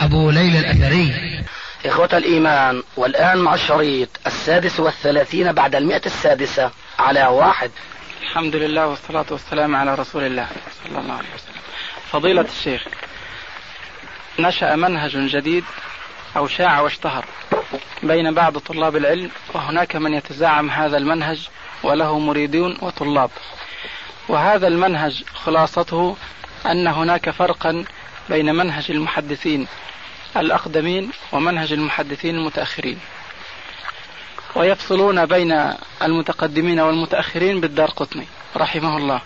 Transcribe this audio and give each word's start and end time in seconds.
أبو 0.00 0.30
ليلى 0.30 0.58
الأثري. 0.58 1.14
إخوة 1.86 2.08
الإيمان 2.12 2.82
والآن 2.96 3.38
مع 3.38 3.54
الشريط 3.54 4.08
السادس 4.26 4.80
والثلاثين 4.80 5.52
بعد 5.52 5.74
المئة 5.74 6.06
السادسة 6.06 6.70
على 6.98 7.26
واحد. 7.26 7.70
الحمد 8.22 8.56
لله 8.56 8.86
والصلاة 8.86 9.26
والسلام 9.30 9.76
على 9.76 9.94
رسول 9.94 10.22
الله 10.24 10.46
صلى 10.84 10.98
الله 10.98 11.14
عليه 11.14 11.28
وسلم. 11.34 11.62
فضيلة 12.10 12.46
الشيخ 12.58 12.84
نشأ 14.38 14.76
منهج 14.76 15.16
جديد 15.16 15.64
أو 16.36 16.46
شاع 16.46 16.80
واشتهر 16.80 17.24
بين 18.02 18.34
بعض 18.34 18.58
طلاب 18.58 18.96
العلم 18.96 19.30
وهناك 19.54 19.96
من 19.96 20.14
يتزعم 20.14 20.70
هذا 20.70 20.96
المنهج 20.96 21.48
وله 21.82 22.18
مريدون 22.18 22.78
وطلاب. 22.82 23.30
وهذا 24.28 24.68
المنهج 24.68 25.24
خلاصته 25.34 26.16
أن 26.66 26.86
هناك 26.86 27.30
فرقا 27.30 27.84
بين 28.28 28.54
منهج 28.54 28.90
المحدثين 28.90 29.66
الأقدمين 30.36 31.10
ومنهج 31.32 31.72
المحدثين 31.72 32.34
المتأخرين. 32.34 32.98
ويفصلون 34.54 35.26
بين 35.26 35.74
المتقدمين 36.02 36.80
والمتأخرين 36.80 37.60
بالدار 37.60 37.90
قطني 37.90 38.26
رحمه 38.56 38.96
الله. 38.96 39.20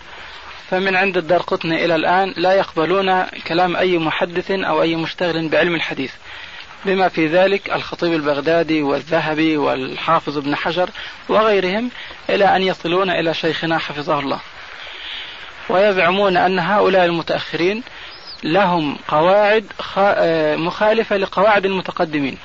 فمن 0.69 0.95
عند 0.95 1.17
الدار 1.17 1.41
قطني 1.41 1.85
إلى 1.85 1.95
الآن 1.95 2.33
لا 2.37 2.53
يقبلون 2.53 3.23
كلام 3.23 3.75
أي 3.75 3.97
محدث 3.97 4.51
أو 4.51 4.81
أي 4.81 4.95
مشتغل 4.95 5.49
بعلم 5.49 5.75
الحديث 5.75 6.13
بما 6.85 7.09
في 7.09 7.27
ذلك 7.27 7.71
الخطيب 7.71 8.13
البغدادي 8.13 8.81
والذهبي 8.81 9.57
والحافظ 9.57 10.37
ابن 10.37 10.55
حجر 10.55 10.89
وغيرهم 11.29 11.91
إلى 12.29 12.55
أن 12.55 12.63
يصلون 12.63 13.09
إلى 13.09 13.33
شيخنا 13.33 13.77
حفظه 13.77 14.19
الله. 14.19 14.39
ويزعمون 15.69 16.37
أن 16.37 16.59
هؤلاء 16.59 17.05
المتأخرين 17.05 17.83
لهم 18.43 18.97
قواعد 19.07 19.65
مخالفة 20.57 21.17
لقواعد 21.17 21.65
المتقدمين. 21.65 22.37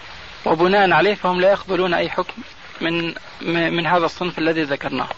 وبناء 0.46 0.90
عليه 0.90 1.14
فهم 1.14 1.40
لا 1.40 1.50
يقبلون 1.50 1.94
أي 1.94 2.10
حكم 2.10 2.42
من 2.80 3.14
من 3.74 3.86
هذا 3.86 4.04
الصنف 4.04 4.38
الذي 4.38 4.62
ذكرناه. 4.62 5.08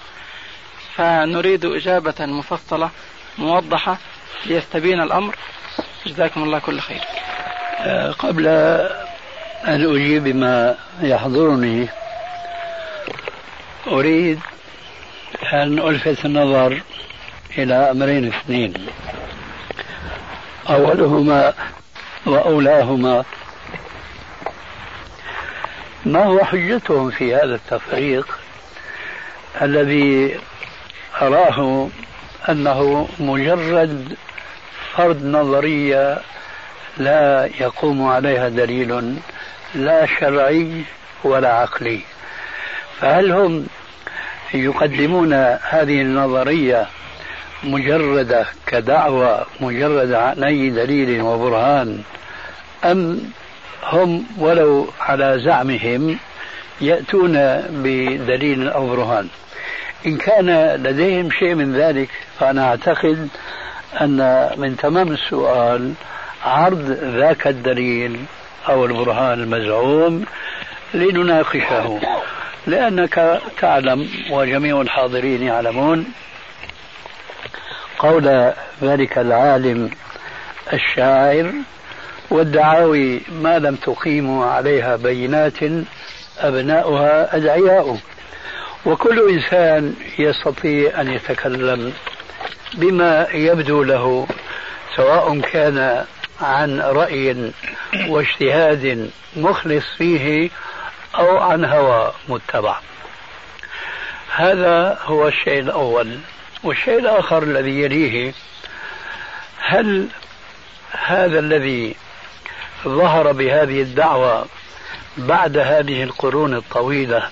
فنريد 0.95 1.65
إجابة 1.65 2.27
مفصلة 2.27 2.91
موضحة 3.39 3.99
ليستبين 4.47 5.01
الأمر. 5.01 5.37
جزاكم 6.07 6.43
الله 6.43 6.59
كل 6.59 6.81
خير. 6.81 7.01
أه، 7.81 8.11
قبل 8.11 8.47
أن 9.67 9.95
أجيب 9.95 10.25
بما 10.25 10.77
يحضرني 11.01 11.89
أريد 13.87 14.41
أن 15.53 15.79
ألفت 15.79 16.25
النظر 16.25 16.83
إلى 17.59 17.75
أمرين 17.75 18.27
اثنين. 18.27 18.75
أولهما 20.71 21.55
وأولاهما. 22.27 23.25
ما 26.07 26.25
هو 26.25 26.45
حجتهم 26.45 27.11
في 27.11 27.35
هذا 27.35 27.55
التفريق 27.55 28.39
الذي 29.63 30.41
أراه 31.23 31.89
أنه 32.49 33.09
مجرد 33.21 34.17
فرض 34.97 35.25
نظرية 35.25 36.19
لا 36.97 37.51
يقوم 37.61 38.09
عليها 38.09 38.49
دليل 38.49 39.17
لا 39.75 40.07
شرعي 40.07 40.83
ولا 41.25 41.53
عقلي. 41.53 42.01
فهل 43.01 43.33
هم 43.33 43.67
يقدمون 44.55 45.33
هذه 45.63 46.03
النظرية 46.03 46.87
مجردة 47.65 48.47
كدعوة 48.67 49.47
مجردة 49.61 50.23
عن 50.23 50.45
أي 50.45 50.71
دليل 50.71 51.23
وبرهان 51.23 52.03
أم 52.85 53.21
هم 53.85 54.27
ولو 54.39 54.89
على 55.01 55.41
زعمهم 55.45 56.19
يأتون 56.81 57.33
بدليل 57.71 58.69
أو 58.69 58.87
برهان؟ 58.87 59.29
إن 60.07 60.17
كان 60.17 60.75
لديهم 60.83 61.31
شيء 61.31 61.55
من 61.55 61.77
ذلك 61.77 62.09
فأنا 62.41 62.69
أعتقد 62.69 63.29
أن 64.01 64.51
من 64.57 64.77
تمام 64.77 65.13
السؤال 65.13 65.93
عرض 66.45 66.91
ذاك 67.17 67.47
الدليل 67.47 68.17
أو 68.69 68.85
البرهان 68.85 69.41
المزعوم 69.41 70.25
لنناقشه 70.95 72.01
لأنك 72.67 73.41
تعلم 73.61 74.09
وجميع 74.31 74.81
الحاضرين 74.81 75.43
يعلمون 75.43 76.07
قول 78.05 78.53
ذلك 78.83 79.19
العالم 79.19 79.91
الشاعر 80.73 81.53
والدعاوي 82.31 83.21
ما 83.33 83.59
لم 83.59 83.77
تقيموا 83.77 84.47
عليها 84.47 84.97
بينات 84.97 85.59
أبناؤها 86.39 87.37
أدعياء 87.37 87.99
وكل 88.87 89.31
إنسان 89.31 89.95
يستطيع 90.19 91.01
أن 91.01 91.13
يتكلم 91.13 91.93
بما 92.75 93.27
يبدو 93.35 93.83
له 93.83 94.27
سواء 94.97 95.41
كان 95.41 96.05
عن 96.41 96.81
رأي 96.81 97.53
واجتهاد 98.09 99.11
مخلص 99.37 99.85
فيه 99.99 100.51
أو 101.15 101.39
عن 101.39 101.65
هوى 101.65 102.13
متبع. 102.29 102.77
هذا 104.37 104.99
هو 105.05 105.29
الشيء 105.29 105.61
الأول. 105.61 106.19
والشيء 106.65 106.99
الآخر 106.99 107.43
الذي 107.43 107.81
يليه 107.83 108.33
هل 109.59 110.09
هذا 110.93 111.39
الذي 111.39 111.97
ظهر 112.85 113.33
بهذه 113.33 113.83
الدعوة 113.83 114.47
بعد 115.17 115.57
هذه 115.57 116.03
القرون 116.03 116.55
الطويلة 116.55 117.29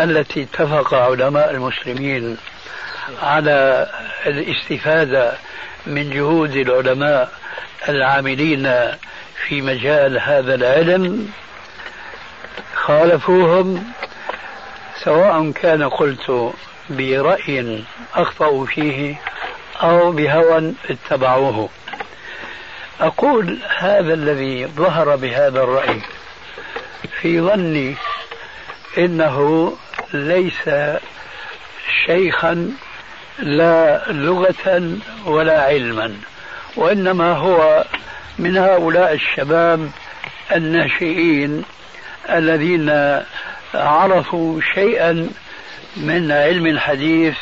التي 0.00 0.42
اتفق 0.42 0.94
علماء 0.94 1.50
المسلمين 1.50 2.36
على 3.22 3.88
الاستفادة 4.26 5.32
من 5.86 6.10
جهود 6.10 6.56
العلماء 6.56 7.32
العاملين 7.88 8.62
في 9.46 9.62
مجال 9.62 10.18
هذا 10.18 10.54
العلم؟ 10.54 11.32
خالفوهم؟ 12.74 13.92
سواء 15.04 15.50
كان 15.50 15.88
قلت 15.88 16.54
برأي 16.90 17.84
أخطأوا 18.14 18.66
فيه 18.66 19.20
أو 19.82 20.12
بهوى 20.12 20.72
اتبعوه. 20.90 21.68
أقول 23.00 23.58
هذا 23.78 24.14
الذي 24.14 24.66
ظهر 24.66 25.16
بهذا 25.16 25.62
الرأي 25.62 26.00
في 27.20 27.40
ظني 27.40 27.94
إنه 28.98 29.72
ليس 30.12 30.70
شيخا 32.06 32.72
لا 33.38 34.04
لغة 34.12 34.98
ولا 35.26 35.62
علما 35.62 36.16
وإنما 36.76 37.32
هو 37.32 37.84
من 38.38 38.56
هؤلاء 38.56 39.12
الشباب 39.12 39.90
الناشئين 40.54 41.62
الذين 42.30 43.22
عرفوا 43.74 44.60
شيئا 44.74 45.30
من 45.96 46.32
علم 46.32 46.66
الحديث 46.66 47.36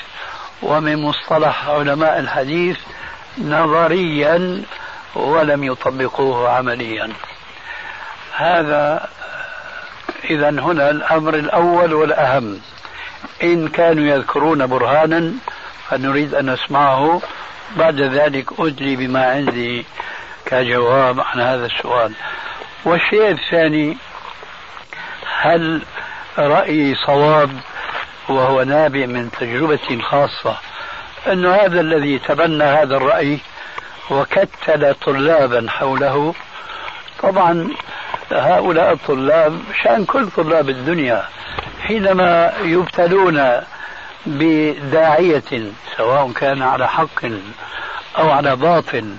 ومن 0.63 0.97
مصطلح 0.97 1.69
علماء 1.69 2.19
الحديث 2.19 2.79
نظريا 3.39 4.63
ولم 5.15 5.65
يطبقوه 5.65 6.51
عمليا. 6.51 7.13
هذا 8.37 9.09
إذا 10.31 10.49
هنا 10.49 10.91
الأمر 10.91 11.35
الأول 11.35 11.95
والأهم. 11.95 12.61
إن 13.43 13.69
كانوا 13.69 14.05
يذكرون 14.05 14.67
برهانا 14.67 15.33
فنريد 15.89 16.35
أن 16.35 16.51
نسمعه. 16.51 17.23
بعد 17.77 18.01
ذلك 18.01 18.61
أدلي 18.61 18.97
بما 18.97 19.31
عندي 19.31 19.87
كجواب 20.47 21.21
عن 21.21 21.41
هذا 21.41 21.67
السؤال. 21.67 22.13
والشيء 22.85 23.31
الثاني 23.31 23.97
هل 25.41 25.83
رأيي 26.39 26.95
صواب 26.95 27.51
وهو 28.29 28.63
نابع 28.63 29.07
من 29.07 29.31
تجربتي 29.41 29.95
الخاصة 29.95 30.57
أن 31.33 31.47
هذا 31.47 31.81
الذي 31.81 32.19
تبنى 32.19 32.65
هذا 32.65 32.97
الرأي 32.97 33.39
وكتل 34.11 34.95
طلابا 34.95 35.67
حوله. 35.71 36.35
طبعا 37.23 37.69
هؤلاء 38.33 38.93
الطلاب 38.93 39.61
شأن 39.83 40.05
كل 40.05 40.31
طلاب 40.37 40.69
الدنيا 40.69 41.25
حينما 41.87 42.53
يبتلون 42.63 43.61
بداعية 44.27 45.73
سواء 45.97 46.33
كان 46.33 46.63
على 46.63 46.89
حق 46.89 47.25
أو 48.19 48.31
على 48.31 48.57
باطل 48.57 49.17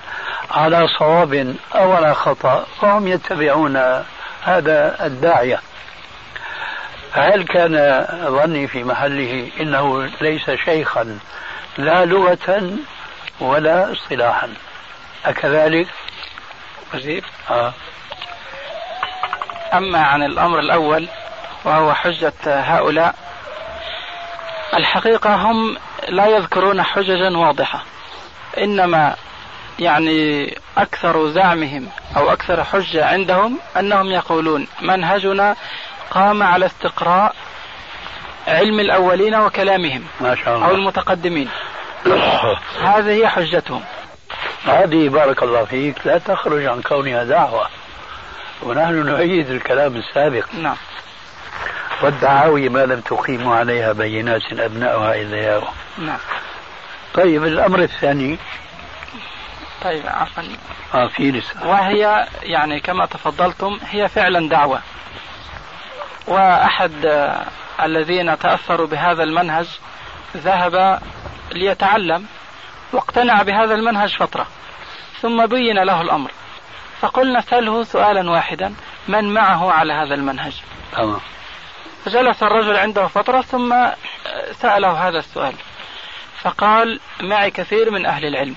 على 0.51 0.88
صواب 0.88 1.56
أو 1.75 1.91
على 1.91 2.15
خطأ 2.15 2.65
فهم 2.81 3.07
يتبعون 3.07 4.03
هذا 4.44 5.06
الداعية. 5.06 5.59
هل 7.13 7.44
كان 7.44 8.06
ظني 8.27 8.68
في 8.68 8.83
محله 8.83 9.51
إنه 9.60 10.10
ليس 10.21 10.51
شيخا 10.51 11.19
لا 11.77 12.06
لغة 12.06 12.77
ولا 13.39 13.92
اصطلاحا 13.92 14.54
أكذلك؟ 15.25 15.88
أجيب؟ 16.94 17.24
آه. 17.50 17.74
أما 19.74 20.00
عن 20.00 20.24
الأمر 20.24 20.60
الأول 20.60 21.07
وهو 21.65 21.94
حجة 21.94 22.33
هؤلاء 22.45 23.16
الحقيقة 24.74 25.36
هم 25.36 25.77
لا 26.09 26.27
يذكرون 26.27 26.83
حججا 26.83 27.38
واضحة 27.38 27.83
إنما 28.57 29.16
يعني 29.80 30.54
أكثر 30.77 31.30
زعمهم 31.30 31.89
أو 32.18 32.31
أكثر 32.31 32.63
حجة 32.63 33.06
عندهم 33.06 33.59
أنهم 33.80 34.12
يقولون 34.12 34.68
منهجنا 34.81 35.56
قام 36.11 36.44
على 36.44 36.65
استقراء 36.65 37.35
علم 38.47 38.79
الأولين 38.79 39.35
وكلامهم 39.35 40.03
ما 40.21 40.35
شاء 40.35 40.55
الله. 40.55 40.67
أو 40.67 40.75
المتقدمين. 40.75 41.50
هذه 42.89 43.09
هي 43.09 43.27
حجتهم. 43.27 43.83
هذه 44.65 45.09
بارك 45.09 45.44
الله 45.44 45.65
فيك 45.65 46.07
لا 46.07 46.17
تخرج 46.17 46.65
عن 46.65 46.81
كونها 46.81 47.23
دعوة. 47.23 47.67
ونحن 48.63 48.94
نؤيد 48.94 49.50
الكلام 49.50 49.95
السابق. 49.95 50.45
نعم. 50.61 50.75
والدعاوي 52.03 52.69
ما 52.69 52.85
لم 52.85 53.01
تقيموا 53.01 53.56
عليها 53.56 53.94
بينات 53.94 54.53
أبناؤها 54.53 55.13
إذا 55.21 55.38
ياو 55.38 55.63
نعم. 55.97 56.17
طيب 57.13 57.44
الأمر 57.44 57.79
الثاني. 57.79 58.38
طيب 59.83 60.03
عفوا. 60.07 60.44
آه 60.94 61.07
في 61.07 61.31
لسه. 61.31 61.67
وهي 61.67 62.27
يعني 62.44 62.79
كما 62.79 63.06
تفضلتم 63.06 63.79
هي 63.89 64.09
فعلا 64.09 64.49
دعوة. 64.49 64.81
وأحد 66.27 66.91
الذين 67.83 68.39
تأثروا 68.39 68.87
بهذا 68.87 69.23
المنهج 69.23 69.67
ذهب 70.37 71.01
ليتعلم 71.51 72.25
واقتنع 72.93 73.41
بهذا 73.41 73.75
المنهج 73.75 74.15
فترة 74.17 74.47
ثم 75.21 75.45
بين 75.45 75.83
له 75.83 76.01
الأمر. 76.01 76.31
فقلنا 77.01 77.41
سأله 77.41 77.83
سؤالا 77.83 78.31
واحدا 78.31 78.73
من 79.07 79.33
معه 79.33 79.71
على 79.71 79.93
هذا 79.93 80.15
المنهج؟ 80.15 80.61
تمام. 80.95 81.19
فجلس 82.05 82.43
الرجل 82.43 82.77
عنده 82.77 83.07
فترة 83.07 83.41
ثم 83.41 83.75
سأله 84.51 85.07
هذا 85.07 85.19
السؤال. 85.19 85.53
فقال 86.41 86.99
معي 87.21 87.51
كثير 87.51 87.91
من 87.91 88.05
أهل 88.05 88.25
العلم. 88.25 88.55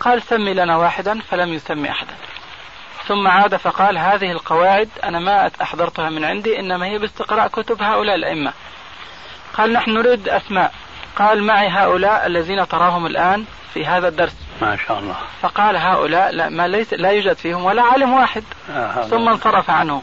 قال 0.00 0.22
سمي 0.22 0.54
لنا 0.54 0.76
واحدا. 0.76 1.20
فلم 1.20 1.52
يسمي 1.52 1.90
أحدا. 1.90 2.14
ثم 3.08 3.28
عاد 3.28 3.56
فقال 3.56 3.98
هذه 3.98 4.32
القواعد 4.32 4.88
أنا 5.04 5.18
ما 5.18 5.50
أحضرتها 5.62 6.10
من 6.10 6.24
عندي 6.24 6.60
إنما 6.60 6.86
هي 6.86 6.98
باستقراء 6.98 7.48
كتب 7.48 7.82
هؤلاء 7.82 8.14
الأئمة. 8.14 8.52
قال 9.54 9.72
نحن 9.72 9.90
نريد 9.90 10.28
أسماء. 10.28 10.72
قال 11.16 11.42
معي 11.42 11.68
هؤلاء 11.68 12.26
الذين 12.26 12.68
تراهم 12.68 13.06
الآن 13.06 13.44
في 13.74 13.86
هذا 13.86 14.08
الدرس. 14.08 14.36
ما 14.62 14.76
شاء 14.76 14.98
الله. 14.98 15.16
فقال 15.42 15.76
هؤلاء 15.76 16.30
لا, 16.30 16.48
ما 16.48 16.68
ليس 16.68 16.92
لا 16.92 17.10
يوجد 17.10 17.36
فيهم 17.36 17.64
ولا 17.64 17.82
عالم 17.82 18.12
واحد. 18.12 18.44
آه 18.70 19.02
ثم 19.02 19.28
انصرف 19.28 19.70
عنه 19.70 20.02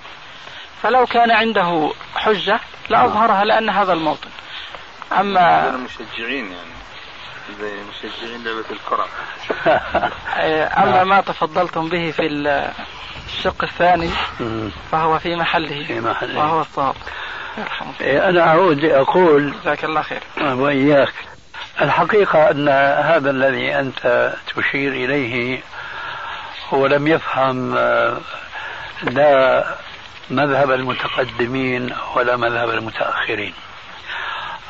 فلو 0.83 1.05
كان 1.05 1.31
عنده 1.31 1.91
حجة 2.15 2.59
لأظهرها 2.89 3.45
لأن 3.45 3.69
هذا 3.69 3.93
الموطن. 3.93 4.29
أما 5.19 5.77
مشجعين 5.77 6.45
يعني. 6.45 6.74
مشجعين 7.89 8.43
لعبة 8.43 8.65
الكرة. 8.71 9.07
أما 10.83 11.03
ما 11.03 11.21
تفضلتم 11.21 11.89
به 11.89 12.11
في 12.11 12.27
الشق 13.27 13.63
الثاني 13.63 14.09
فهو 14.91 15.19
في 15.19 15.35
محله 15.35 15.83
في 15.87 15.99
محله. 15.99 16.39
وهو 16.39 16.61
الصواب. 16.61 16.95
إيه، 18.01 18.29
أنا 18.29 18.47
أعود 18.47 18.79
لأقول 18.79 19.53
جزاك 19.61 19.85
الله 19.85 20.01
خير. 20.01 20.21
وإياك. 20.41 21.13
الحقيقة 21.81 22.51
أن 22.51 22.69
هذا 23.05 23.29
الذي 23.29 23.79
أنت 23.79 24.33
تشير 24.55 24.91
إليه 24.91 25.61
هو 26.69 26.87
لم 26.87 27.07
يفهم 27.07 27.77
آه، 27.77 28.17
لا 29.03 29.65
مذهب 30.29 30.71
المتقدمين 30.71 31.95
ولا 32.15 32.37
مذهب 32.37 32.69
المتأخرين. 32.69 33.53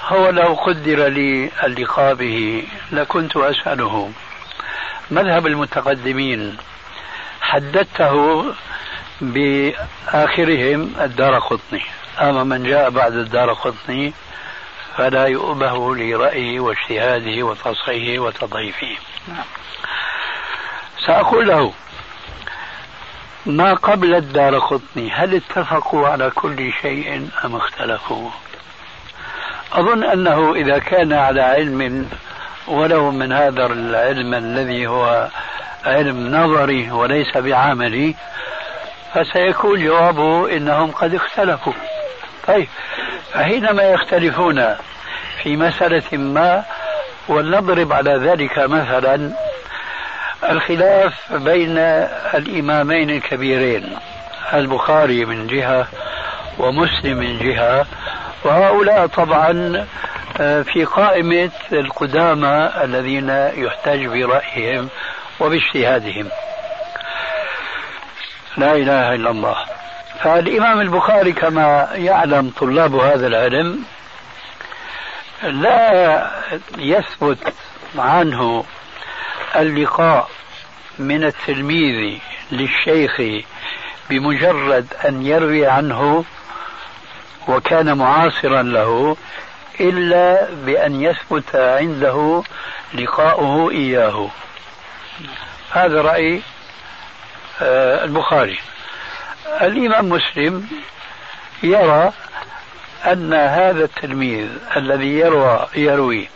هو 0.07 0.29
لو 0.29 0.53
قدر 0.53 1.07
لي 1.07 1.51
اللقاء 1.63 2.13
به 2.13 2.67
لكنت 2.91 3.37
أسأله. 3.37 4.11
مذهب 5.11 5.47
المتقدمين 5.47 6.57
حددته 7.41 8.45
بآخرهم 9.21 10.93
الدار 11.01 11.39
قطني. 11.39 11.81
أما 12.21 12.43
من 12.43 12.63
جاء 12.63 12.89
بعد 12.89 13.13
الدار 13.13 13.53
قطني 13.53 14.13
فلا 14.97 15.25
يؤبه 15.25 15.95
لرأيه 15.95 16.59
واجتهاده 16.59 17.43
وتصحيحه 17.43 18.21
وتضعيفه. 18.21 18.97
نعم. 19.27 19.45
سأقول 21.05 21.47
له 21.47 21.73
ما 23.45 23.73
قبل 23.73 24.15
الدار 24.15 24.59
قطني 24.59 25.11
هل 25.11 25.35
اتفقوا 25.35 26.07
على 26.07 26.29
كل 26.29 26.71
شيء 26.81 27.29
أم 27.45 27.55
اختلفوا؟ 27.55 28.29
أظن 29.75 30.03
أنه 30.03 30.55
إذا 30.55 30.79
كان 30.79 31.13
على 31.13 31.41
علم 31.41 32.09
ولو 32.67 33.11
من 33.11 33.31
هذا 33.31 33.65
العلم 33.65 34.33
الذي 34.33 34.87
هو 34.87 35.27
علم 35.85 36.35
نظري 36.35 36.91
وليس 36.91 37.37
بعملي 37.37 38.15
فسيكون 39.13 39.83
جوابه 39.83 40.57
إنهم 40.57 40.91
قد 40.91 41.15
اختلفوا. 41.15 41.73
طيب 42.47 42.67
فحينما 43.33 43.83
يختلفون 43.83 44.75
في 45.43 45.57
مسألة 45.57 46.17
ما 46.17 46.63
ولنضرب 47.27 47.93
على 47.93 48.11
ذلك 48.11 48.59
مثلا 48.59 49.31
الخلاف 50.49 51.33
بين 51.33 51.77
الإمامين 52.33 53.09
الكبيرين 53.09 53.97
البخاري 54.53 55.25
من 55.25 55.47
جهة 55.47 55.87
ومسلم 56.59 57.17
من 57.17 57.39
جهة 57.39 57.85
وهؤلاء 58.45 59.07
طبعا 59.07 59.85
آه، 60.39 60.61
في 60.61 60.85
قائمة 60.85 61.51
القدامى 61.71 62.71
الذين 62.83 63.29
يحتج 63.55 64.05
برأيهم 64.05 64.89
وباجتهادهم. 65.39 66.29
لا 68.57 68.73
إله 68.73 69.13
إلا 69.13 69.29
الله. 69.29 69.55
فالإمام 70.23 70.81
البخاري 70.81 71.31
كما 71.31 71.89
يعلم 71.93 72.51
طلاب 72.59 72.95
هذا 72.95 73.27
العلم 73.27 73.83
لا 75.43 76.31
يثبت 76.77 77.53
عنه 77.97 78.63
اللقاء 79.55 80.29
من 80.99 81.23
التلميذ 81.23 82.19
للشيخ 82.51 83.21
بمجرد 84.09 84.87
أن 85.05 85.25
يروي 85.25 85.67
عنه 85.67 86.23
وكان 87.47 87.97
معاصرا 87.97 88.61
له 88.61 89.17
إلا 89.79 90.47
بأن 90.65 91.01
يثبت 91.01 91.55
عنده 91.55 92.43
لقاؤه 92.93 93.71
إياه. 93.71 94.29
هذا 95.71 96.01
رأي 96.01 96.41
آه، 97.61 98.03
البخاري. 98.03 98.59
الإمام 99.61 100.09
مسلم 100.09 100.67
يرى 101.63 102.11
أن 103.05 103.33
هذا 103.33 103.83
التلميذ 103.83 104.47
الذي 104.75 105.19
يروى 105.19 105.67
يروي 105.75 106.29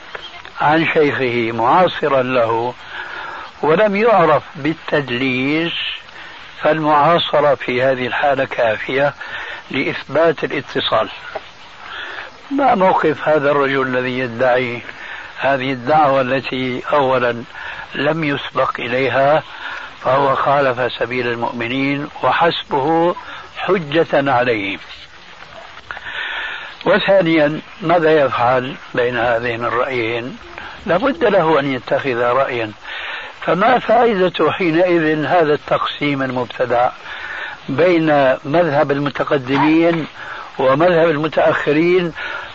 عن 0.62 0.86
شيخه 0.86 1.52
معاصرا 1.52 2.24
له 2.24 2.74
ولم 3.62 3.96
يعرف 3.96 4.44
بالتدليس 4.56 5.74
فالمعاصرة 6.62 7.56
في 7.56 7.84
هذه 7.84 8.08
الحالة 8.08 8.46
كافية. 8.46 9.14
لإثبات 9.72 10.44
الاتصال. 10.44 11.10
ما 12.52 12.76
موقف 12.76 13.28
هذا 13.28 13.52
الرجل 13.52 13.82
الذي 13.82 14.20
يدعي 14.20 14.82
هذه 15.40 15.72
الدعوة 15.72 16.22
التي 16.22 16.84
أولا 16.94 17.44
لم 17.96 18.24
يسبق 18.24 18.80
إليها 18.80 19.44
فهو 20.04 20.36
خالف 20.36 20.94
سبيل 20.94 21.28
المؤمنين 21.28 22.08
وحسبه 22.24 23.16
حجة 23.58 24.32
عليهم 24.32 24.80
وثانيا 26.86 27.62
ماذا 27.82 28.12
يفعل 28.12 28.76
بين 28.96 29.18
هذين 29.18 29.66
الرأيين؟ 29.66 30.38
لابد 30.86 31.24
له 31.24 31.60
أن 31.60 31.74
يتخذ 31.74 32.18
رأيا. 32.18 32.72
فما 33.42 33.80
فائدة 33.80 34.52
حينئذ 34.52 35.26
هذا 35.26 35.54
التقسيم 35.54 36.24
المبتدع؟ 36.24 36.90
بين 37.70 38.36
مذهب 38.46 38.92
المتقدمين 38.92 40.08
ومذهب 40.60 41.10
المتأخرين. 41.10 42.14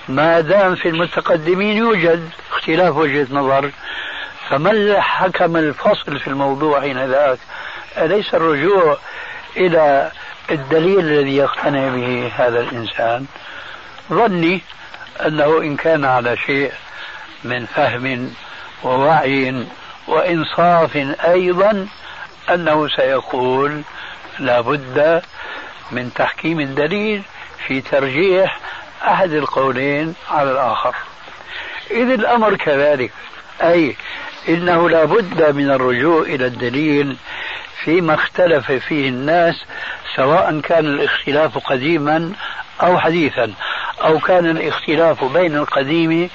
ما 0.08 0.40
دام 0.40 0.74
في 0.74 0.88
المتقدمين 0.88 1.76
يوجد 1.76 2.28
اختلاف 2.50 2.96
وجهة 2.96 3.26
نظر 3.30 3.70
فمن 4.48 5.00
حكم 5.00 5.56
الفصل 5.56 6.18
في 6.18 6.28
الموضوع 6.28 6.80
حين 6.80 7.04
ذاك 7.06 7.38
أليس 7.98 8.34
الرجوع 8.34 8.98
إلى 9.56 10.10
الدليل 10.50 10.98
الذي 10.98 11.36
يقتنع 11.36 11.88
به 11.88 12.32
هذا 12.36 12.60
الإنسان؟ 12.60 13.26
ظني 14.12 14.62
أنه 15.26 15.58
إن 15.58 15.76
كان 15.76 16.04
على 16.04 16.36
شيء 16.36 16.72
من 17.44 17.66
فهم 17.66 18.34
ووعي 18.82 19.66
وإنصاف 20.08 20.96
أيضا 21.24 21.88
أنه 22.50 22.88
سيقول 22.88 23.82
لا 24.38 24.60
بد 24.60 25.22
من 25.92 26.14
تحكيم 26.14 26.60
الدليل 26.60 27.22
في 27.66 27.80
ترجيح 27.80 28.58
أحد 29.02 29.32
القولين 29.32 30.14
على 30.30 30.50
الآخر. 30.50 30.94
إذ 31.90 32.10
الأمر 32.10 32.56
كذلك 32.56 33.12
أي 33.62 33.96
إنه 34.48 34.90
لا 34.90 35.04
بد 35.04 35.56
من 35.56 35.70
الرجوع 35.70 36.22
إلى 36.22 36.46
الدليل 36.46 37.16
فيما 37.84 38.14
اختلف 38.14 38.72
فيه 38.72 39.08
الناس 39.08 39.54
سواء 40.16 40.60
كان 40.60 40.86
الاختلاف 40.86 41.58
قديما 41.58 42.32
أو 42.82 42.98
حديثا 42.98 43.52
أو 44.04 44.18
كان 44.18 44.46
الاختلاف 44.46 45.24
بين 45.24 45.56
القديم 45.56 46.30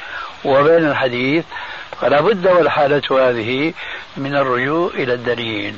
وبين 0.46 0.88
الحديث 0.88 1.46
فلا 2.02 2.22
بد 2.22 2.48
والحالة 2.48 3.30
هذه 3.30 3.74
من 4.18 4.36
الرجوع 4.36 4.92
إلى 4.94 5.14
الدليل. 5.14 5.76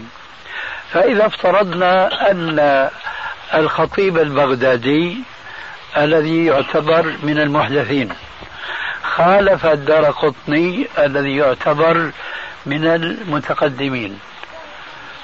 فإذا 0.94 1.26
افترضنا 1.26 2.32
أن 2.32 2.90
الخطيب 3.54 4.18
البغدادي 4.18 5.18
الذي 5.98 6.46
يعتبر 6.46 7.14
من 7.24 7.40
المحدثين 7.40 8.10
خالف 9.04 9.66
الدار 9.66 10.06
قطني 10.06 10.88
الذي 10.98 11.36
يعتبر 11.36 12.12
من 12.66 12.86
المتقدمين 12.86 14.20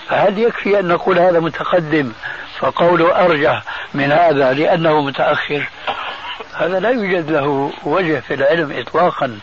فهل 0.07 0.39
يكفي 0.39 0.79
أن 0.79 0.87
نقول 0.87 1.19
هذا 1.19 1.39
متقدم 1.39 2.11
فقوله 2.59 3.25
أرجح 3.25 3.63
من 3.93 4.11
هذا 4.11 4.53
لأنه 4.53 5.01
متأخر؟ 5.01 5.69
هذا 6.53 6.79
لا 6.79 6.89
يوجد 6.89 7.31
له 7.31 7.71
وجه 7.83 8.19
في 8.19 8.33
العلم 8.33 8.71
إطلاقا 8.71 9.39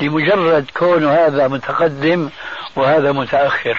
لمجرد 0.00 0.70
كون 0.76 1.08
هذا 1.08 1.48
متقدم 1.48 2.30
وهذا 2.76 3.12
متأخر. 3.12 3.78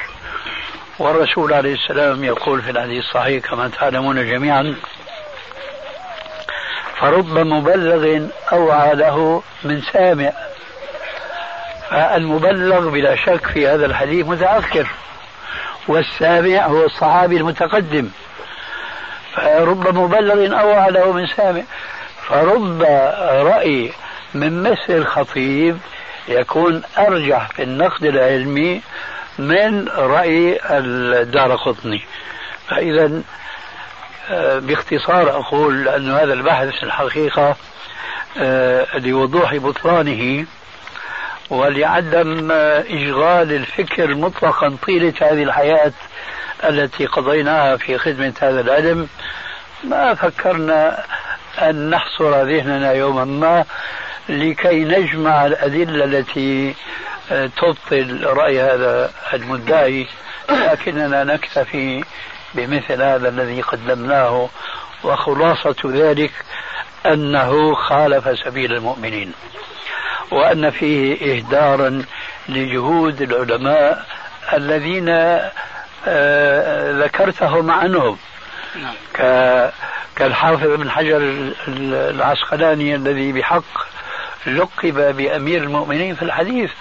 والرسول 0.99 1.53
عليه 1.53 1.73
السلام 1.73 2.23
يقول 2.23 2.61
في 2.61 2.69
الحديث 2.69 3.03
الصحيح 3.03 3.45
كما 3.45 3.67
تعلمون 3.67 4.15
جميعا 4.25 4.75
فرب 6.99 7.37
مبلغ 7.37 8.27
أوعى 8.51 8.95
له 8.95 9.43
من 9.63 9.81
سامع. 9.81 10.31
فالمبلغ 11.89 12.89
بلا 12.89 13.15
شك 13.15 13.45
في 13.45 13.67
هذا 13.67 13.85
الحديث 13.85 14.27
متأخر 14.27 14.87
والسامع 15.87 16.65
هو 16.65 16.85
الصحابي 16.85 17.37
المتقدم 17.37 18.09
فرب 19.35 19.97
مبلغ 19.97 20.59
أوعى 20.59 20.91
له 20.91 21.11
من 21.11 21.27
سامع. 21.27 21.61
فرب 22.27 22.81
رأي 23.31 23.91
من 24.33 24.63
مثل 24.63 24.89
الخطيب 24.89 25.77
يكون 26.27 26.81
أرجح 26.97 27.47
في 27.47 27.63
النقد 27.63 28.05
العلمي 28.05 28.81
من 29.39 29.87
رأي 29.87 30.59
الدار 30.63 31.55
قطني. 31.55 32.01
فإذا 32.69 33.21
آه، 34.29 34.59
باختصار 34.59 35.29
أقول 35.29 35.87
أن 35.87 36.11
هذا 36.11 36.33
البحث 36.33 36.83
الحقيقة 36.83 37.55
آه، 38.37 38.97
لوضوح 38.97 39.55
بطلانه 39.55 40.45
ولعدم 41.49 42.51
آه، 42.51 42.81
إشغال 42.81 43.51
الفكر 43.53 44.15
مطلقا 44.15 44.77
طيلة 44.85 45.13
هذه 45.21 45.43
الحياة 45.43 45.91
التي 46.63 47.05
قضيناها 47.05 47.77
في 47.77 47.97
خدمة 47.97 48.33
هذا 48.41 48.61
العلم 48.61 49.07
ما 49.83 50.13
فكرنا 50.13 51.03
أن 51.61 51.89
نحصر 51.89 52.43
ذهننا 52.43 52.91
يوما 52.93 53.25
ما 53.25 53.65
لكي 54.29 54.83
نجمع 54.83 55.45
الأدلة 55.45 56.05
التي 56.05 56.75
تبطل 57.57 58.23
رأي 58.23 58.61
هذا 58.61 59.11
المدعي 59.33 60.07
لكننا 60.49 61.23
نكتفي 61.23 62.03
بمثل 62.53 63.01
هذا 63.01 63.29
الذي 63.29 63.61
قدمناه 63.61 64.49
وخلاصة 65.03 65.75
ذلك 65.85 66.31
أنه 67.05 67.75
خالف 67.75 68.39
سبيل 68.39 68.73
المؤمنين 68.73 69.33
وأن 70.31 70.69
فيه 70.69 71.35
إهدارا 71.35 72.05
لجهود 72.49 73.21
العلماء 73.21 74.05
الذين 74.53 75.09
آه، 76.07 76.91
ذكرتهم 76.91 77.71
عنهم 77.71 78.17
نعم. 78.75 78.93
كالحافظ 80.15 80.67
بن 80.67 80.89
حجر 80.89 81.17
العسقلاني 81.87 82.95
الذي 82.95 83.31
بحق 83.31 83.63
لقب 84.47 85.15
بأمير 85.17 85.63
المؤمنين 85.63 86.15
في 86.15 86.21
الحديث 86.21 86.71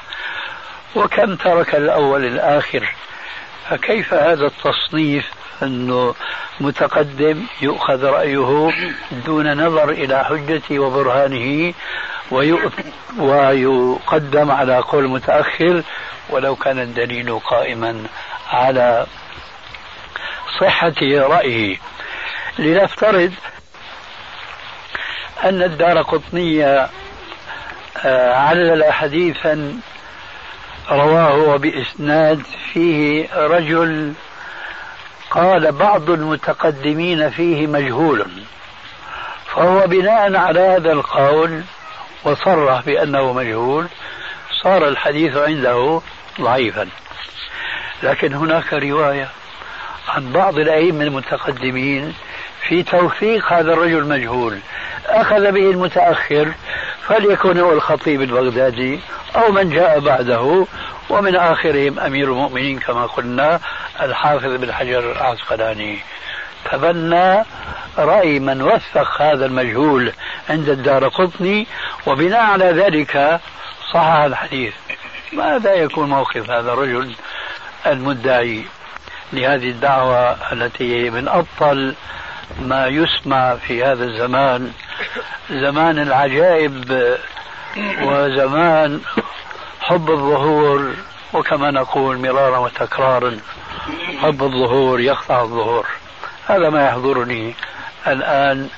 وكم 0.97 1.37
ترك 1.37 1.75
الأول 1.75 2.25
الآخر. 2.25 2.95
فكيف 3.71 4.15
هذا 4.15 4.47
التصنيف 4.47 5.25
أنه 5.63 6.15
متقدم 6.61 7.43
يؤخذ 7.63 8.05
رأيه 8.05 8.73
دون 9.27 9.67
نظر 9.67 9.91
إلى 9.91 10.25
حجته 10.25 10.79
وبرهانه 10.79 11.75
ويقدم 13.19 14.51
على 14.51 14.79
قول 14.79 15.09
متأخر 15.09 15.83
ولو 16.31 16.57
كان 16.57 16.79
الدليل 16.79 17.39
قائما 17.39 18.05
على 18.51 19.07
صحة 20.61 20.95
رأيه. 21.03 21.79
لنفترض 22.59 23.33
أن 25.45 25.63
الدار 25.63 26.03
قطنية 26.03 26.89
آه، 28.05 28.35
علل 28.35 28.93
حديثا 28.93 29.81
رواه 30.91 31.57
بإسناد 31.57 32.43
فيه 32.73 33.29
رجل 33.35 34.13
قال 35.31 35.73
بعض 35.73 36.11
المتقدمين 36.11 37.31
فيه 37.31 37.67
مجهول 37.67 38.27
فهو 39.47 39.87
بناء 39.87 40.37
على 40.37 40.61
هذا 40.61 40.93
القول 40.93 41.63
وصرح 42.25 42.81
بأنه 42.81 43.33
مجهول 43.33 43.87
صار 44.63 44.89
الحديث 44.89 45.37
عنده 45.37 46.01
ضعيفا. 46.41 46.89
لكن 48.03 48.35
هناك 48.35 48.73
رواية 48.73 49.29
عن 50.09 50.33
بعض 50.33 50.59
الأئمة 50.59 51.05
المتقدمين 51.05 52.15
في 52.69 52.83
توثيق 52.83 53.53
هذا 53.53 53.73
الرجل 53.73 53.99
المجهول. 53.99 54.59
أخذ 55.07 55.53
به 55.53 55.71
المتأخر 55.71 56.53
فليكن 57.09 57.59
هو 57.59 57.73
الخطيب 57.73 58.23
البغدادي 58.23 59.01
أو 59.37 59.53
من 59.53 59.71
جاء 59.71 60.01
بعده 60.01 60.67
ومن 61.11 61.37
آخرهم 61.37 61.99
أمير 61.99 62.33
المؤمنين 62.33 62.79
كما 62.79 63.07
قلنا 63.07 63.61
الحافظ 64.03 64.55
بن 64.55 64.73
حجر 64.73 65.13
العسقلاني. 65.13 65.99
تبنى 66.71 67.45
رأي 67.99 68.39
من 68.39 68.63
وثق 68.63 69.23
هذا 69.23 69.47
المجهول 69.47 70.13
عند 70.51 70.69
الدار 70.69 71.09
قطني 71.09 71.67
وبناء 72.07 72.41
على 72.41 72.65
ذلك 72.65 73.41
صحح 73.93 74.19
الحديث. 74.19 74.75
ماذا 75.33 75.75
يكون 75.75 76.09
موقف 76.09 76.51
هذا 76.51 76.73
الرجل 76.73 77.15
المدعي 77.87 78.65
لهذه 79.33 79.71
الدعوة 79.71 80.53
التي 80.53 81.11
من 81.11 81.29
أبطل 81.29 81.95
ما 82.61 82.87
يسمع 82.87 83.57
في 83.57 83.85
هذا 83.85 84.05
الزمان 84.05 84.73
زمان 85.51 85.99
العجائب 85.99 87.17
وزمان 88.03 89.01
حب 89.81 90.11
الظهور 90.11 90.95
وكما 91.33 91.71
نقول 91.71 92.19
مرارا 92.19 92.59
وتكرارا 92.59 93.41
حب 94.23 94.43
الظهور 94.43 95.01
يقطع 95.01 95.43
الظهور. 95.43 95.87
هذا 96.47 96.71
ما 96.71 96.87
يحضرني 96.87 97.55
الآن 98.07 98.69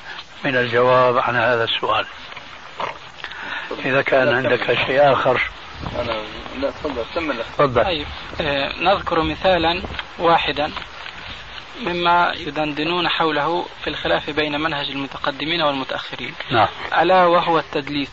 من 0.44 0.56
الجواب 0.56 1.18
عن 1.18 1.36
هذا 1.36 1.64
السؤال. 1.64 2.06
إذا 3.84 4.02
كان 4.02 4.34
عندك 4.34 4.74
شيء 4.86 5.12
آخر. 5.12 5.50
أنا 6.00 6.22
لا 6.60 6.70
تفضل 6.70 7.04
تفضل. 7.58 7.84
طيب 7.84 8.06
آه 8.40 8.72
نذكر 8.80 9.22
مثالا 9.22 9.82
واحدا. 10.18 10.70
مما 11.80 12.32
يدندنون 12.36 13.08
حوله 13.08 13.66
في 13.84 13.90
الخلاف 13.90 14.30
بين 14.30 14.60
منهج 14.60 14.90
المتقدمين 14.90 15.62
والمتأخرين. 15.62 16.34
نعم. 16.50 16.68
ألا 16.98 17.24
وهو 17.24 17.58
التدليس. 17.58 18.10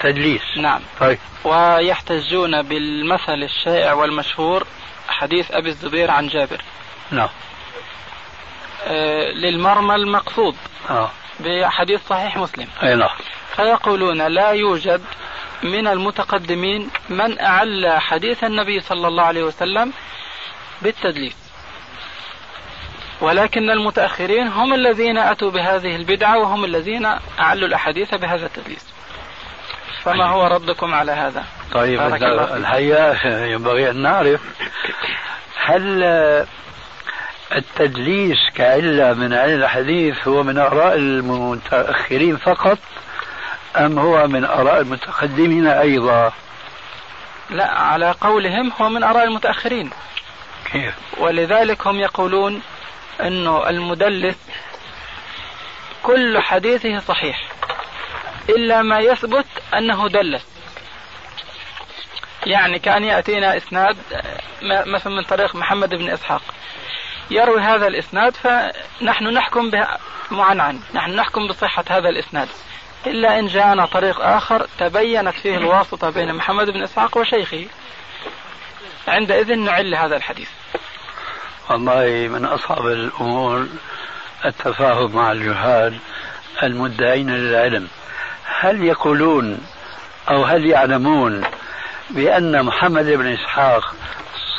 تدليس. 0.00 0.42
نعم. 0.56 0.80
طيب. 1.00 1.18
ويحتجون 1.44 2.62
بالمثل 2.62 3.42
الشائع 3.42 3.92
والمشهور 3.92 4.66
حديث 5.08 5.50
أبي 5.50 5.68
الزبير 5.68 6.10
عن 6.10 6.28
جابر. 6.28 6.60
نعم. 7.10 7.28
آه، 8.84 9.30
للمرمى 9.30 9.94
المقصود 9.94 10.56
آه. 10.90 11.10
بحديث 11.40 12.00
صحيح 12.08 12.36
مسلم. 12.36 12.68
أي 12.82 12.94
نعم. 12.94 13.16
فيقولون 13.56 14.22
لا 14.22 14.50
يوجد 14.50 15.02
من 15.62 15.86
المتقدمين 15.86 16.90
من 17.08 17.40
أعل 17.40 18.00
حديث 18.00 18.44
النبي 18.44 18.80
صلى 18.80 19.08
الله 19.08 19.22
عليه 19.22 19.42
وسلم 19.42 19.92
بالتدليس. 20.82 21.41
ولكن 23.22 23.70
المتأخرين 23.70 24.48
هم 24.48 24.74
الذين 24.74 25.18
أتوا 25.18 25.50
بهذه 25.50 25.96
البدعة 25.96 26.38
وهم 26.38 26.64
الذين 26.64 27.06
أعلوا 27.40 27.68
الأحاديث 27.68 28.14
بهذا 28.14 28.46
التدليس. 28.46 28.86
فما 30.02 30.26
هو 30.26 30.46
ردكم 30.46 30.94
على 30.94 31.12
هذا؟ 31.12 31.44
طيب. 31.72 32.00
الحقيقة 32.00 33.28
ينبغي 33.54 33.90
أن 33.90 34.02
نعرف 34.02 34.40
هل 35.64 36.02
التدليس 37.56 38.38
كعلة 38.54 39.14
من 39.14 39.32
علل 39.32 39.62
الحديث 39.62 40.28
هو 40.28 40.42
من 40.42 40.58
آراء 40.58 40.94
المتأخرين 40.94 42.36
فقط 42.36 42.78
أم 43.76 43.98
هو 43.98 44.26
من 44.26 44.44
آراء 44.44 44.80
المتقدمين 44.80 45.66
أيضا؟ 45.66 46.32
لا 47.50 47.70
على 47.70 48.14
قولهم 48.20 48.72
هو 48.80 48.88
من 48.88 49.02
آراء 49.02 49.24
المتأخرين. 49.24 49.90
كيف؟ 50.72 50.94
ولذلك 51.18 51.86
هم 51.86 52.00
يقولون 52.00 52.62
أنه 53.22 53.68
المدلس 53.68 54.36
كل 56.02 56.38
حديثه 56.38 56.98
صحيح 56.98 57.48
إلا 58.48 58.82
ما 58.82 58.98
يثبت 58.98 59.46
أنه 59.74 60.08
دلس. 60.08 60.46
يعني 62.46 62.78
كان 62.78 63.04
يأتينا 63.04 63.56
إسناد 63.56 63.96
مثلا 64.62 65.12
من 65.12 65.22
طريق 65.22 65.56
محمد 65.56 65.94
بن 65.94 66.10
إسحاق. 66.10 66.42
يروي 67.30 67.60
هذا 67.60 67.86
الإسناد 67.86 68.36
فنحن 68.36 69.24
نحكم 69.24 69.70
معنعن 70.30 70.80
نحن 70.94 71.10
نحكم 71.10 71.48
بصحة 71.48 71.84
هذا 71.90 72.08
الإسناد. 72.08 72.48
إلا 73.06 73.38
إن 73.38 73.46
جاءنا 73.46 73.86
طريق 73.86 74.20
آخر 74.20 74.66
تبينت 74.78 75.34
فيه 75.34 75.56
الواسطة 75.56 76.10
بين 76.10 76.34
محمد 76.34 76.70
بن 76.70 76.82
إسحاق 76.82 77.16
وشيخه. 77.16 77.66
عندئذ 79.08 79.54
نعل 79.54 79.94
هذا 79.94 80.16
الحديث. 80.16 80.50
والله 81.70 82.28
من 82.28 82.44
أصعب 82.44 82.86
الأمور 82.86 83.66
التفاهم 84.44 85.16
مع 85.16 85.32
الجهال 85.32 85.98
المدعين 86.62 87.30
للعلم 87.30 87.88
هل 88.60 88.84
يقولون 88.84 89.58
أو 90.30 90.44
هل 90.44 90.66
يعلمون 90.66 91.44
بأن 92.10 92.64
محمد 92.64 93.04
بن 93.06 93.26
إسحاق 93.26 93.94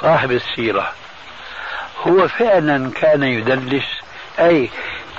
صاحب 0.01 0.31
السيرة 0.31 0.91
هو 2.07 2.27
فعلا 2.27 2.91
كان 2.91 3.23
يدلس 3.23 3.85
أي 4.39 4.69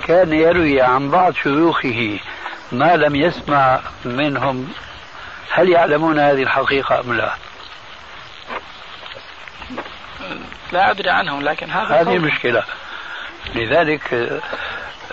كان 0.06 0.32
يروي 0.32 0.80
عن 0.80 1.10
بعض 1.10 1.34
شيوخه 1.34 2.18
ما 2.72 2.96
لم 2.96 3.16
يسمع 3.16 3.80
منهم 4.04 4.72
هل 5.50 5.68
يعلمون 5.68 6.18
هذه 6.18 6.42
الحقيقة 6.42 7.00
أم 7.00 7.12
لا؟ 7.12 7.34
لا 10.72 10.90
أدري 10.90 11.10
عنهم 11.10 11.42
لكن 11.42 11.70
هذا 11.70 12.00
هذه 12.00 12.16
المشكلة 12.16 12.62
لذلك 13.54 14.40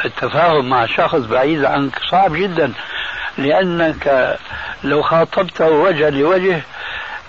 التفاهم 0.05 0.69
مع 0.69 0.85
شخص 0.85 1.19
بعيد 1.19 1.65
عنك 1.65 1.99
صعب 2.11 2.35
جدا 2.35 2.73
لأنك 3.37 4.37
لو 4.83 5.01
خاطبته 5.01 5.69
وجها 5.69 6.09
لوجه 6.09 6.61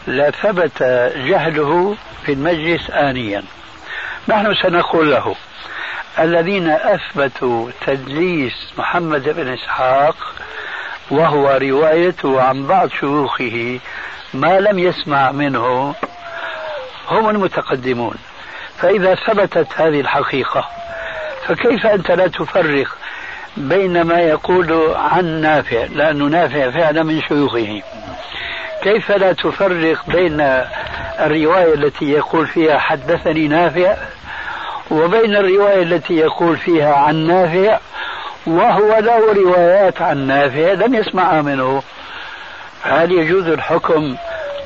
لثبت 0.07 0.83
جهله 1.17 1.97
في 2.26 2.33
المجلس 2.33 2.91
آنيا. 2.91 3.43
نحن 4.29 4.55
سنقول 4.55 5.11
له 5.11 5.35
الذين 6.19 6.71
أثبتوا 6.71 7.71
تدليس 7.87 8.73
محمد 8.79 9.29
بن 9.29 9.49
إسحاق 9.52 10.17
وهو 11.11 11.59
روايته 11.62 12.42
عن 12.42 12.66
بعض 12.66 12.90
شيوخه 12.90 13.81
ما 14.35 14.61
لم 14.61 14.79
يسمع 14.79 15.33
منه 15.33 15.94
هم 17.09 17.31
المتقدمون. 17.31 18.15
فإذا 18.79 19.15
ثبتت 19.15 19.67
هذه 19.77 20.01
الحقيقة 20.01 20.69
فكيف 21.47 21.87
أنت 21.87 22.11
لا 22.11 22.27
تفرق 22.27 22.97
بين 23.57 24.03
ما 24.03 24.21
يقول 24.21 24.95
عن 24.97 25.25
نافع؟ 25.25 25.85
لأنه 25.85 26.25
نافع 26.25 26.71
فعلا 26.71 27.03
من 27.03 27.23
شيوخه. 27.23 27.83
كيف 28.83 29.12
لا 29.12 29.33
تفرق 29.33 30.07
بين 30.07 30.41
الرواية 31.21 31.75
التي 31.75 32.05
يقول 32.05 32.47
فيها 32.47 32.79
حدثني 32.79 33.49
نافع 33.49 33.97
وبين 34.91 35.37
الرواية 35.37 35.83
التي 35.83 36.15
يقول 36.15 36.57
فيها 36.57 36.95
عن 36.95 37.15
نافع؟ 37.15 37.79
وهو 38.47 38.99
له 38.99 39.33
روايات 39.33 40.03
عن 40.03 40.27
نافع 40.27 40.73
لم 40.73 40.95
يسمعها 40.95 41.43
منه. 41.43 41.83
هل 42.83 43.12
يجوز 43.12 43.47
الحكم 43.47 44.17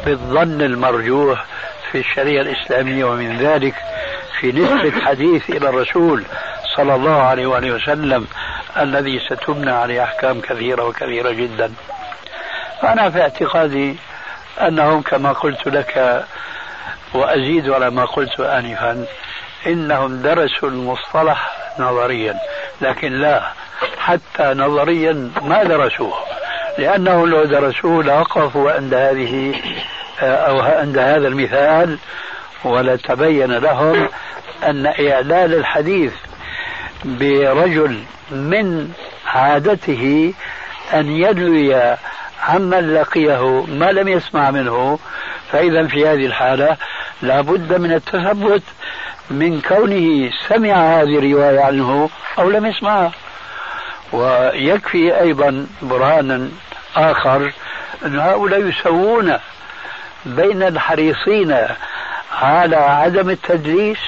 بالظن 0.07 0.63
المرجوح 0.63 1.45
في 1.93 1.99
الشريعة 1.99 2.43
الإسلامية 2.43 3.05
ومن 3.05 3.37
ذلك 3.37 3.75
في 4.41 4.53
نسبة 4.53 5.01
حديث 5.01 5.51
إلى 5.51 5.69
الرسول 5.69 6.25
صلى 6.77 6.95
الله 6.95 7.23
عليه 7.23 7.47
وآله 7.47 7.71
وسلم 7.71 8.27
الذي 8.77 9.21
ستبنى 9.31 9.71
عليه 9.71 10.05
أحكام 10.05 10.41
كثيرة 10.41 10.85
وكثيرة 10.85 11.31
جدا. 11.31 11.73
أنا 12.85 13.11
في 13.11 13.21
اعتقادي 13.21 13.97
أنهم 14.61 15.03
كما 15.03 15.33
قلت 15.33 15.67
لك 15.67 16.25
وأزيد 17.15 17.71
على 17.71 17.91
ما 17.91 18.05
قلت 18.05 18.41
آنفا 18.41 19.07
إنهم 19.67 20.23
درسوا 20.23 20.69
المصطلح 20.69 21.51
نظريا 21.79 22.35
لكن 22.81 23.13
لا 23.13 23.53
حتى 23.99 24.43
نظريا 24.43 25.31
ما 25.43 25.65
درسوه 25.65 26.15
لأنه 26.79 27.27
لو 27.27 27.45
درسوه 27.45 28.05
لوقفوا 28.05 28.73
عند 28.73 28.95
هذه 28.95 29.55
أو 30.21 30.61
عند 30.61 30.99
هذا 30.99 31.29
المثال 31.29 31.99
ولتبين 32.65 33.53
لهم 33.53 34.09
أن 34.65 34.87
إعلال 34.87 35.55
الحديث 35.55 36.13
برجل 37.05 38.03
من 38.31 38.93
عادته 39.27 40.35
أن 40.95 41.11
ينوي 41.11 41.97
عمن 42.43 42.95
لقيه 42.95 43.65
ما 43.67 43.93
لم 43.93 44.09
يسمع 44.09 44.51
منه 44.51 44.99
فإذا 45.53 45.87
في 45.87 46.09
هذه 46.09 46.27
الحالة 46.27 46.77
لا 47.23 47.41
بد 47.41 47.81
من 47.81 47.93
التثبت 47.93 48.63
من 49.31 49.61
كونه 49.61 50.31
سمع 50.49 50.75
هذه 50.75 51.19
الرواية 51.19 51.61
عنه 51.61 52.11
أو 52.39 52.51
لم 52.51 52.67
يسمعها 52.67 53.13
ويكفي 54.13 55.21
أيضا 55.21 55.67
برهانا 55.83 56.49
آخر 56.97 57.53
أن 58.05 58.19
هؤلاء 58.19 58.61
يسوون 58.61 59.39
بين 60.25 60.63
الحريصين 60.63 61.59
على 62.33 62.77
عدم 62.77 63.31
التدليس 63.31 63.99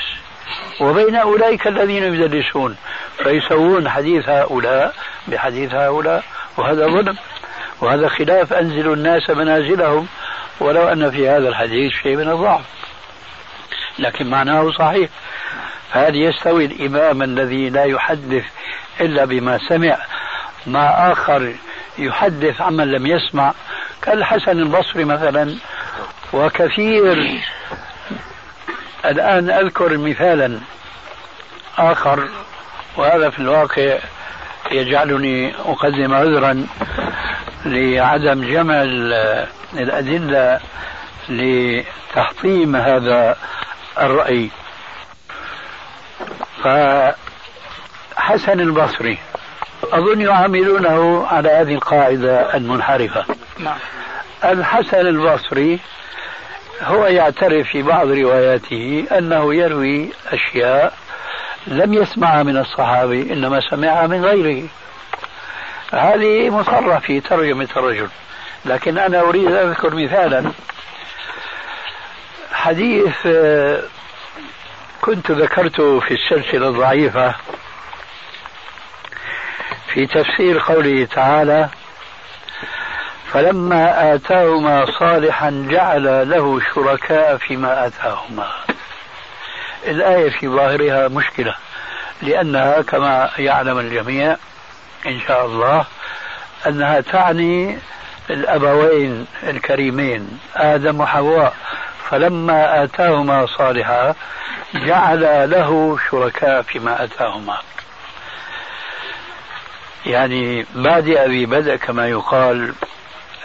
وبين 0.80 1.16
أولئك 1.16 1.66
الذين 1.66 2.02
يدلسون 2.02 2.76
فيسوون 3.22 3.88
حديث 3.88 4.28
هؤلاء 4.28 4.94
بحديث 5.28 5.74
هؤلاء 5.74 6.24
وهذا 6.56 6.86
ظلم 6.86 7.16
وهذا 7.80 8.08
خلاف 8.08 8.52
أنزل 8.52 8.92
الناس 8.92 9.30
منازلهم 9.30 10.06
ولو 10.60 10.88
أن 10.88 11.10
في 11.10 11.28
هذا 11.28 11.48
الحديث 11.48 11.92
شيء 11.92 12.16
من 12.16 12.28
الضعف. 12.28 12.64
لكن 13.98 14.30
معناه 14.30 14.70
صحيح 14.70 15.10
فهل 15.92 16.16
يستوي 16.16 16.64
الإمام 16.64 17.22
الذي 17.22 17.70
لا 17.70 17.84
يحدث 17.84 18.44
إلا 19.00 19.24
بما 19.24 19.58
سمع 19.68 19.98
مع 20.66 21.12
آخر 21.12 21.54
يحدث 21.98 22.60
عمن 22.60 22.90
لم 22.90 23.06
يسمع؟ 23.06 23.54
كالحسن 24.02 24.58
البصري 24.58 25.04
مثلا 25.04 25.54
وكثير. 26.32 27.40
الآن 29.04 29.50
أذكر 29.50 29.96
مثالا 29.96 30.60
آخر 31.78 32.28
وهذا 32.96 33.30
في 33.30 33.38
الواقع 33.38 33.98
يجعلني 34.70 35.54
أقدم 35.54 36.14
عذرا 36.14 36.66
لعدم 37.64 38.44
جمع 38.52 38.82
الأدلة 39.74 40.60
لتحطيم 41.28 42.76
هذا 42.76 43.36
الرأي. 44.00 44.50
فحسن 46.64 48.60
البصري 48.60 49.18
أظن 49.84 50.20
يعاملونه 50.20 51.26
على 51.26 51.48
هذه 51.48 51.74
القاعدة 51.74 52.56
المنحرفة. 52.56 53.24
نعم. 53.58 53.78
الحسن 54.44 55.06
البصري 55.06 55.80
هو 56.82 57.06
يعترف 57.06 57.68
في 57.68 57.82
بعض 57.82 58.08
رواياته 58.08 59.06
أنه 59.18 59.54
يروي 59.54 60.10
أشياء 60.32 60.92
لم 61.66 61.94
يسمعها 61.94 62.42
من 62.42 62.56
الصحابي 62.56 63.32
إنما 63.32 63.60
سمعها 63.60 64.06
من 64.06 64.24
غيره. 64.24 64.68
هذه 65.92 66.50
مصرح 66.50 66.98
في 66.98 67.20
ترجمة 67.20 67.68
الرجل. 67.76 68.08
لكن 68.64 68.98
أنا 68.98 69.20
أريد 69.20 69.46
أن 69.46 69.68
أذكر 69.68 69.94
مثالا. 69.94 70.52
حديث 72.52 73.14
آه، 73.26 73.82
كنت 75.00 75.30
ذكرته 75.30 76.00
في 76.00 76.14
السلسلة 76.14 76.68
الضعيفة 76.68 77.34
في 79.94 80.06
تفسير 80.06 80.58
قوله 80.58 81.04
تعالى 81.04 81.68
فلما 83.32 84.14
آتاهما 84.14 84.86
صالحا 84.98 85.66
جعل 85.70 86.30
له 86.30 86.60
شركاء 86.74 87.36
فيما 87.36 87.86
آتاهما. 87.86 88.46
الآية 89.86 90.30
في 90.30 90.48
ظاهرها 90.48 91.08
مشكلة 91.08 91.54
لأنها 92.22 92.82
كما 92.82 93.30
يعلم 93.38 93.78
الجميع 93.78 94.36
إن 95.06 95.20
شاء 95.20 95.46
الله 95.46 95.84
أنها 96.66 97.00
تعني 97.00 97.78
الأبوين 98.30 99.26
الكريمين 99.42 100.40
آدم 100.56 101.00
وحواء. 101.00 101.54
فلما 102.10 102.84
آتاهما 102.84 103.46
صالحا 103.46 104.14
جعل 104.74 105.50
له 105.50 105.98
شركاء 106.10 106.62
فيما 106.62 107.04
آتاهما. 107.04 107.58
يعني 110.06 110.66
بادئ 110.74 111.28
ببدء 111.28 111.76
كما 111.76 112.08
يقال 112.08 112.74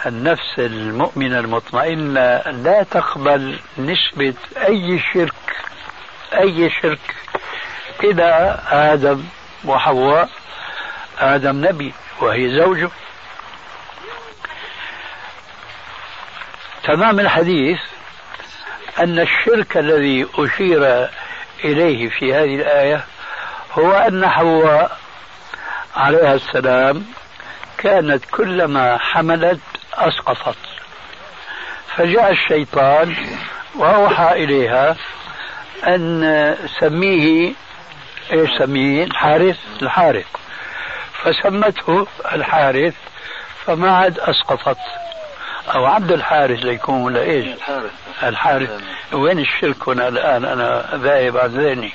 النفس 0.06 0.60
المؤمنة 0.60 1.40
المطمئنة 1.40 2.38
لا 2.38 2.84
تقبل 2.84 3.60
نسبة 3.78 4.34
أي 4.68 5.00
شرك 5.14 5.34
أي 6.34 6.70
شرك 6.82 7.16
إلى 8.04 8.60
آدم 8.72 9.24
وحواء. 9.66 10.30
آدم 11.20 11.66
نبي 11.66 11.94
وهي 12.22 12.60
زوجه. 12.60 12.90
تمام 16.84 17.20
الحديث 17.20 17.80
أن 19.00 19.20
الشرك 19.20 19.78
الذي 19.78 20.28
أشير 20.36 21.10
إليه 21.64 22.10
في 22.10 22.34
هذه 22.34 22.56
الآية 22.56 23.06
هو 23.72 23.92
أن 23.92 24.28
حواء 24.30 24.98
عليها 25.96 26.34
السلام 26.34 27.06
كانت 27.78 28.26
كلما 28.32 28.98
حملت 28.98 29.60
أسقطت. 29.98 30.58
فجاء 31.96 32.32
الشيطان 32.32 33.16
وأوحى 33.76 34.44
إليها 34.44 34.96
أن 35.88 36.58
سميه 36.80 37.54
إيش 38.34 38.50
سميه؟ 38.58 39.04
الحارث 39.04 39.60
الحارث. 39.82 40.26
فسمته 41.24 42.08
الحارث 42.32 42.96
فما 43.66 43.98
عاد 43.98 44.20
أسقطت. 44.20 44.78
أو 45.76 45.86
عبد 45.86 46.12
الحارث 46.12 46.60
ليكون 46.60 47.02
ولا 47.04 47.22
إيش؟ 47.22 47.46
الحارث. 47.46 47.92
الحارث. 48.24 48.84
وين 49.14 49.40
الشرك 49.40 49.90
هنا 49.90 50.08
الآن؟ 50.08 50.46
أنا 50.46 50.90
ذاهب 50.96 51.38
عن 51.38 51.50
ذهني. 51.50 51.94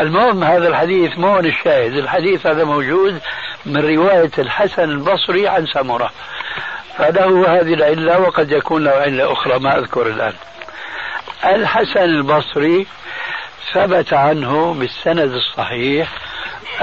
المهم 0.00 0.44
هذا 0.44 0.68
الحديث 0.68 1.18
مو 1.18 1.38
الشاهد. 1.38 1.92
الحديث 1.92 2.46
هذا 2.46 2.64
موجود 2.64 3.20
من 3.66 3.96
رواية 3.96 4.30
الحسن 4.38 4.82
البصري 4.82 5.48
عن 5.48 5.66
سمرة. 5.66 6.10
فله 6.98 7.60
هذه 7.60 7.74
العلة 7.74 8.18
وقد 8.18 8.52
يكون 8.52 8.84
له 8.84 8.90
علة 8.90 9.32
أخرى 9.32 9.58
ما 9.58 9.78
أذكر 9.78 10.06
الآن. 10.06 10.32
الحسن 11.44 12.04
البصري 12.04 12.86
ثبت 13.72 14.12
عنه 14.12 14.74
بالسند 14.74 15.32
الصحيح 15.32 16.08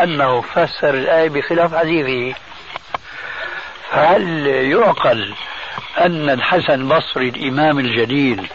أنه 0.03 0.41
فسر 0.41 0.93
الآية 0.93 1.29
بخلاف 1.29 1.75
حديثه 1.75 2.37
فهل 3.91 4.47
يعقل 4.47 5.33
أن 5.99 6.29
الحسن 6.29 6.73
البصري 6.73 7.29
الإمام 7.29 7.79
الجليل 7.79 8.49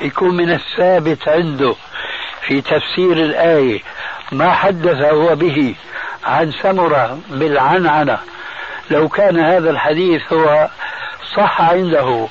يكون 0.00 0.36
من 0.36 0.50
الثابت 0.50 1.28
عنده 1.28 1.74
في 2.46 2.60
تفسير 2.60 3.12
الآية 3.12 3.80
ما 4.32 4.52
حدث 4.52 5.02
هو 5.02 5.34
به 5.34 5.74
عن 6.28 6.52
سمرة 6.52 7.18
بالعنعنة. 7.28 8.18
لو 8.90 9.08
كان 9.08 9.40
هذا 9.40 9.70
الحديث 9.70 10.32
هو 10.32 10.68
صح 11.36 11.60
عنده 11.60 12.28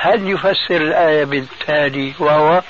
هل 0.00 0.30
يفسر 0.30 0.76
الآية 0.76 1.24
بالتالي 1.24 2.12
وهو؟ 2.18 2.62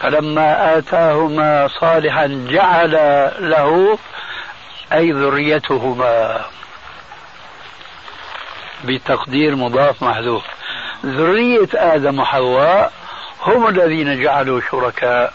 فلما 0.00 0.78
آتاهما 0.78 1.68
صالحا 1.80 2.46
جعل 2.50 2.92
له 3.38 3.98
أي 4.92 5.12
ذريتهما. 5.12 6.44
بتقدير 8.84 9.56
مضاف 9.56 10.02
محذوف. 10.02 10.44
ذرية 11.06 11.68
آدم 11.74 12.20
وحواء 12.20 12.92
هم 13.42 13.68
الذين 13.68 14.22
جعلوا 14.22 14.60
شركاء 14.70 15.32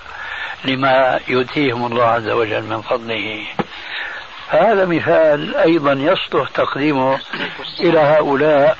لما 0.66 1.20
يؤتيهم 1.28 1.86
الله 1.86 2.06
عز 2.06 2.30
وجل 2.30 2.64
من 2.64 2.82
فضله. 2.82 3.46
هذا 4.48 4.86
مثال 4.86 5.56
أيضا 5.56 5.94
يصلح 5.94 6.50
تقديمه 6.50 7.20
إلى 7.80 8.00
هؤلاء 8.00 8.78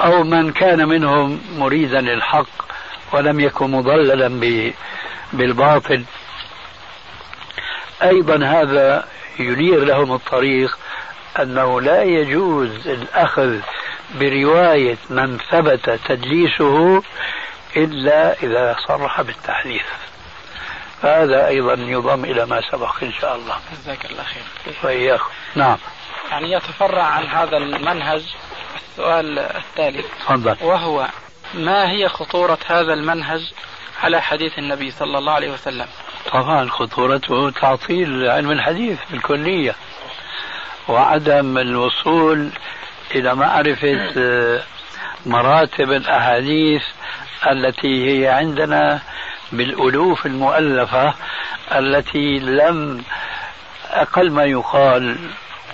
أو 0.00 0.22
من 0.22 0.52
كان 0.52 0.88
منهم 0.88 1.40
مريدا 1.58 2.00
للحق 2.00 2.46
ولم 3.12 3.40
يكن 3.40 3.70
مضللا 3.70 4.28
بالباطل. 5.32 6.04
أيضا 8.02 8.44
هذا 8.46 9.04
ينير 9.38 9.84
لهم 9.84 10.12
الطريق 10.12 10.78
أنه 11.42 11.80
لا 11.80 12.02
يجوز 12.02 12.88
الأخذ 12.88 13.58
برواية 14.20 14.96
من 15.10 15.38
ثبت 15.50 16.00
تدليسه 16.08 17.02
إلا 17.76 18.42
إذا 18.42 18.76
صرح 18.88 19.22
بالتحديث 19.22 19.82
فهذا 21.04 21.46
أيضا 21.46 21.74
يضم 21.74 22.24
إلى 22.24 22.46
ما 22.46 22.60
سبق 22.72 23.02
إن 23.02 23.12
شاء 23.12 23.36
الله. 23.36 23.56
جزاك 23.72 24.04
الله 24.04 24.22
خير. 24.22 24.74
وإياكم 24.84 25.30
نعم. 25.54 25.78
يعني 26.30 26.52
يتفرع 26.52 27.02
عن 27.02 27.26
هذا 27.26 27.56
المنهج 27.56 28.22
السؤال 28.76 29.38
التالي. 29.38 30.02
تفضل. 30.02 30.56
وهو 30.62 31.08
ما 31.54 31.90
هي 31.90 32.08
خطورة 32.08 32.58
هذا 32.66 32.92
المنهج 32.92 33.52
على 34.02 34.22
حديث 34.22 34.58
النبي 34.58 34.90
صلى 34.90 35.18
الله 35.18 35.32
عليه 35.32 35.52
وسلم؟ 35.52 35.86
طبعا 36.32 36.68
خطورته 36.70 37.50
تعطيل 37.50 38.28
علم 38.28 38.50
الحديث 38.50 38.98
بالكلية 39.10 39.74
وعدم 40.88 41.58
الوصول 41.58 42.50
إلى 43.14 43.34
معرفة 43.34 44.12
آه، 44.18 44.62
مراتب 45.26 45.92
الأحاديث 45.92 46.82
التي 47.50 48.10
هي 48.10 48.28
عندنا 48.28 49.02
بالألوف 49.52 50.26
المؤلفة 50.26 51.14
التي 51.72 52.38
لم 52.38 53.02
أقل 53.90 54.30
ما 54.30 54.44
يقال 54.44 55.16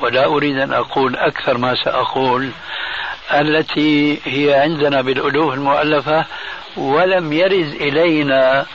ولا 0.01 0.25
أريد 0.25 0.59
أن 0.59 0.73
أقول 0.73 1.17
أكثر 1.17 1.59
ما 1.59 1.75
سأقول 1.85 2.51
التي 3.33 4.21
هي 4.25 4.55
عندنا 4.55 5.01
بالألوف 5.03 5.55
المؤلفة 5.55 6.25
ولم 6.77 7.33
يرد 7.33 7.75
إلينا 7.81 8.67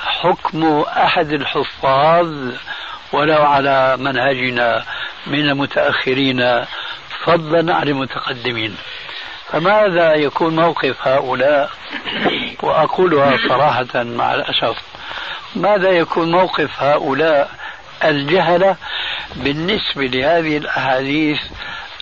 حكم 0.00 0.84
أحد 0.96 1.32
الحفاظ 1.32 2.52
ولو 3.12 3.42
على 3.42 3.96
منهجنا 3.96 4.84
من 5.26 5.48
المتأخرين 5.48 6.64
فضلا 7.24 7.74
عن 7.74 7.88
المتقدمين. 7.88 8.76
فماذا 9.52 10.14
يكون 10.14 10.56
موقف 10.56 11.08
هؤلاء؟ 11.08 11.70
وأقولها 12.62 13.38
صراحة 13.48 14.02
مع 14.02 14.34
الأسف. 14.34 14.76
ماذا 15.56 15.90
يكون 15.90 16.32
موقف 16.32 16.82
هؤلاء؟ 16.82 17.50
الجهلة 18.04 18.76
بالنسبة 19.36 20.06
لهذه 20.06 20.56
الأحاديث 20.56 21.40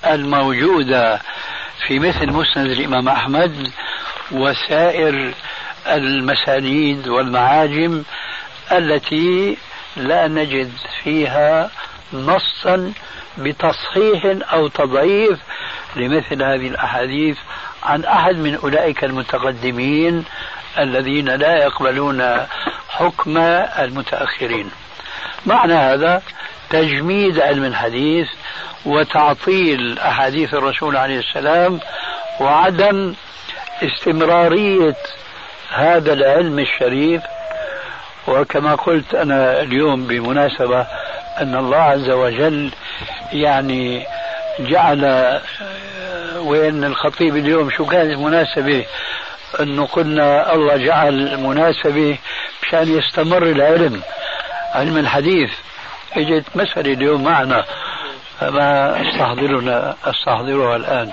الموجودة 0.06 1.20
في 1.86 1.98
مثل 1.98 2.32
مسند 2.32 2.66
الإمام 2.66 3.08
أحمد 3.08 3.70
وسائر 4.32 5.34
المسانيد 5.86 7.08
والمعاجم 7.08 8.02
التي 8.72 9.56
لا 9.96 10.28
نجد 10.28 10.72
فيها 11.02 11.70
نصا 12.12 12.92
بتصحيح 13.38 14.36
أو 14.52 14.68
تضعيف 14.68 15.38
لمثل 15.96 16.42
هذه 16.42 16.68
الأحاديث 16.68 17.36
عن 17.82 18.04
أحد 18.04 18.36
من 18.36 18.54
أولئك 18.54 19.04
المتقدمين 19.04 20.24
الذين 20.78 21.28
لا 21.28 21.56
يقبلون 21.56 22.46
حكم 22.88 23.38
المتأخرين. 23.78 24.70
معنى 25.46 25.74
هذا 25.74 26.22
تجميد 26.70 27.40
علم 27.40 27.64
الحديث 27.64 28.28
وتعطيل 28.86 29.98
أحاديث 29.98 30.54
الرسول 30.54 30.96
عليه 30.96 31.18
السلام 31.18 31.80
وعدم 32.40 33.14
استمرارية 33.82 34.96
هذا 35.70 36.12
العلم 36.12 36.58
الشريف. 36.58 37.22
وكما 38.28 38.74
قلت 38.74 39.14
أنا 39.14 39.60
اليوم 39.60 40.06
بمناسبة 40.06 40.86
أن 41.40 41.56
الله 41.56 41.76
عز 41.76 42.10
وجل 42.10 42.70
يعني 43.32 44.06
جعل 44.60 45.04
آه، 45.04 45.42
وين 46.40 46.84
الخطيب 46.84 47.36
اليوم 47.36 47.70
شو 47.70 47.86
كانت 47.86 48.10
المناسبة؟ 48.10 48.86
أنه 49.60 49.86
قلنا 49.86 50.54
الله 50.54 50.76
جعل 50.76 51.36
مناسبة 51.40 52.18
مشان 52.62 52.98
يستمر 52.98 53.42
العلم. 53.42 54.02
علم 54.74 54.98
الحديث. 54.98 55.50
إجت 56.16 56.44
مسألة 56.54 56.92
اليوم 56.92 57.24
معنا. 57.24 57.64
فما 58.40 59.00
استحضرنا 59.02 59.96
أستحضرها 60.04 60.76
الآن. 60.76 61.12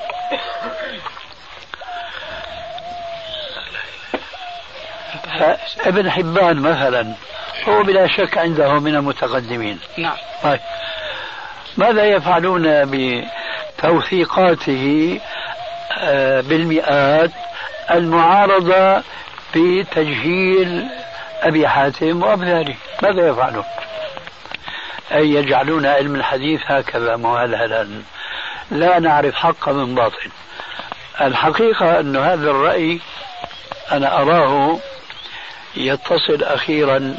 ابن 5.80 6.12
حبان 6.12 6.60
مثلا 6.60 7.14
هو 7.68 7.84
بلا 7.84 8.08
شك 8.08 8.38
عنده 8.38 8.80
من 8.80 8.96
المتقدمين. 8.96 9.80
نعم. 9.98 10.18
طيب 10.44 10.60
ماذا 11.78 12.06
يفعلون 12.06 12.92
بتوثيقاته 13.78 15.20
آه، 16.00 16.42
بالمئات؟ 16.42 17.32
المعارضة 17.92 19.04
بتجهيل 19.56 20.88
أبي 21.42 21.68
حاتم 21.68 22.24
وأمثاله 22.24 22.76
ماذا 23.04 23.28
يفعلون؟ 23.28 23.64
أي 25.12 25.30
يجعلون 25.30 25.86
علم 25.86 26.16
الحديث 26.16 26.62
هكذا 26.66 27.16
مهلهلا. 27.16 27.88
لا 28.72 29.00
نعرف 29.00 29.36
حق 29.36 29.70
من 29.70 29.96
باطل. 29.96 30.30
الحقيقة 31.22 32.00
أن 32.00 32.16
هذا 32.16 32.52
الرأي 32.52 33.00
أنا 33.92 34.22
أراه 34.22 34.80
يتصل 35.76 36.44
أخيرا 36.44 37.18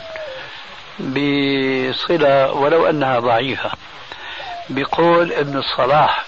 بصلة 1.01 2.53
ولو 2.53 2.87
أنها 2.87 3.19
ضعيفة. 3.19 3.71
بقول 4.69 5.33
ابن 5.33 5.59
الصلاح 5.59 6.25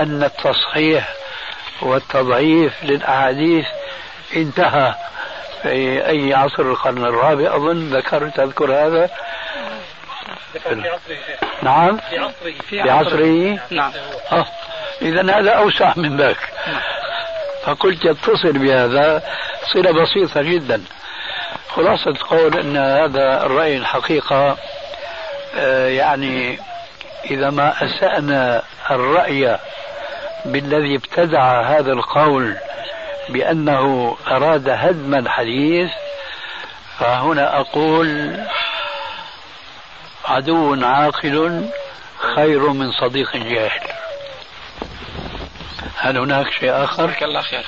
أن 0.00 0.22
التصحيح 0.24 1.14
والتضعيف 1.82 2.84
للأحاديث 2.84 3.66
انتهى 4.36 4.94
في 5.62 6.06
أي 6.06 6.34
عصر 6.34 6.62
القرن 6.62 7.04
الرابع. 7.04 7.56
أظن 7.56 7.96
ذكرت 7.96 8.36
تذكر 8.36 8.72
هذا. 8.72 9.10
في 10.52 10.58
عصره 10.68 11.18
نعم. 11.62 11.96
في 11.96 12.18
عصره. 12.18 12.52
في 12.70 12.90
عصره. 12.90 13.58
نعم. 13.70 13.92
آه. 14.32 14.46
إذا 15.02 15.38
هذا 15.38 15.50
أوسع 15.50 15.92
من 15.96 16.16
ذاك. 16.16 16.38
نعم. 16.66 16.80
فقلت 17.64 18.04
يتصل 18.04 18.52
بهذا 18.52 19.22
صلة 19.72 19.92
بسيطة 20.02 20.42
جدا. 20.42 20.84
خلاصة 21.68 22.14
قول 22.28 22.58
أن 22.58 22.76
هذا 22.76 23.46
الرأي 23.46 23.76
الحقيقة 23.76 24.56
آه، 25.56 25.88
يعني 25.88 26.58
إذا 27.30 27.50
ما 27.50 27.84
أسأنا 27.84 28.62
الرأي 28.90 29.58
بالذي 30.44 30.96
ابتدع 30.96 31.62
هذا 31.62 31.92
القول 31.92 32.56
بأنه 33.28 34.16
أراد 34.26 34.68
هدم 34.68 35.14
الحديث 35.14 35.90
فهنا 36.98 37.60
أقول 37.60 38.40
عدو 40.24 40.86
عاقل 40.86 41.68
خير 42.34 42.68
من 42.68 42.92
صديق 42.92 43.36
جاهل. 43.36 43.80
هل 45.96 46.18
هناك 46.18 46.50
شيء 46.50 46.84
آخر؟ 46.84 47.06
جزاك 47.06 47.22
الله 47.22 47.42
خير. 47.42 47.64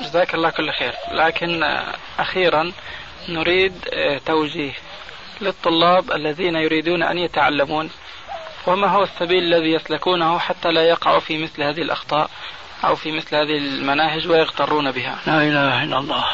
جزاك 0.00 0.34
الله 0.34 0.50
كل 0.50 0.72
خير. 0.72 0.94
لكن 1.12 1.82
أخيرا 2.18 2.72
نريد 3.28 3.72
توجيه 4.26 4.72
للطلاب 5.40 6.12
الذين 6.12 6.56
يريدون 6.56 7.02
أن 7.02 7.18
يتعلمون. 7.18 7.90
وما 8.68 8.86
هو 8.86 9.02
السبيل 9.02 9.44
الذي 9.44 9.72
يسلكونه 9.72 10.38
حتى 10.38 10.68
لا 10.68 10.82
يقعوا 10.82 11.20
في 11.20 11.42
مثل 11.42 11.62
هذه 11.62 11.82
الأخطاء 11.82 12.30
أو 12.84 12.94
في 12.96 13.12
مثل 13.12 13.36
هذه 13.36 13.58
المناهج 13.58 14.28
ويغترون 14.28 14.90
بها؟ 14.90 15.18
لا 15.26 15.42
إله 15.42 15.82
إلا 15.82 15.98
الله. 15.98 16.24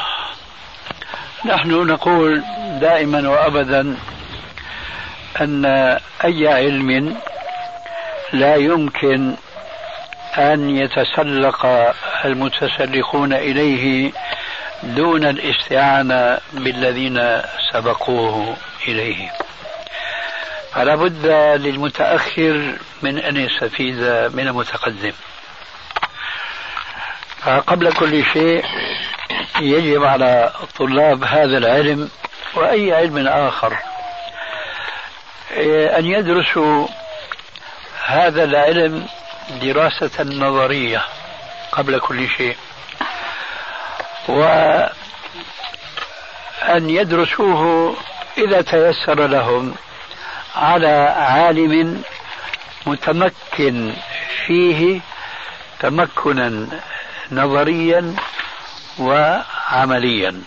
نحن 1.45 1.71
نقول 1.71 2.43
دائما 2.81 3.29
وأبدا 3.29 3.97
أن 5.41 5.65
أي 6.25 6.49
علم 6.49 7.17
لا 8.33 8.57
يمكن 8.57 9.37
أن 10.39 10.71
يتسلق 10.71 11.67
المتسلقون 12.25 13.33
إليه 13.33 14.13
دون 14.83 15.25
الاستعانة 15.25 16.39
بالذين 16.53 17.43
سبقوه 17.73 18.57
إليه. 18.89 19.31
فلا 20.75 20.95
بد 20.95 21.27
للمتأخر 21.61 22.79
من 23.03 23.19
أن 23.19 23.37
يستفيد 23.37 23.97
من 24.35 24.49
المتقدم. 24.49 25.13
فقبل 27.43 27.93
كل 27.93 28.25
شيء 28.25 28.65
يجب 29.61 30.05
على 30.05 30.53
طلاب 30.79 31.25
هذا 31.25 31.59
العلم 31.59 32.11
وأي 32.55 32.93
علم 32.93 33.29
آخر 33.29 33.79
أن 35.99 36.07
يدرسوا 36.07 36.89
هذا 38.07 38.45
العلم 38.45 39.07
دراسة 39.63 40.23
نظرية 40.25 41.05
قبل 41.73 41.99
كل 41.99 42.29
شيء. 42.29 42.57
وأن 44.29 44.91
يدرسوه 46.91 47.97
إذا 48.39 48.61
تيسر 48.63 49.27
لهم. 49.27 49.75
على 50.57 51.15
عالم 51.17 52.03
متمكن 52.87 53.93
فيه 54.47 55.01
تمكنا 55.81 56.67
نظريا 57.33 58.17
وعمليا. 58.99 60.43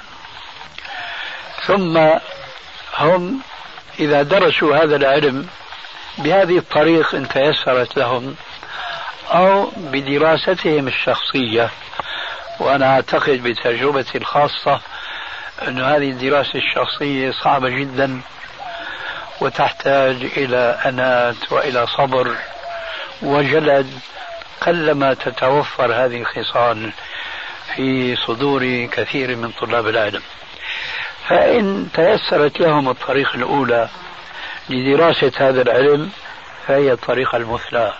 ثم 1.65 1.97
هم 2.97 3.41
إذا 3.99 4.23
درسوا 4.23 4.83
هذا 4.83 4.95
العلم 4.95 5.47
بهذه 6.17 6.57
الطريق 6.57 7.15
إن 7.15 7.27
تيسرت 7.27 7.97
لهم 7.97 8.35
أو 9.31 9.71
بدراستهم 9.77 10.87
الشخصية. 10.87 11.69
وأنا 12.59 12.93
أعتقد 12.93 13.43
بتجربتي 13.43 14.17
الخاصة 14.17 14.79
أن 15.67 15.81
هذه 15.81 16.09
الدراسة 16.09 16.59
الشخصية 16.59 17.31
صعبة 17.31 17.69
جدا. 17.69 18.21
وتحتاج 19.41 20.15
إلى 20.37 20.79
أنات 20.85 21.51
وإلى 21.51 21.87
صبر 21.87 22.35
وجلد 23.21 23.99
قلما 24.61 25.13
تتوفر 25.13 25.93
هذه 25.93 26.21
الخصال 26.21 26.91
في 27.75 28.15
صدور 28.15 28.85
كثير 28.85 29.35
من 29.35 29.51
طلاب 29.51 29.87
العلم. 29.87 30.21
فإن 31.27 31.87
تيسرت 31.93 32.59
لهم 32.59 32.89
الطريق 32.89 33.35
الأولى 33.35 33.89
لدراسة 34.69 35.31
هذا 35.37 35.61
العلم 35.61 36.11
فهي 36.67 36.91
الطريقة 36.91 37.37
المثلى. 37.37 37.93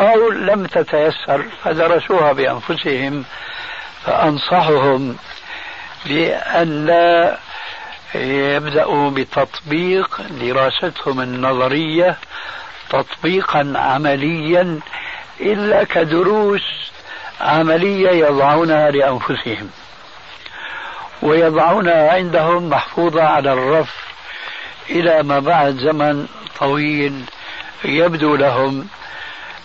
أو 0.00 0.30
لم 0.30 0.66
تتيسر 0.66 1.44
فدرسوها 1.64 2.32
بأنفسهم 2.32 3.24
فأنصحهم 4.04 5.16
بأن 6.06 6.86
لا 6.86 7.38
يبدأوا 8.14 9.10
بتطبيق 9.10 10.20
دراستهم 10.30 11.20
النظرية 11.20 12.16
تطبيقا 12.90 13.72
عمليا 13.76 14.80
إلا 15.40 15.84
كدروس 15.84 16.90
عملية 17.40 18.10
يضعونها 18.10 18.90
لأنفسهم. 18.90 19.70
ويضعونها 21.22 22.12
عندهم 22.12 22.68
محفوظة 22.68 23.22
على 23.22 23.52
الرف 23.52 23.94
إلى 24.90 25.22
ما 25.22 25.38
بعد 25.38 25.76
زمن 25.76 26.26
طويل 26.58 27.24
يبدو 27.84 28.36
لهم 28.36 28.86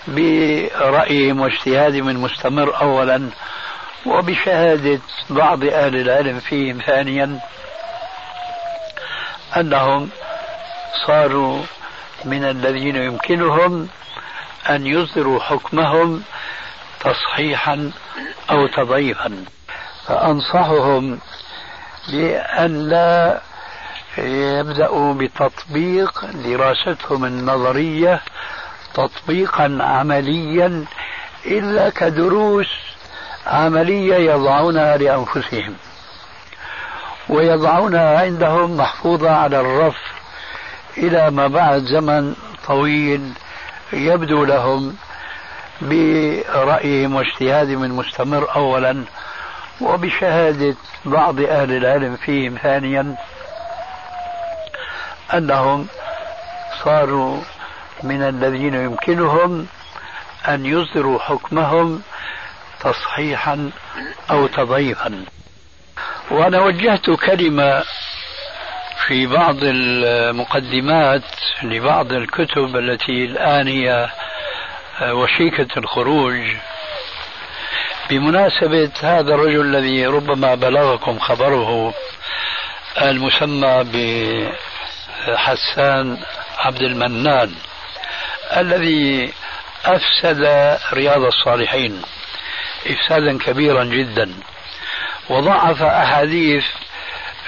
برأيهم 0.07 1.41
واجتهادهم 1.41 2.09
المستمر 2.09 2.81
أولا 2.81 3.29
وبشهادة 4.05 4.99
بعض 5.29 5.63
أهل 5.63 5.95
العلم 5.95 6.39
فيهم 6.39 6.77
ثانيا. 6.85 7.39
أنهم 9.57 10.09
صاروا 11.07 11.63
من 12.25 12.43
الذين 12.43 12.95
يمكنهم 12.95 13.87
أن 14.69 14.87
يصدروا 14.87 15.39
حكمهم 15.39 16.23
تصحيحا 16.99 17.91
أو 18.51 18.67
تضعيفا 18.67 19.45
فأنصحهم 20.07 21.19
بأن 22.11 22.89
لا 22.89 23.41
يبدأوا 24.17 25.13
بتطبيق 25.13 26.25
دراستهم 26.25 27.25
النظرية 27.25 28.21
تطبيقا 28.93 29.77
عمليا 29.81 30.85
إلا 31.45 31.89
كدروس 31.89 32.67
عملية 33.47 34.15
يضعونها 34.31 34.97
لأنفسهم. 34.97 35.75
ويضعونها 37.31 38.19
عندهم 38.19 38.77
محفوظة 38.77 39.31
على 39.31 39.59
الرف 39.59 39.97
إلى 40.97 41.31
ما 41.31 41.47
بعد 41.47 41.81
زمن 41.81 42.35
طويل 42.67 43.33
يبدو 43.93 44.45
لهم 44.45 44.95
برأيهم 45.81 47.15
واجتهادهم 47.15 47.83
المستمر 47.83 48.55
أولا 48.55 49.03
وبشهادة 49.81 50.75
بعض 51.05 51.39
أهل 51.39 51.71
العلم 51.71 52.15
فيهم 52.15 52.57
ثانيا 52.63 53.15
أنهم 55.33 55.87
صاروا 56.83 57.41
من 58.03 58.21
الذين 58.21 58.73
يمكنهم 58.73 59.67
أن 60.47 60.65
يصدروا 60.65 61.19
حكمهم 61.19 62.01
تصحيحا 62.79 63.71
أو 64.31 64.47
تضعيفا. 64.47 65.25
وأنا 66.31 66.61
وجهت 66.61 67.09
كلمة 67.09 67.83
في 69.07 69.27
بعض 69.27 69.57
المقدمات 69.61 71.23
لبعض 71.63 72.13
الكتب 72.13 72.75
التي 72.75 73.25
الآن 73.25 73.67
هي 73.67 74.09
وشيكة 75.01 75.67
الخروج. 75.77 76.39
بمناسبة 78.09 78.91
هذا 79.01 79.33
الرجل 79.35 79.61
الذي 79.61 80.05
ربما 80.05 80.55
بلغكم 80.55 81.19
خبره 81.19 81.93
المسمى 83.01 83.85
بحسان 85.27 86.17
عبد 86.57 86.81
المنان 86.81 87.51
الذي 88.57 89.33
أفسد 89.85 90.43
رياض 90.93 91.21
الصالحين 91.21 92.01
إفسادا 92.87 93.37
كبيرا 93.37 93.83
جدا. 93.83 94.33
وضعف 95.29 95.81
أحاديث 95.81 96.65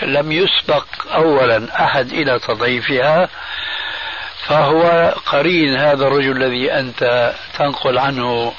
لم 0.01 0.31
يسبق 0.31 0.86
أولا 1.13 1.83
أحد 1.86 2.12
إلى 2.12 2.39
تضعيفها 2.39 3.29
فهو 4.47 5.13
قرين 5.25 5.75
هذا 5.75 6.07
الرجل 6.07 6.43
الذي 6.43 6.71
أنت 6.71 7.33
تنقل 7.57 7.97
عنه 7.97 8.53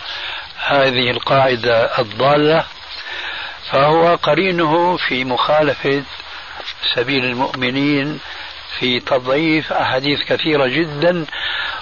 هذه 0.66 1.10
القاعدة 1.10 1.98
الضالة. 1.98 2.64
فهو 3.70 4.14
قرينه 4.14 4.96
في 4.96 5.24
مخالفة 5.24 6.02
سبيل 6.94 7.24
المؤمنين 7.24 8.20
في 8.78 9.00
تضعيف 9.00 9.72
أحاديث 9.72 10.18
كثيرة 10.28 10.66
جدا. 10.66 11.26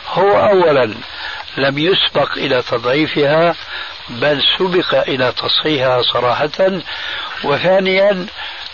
هو 0.09 0.41
أولا 0.41 0.95
لم 1.57 1.79
يسبق 1.79 2.33
إلى 2.33 2.63
تضعيفها 2.63 3.55
بل 4.21 4.43
سبق 4.59 5.09
إلى 5.09 5.33
تصحيحها 5.33 6.03
صراحة. 6.03 6.83
وثانيا 7.45 8.27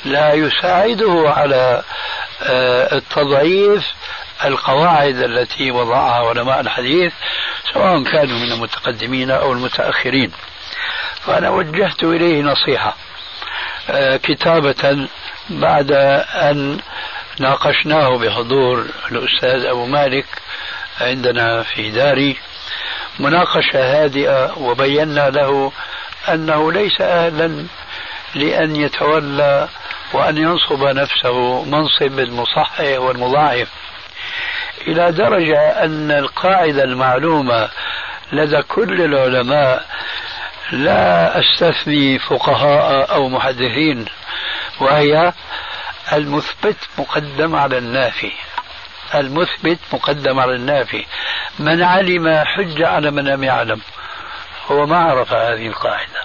لا 0.05 0.35
يساعده 0.35 1.25
على 1.27 1.83
آه، 2.43 2.97
التضعيف 2.97 3.85
القواعد 4.45 5.17
التي 5.17 5.71
وضعها 5.71 6.29
علماء 6.29 6.61
الحديث 6.61 7.13
سواء 7.75 8.03
كانوا 8.03 8.39
من 8.39 8.53
المتقدمين 8.53 9.31
أو 9.31 9.53
المتأخرين. 9.53 10.33
فأنا 11.27 11.51
وجهت 11.51 12.03
إليه 12.03 12.43
نصيحة 12.43 12.97
آه، 13.91 14.17
كتابة 14.17 15.09
بعد 15.51 15.93
أن 16.35 16.79
ناقشناه 17.41 18.19
بحضور 18.19 18.87
الأستاذ 19.11 19.65
أبو 19.65 19.87
مالك 19.87 20.27
عندنا 21.01 21.63
في 21.63 21.91
داري. 21.91 22.37
مناقشة 23.19 24.03
هادئة 24.05 24.59
وبينا 24.59 25.31
له 25.31 25.73
أنه 26.29 26.73
ليس 26.73 27.01
أهلا 27.01 27.67
لأن 28.35 28.77
يتولى 28.77 29.69
وأن 30.13 30.39
ينصب 30.39 30.83
نفسه 30.83 31.65
منصب 31.65 32.19
المصحح 32.19 32.81
والمضاعف. 32.81 33.69
إلى 34.87 35.13
درجة 35.13 35.85
أن 35.85 36.11
القاعدة 36.11 36.85
المعلومة 36.85 37.69
لدى 38.33 38.63
كل 38.63 39.03
العلماء 39.03 39.85
لا 40.73 41.41
أستثني 41.41 42.19
فقهاء 42.19 43.15
أو 43.15 43.29
محدثين 43.29 44.05
وهي 44.81 45.33
المثبت 46.13 46.77
مقدم 46.99 47.57
على 47.57 47.79
النافي. 47.79 48.33
المثبت 49.15 49.79
مقدم 49.93 50.41
على 50.41 50.55
النافي 50.55 51.05
من 51.59 51.83
علم 51.83 52.45
حج 52.45 52.83
على 52.83 53.11
من 53.11 53.25
لم 53.25 53.45
يعلم. 53.45 53.81
هو 54.71 54.87
ما 54.87 54.97
عرف 54.97 55.33
هذه 55.33 55.67
القاعدة. 55.67 56.23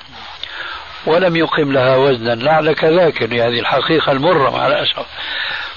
ولم 1.05 1.35
يقم 1.35 1.71
لها 1.71 1.95
وزنا. 1.95 2.35
لعلك 2.35 2.83
ذاكر 2.83 3.27
لهذه 3.27 3.59
الحقيقة 3.59 4.11
المرة 4.11 4.49
مع 4.49 4.67
الأسف 4.67 5.05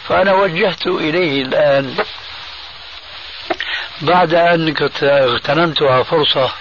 فأنا 0.08 0.34
وجهت 0.34 0.86
إليه 0.86 1.42
الآن 1.42 1.94
بعد 4.02 4.34
أن 4.34 4.74
اغتنمتها 5.02 6.02
فرصة 6.02 6.52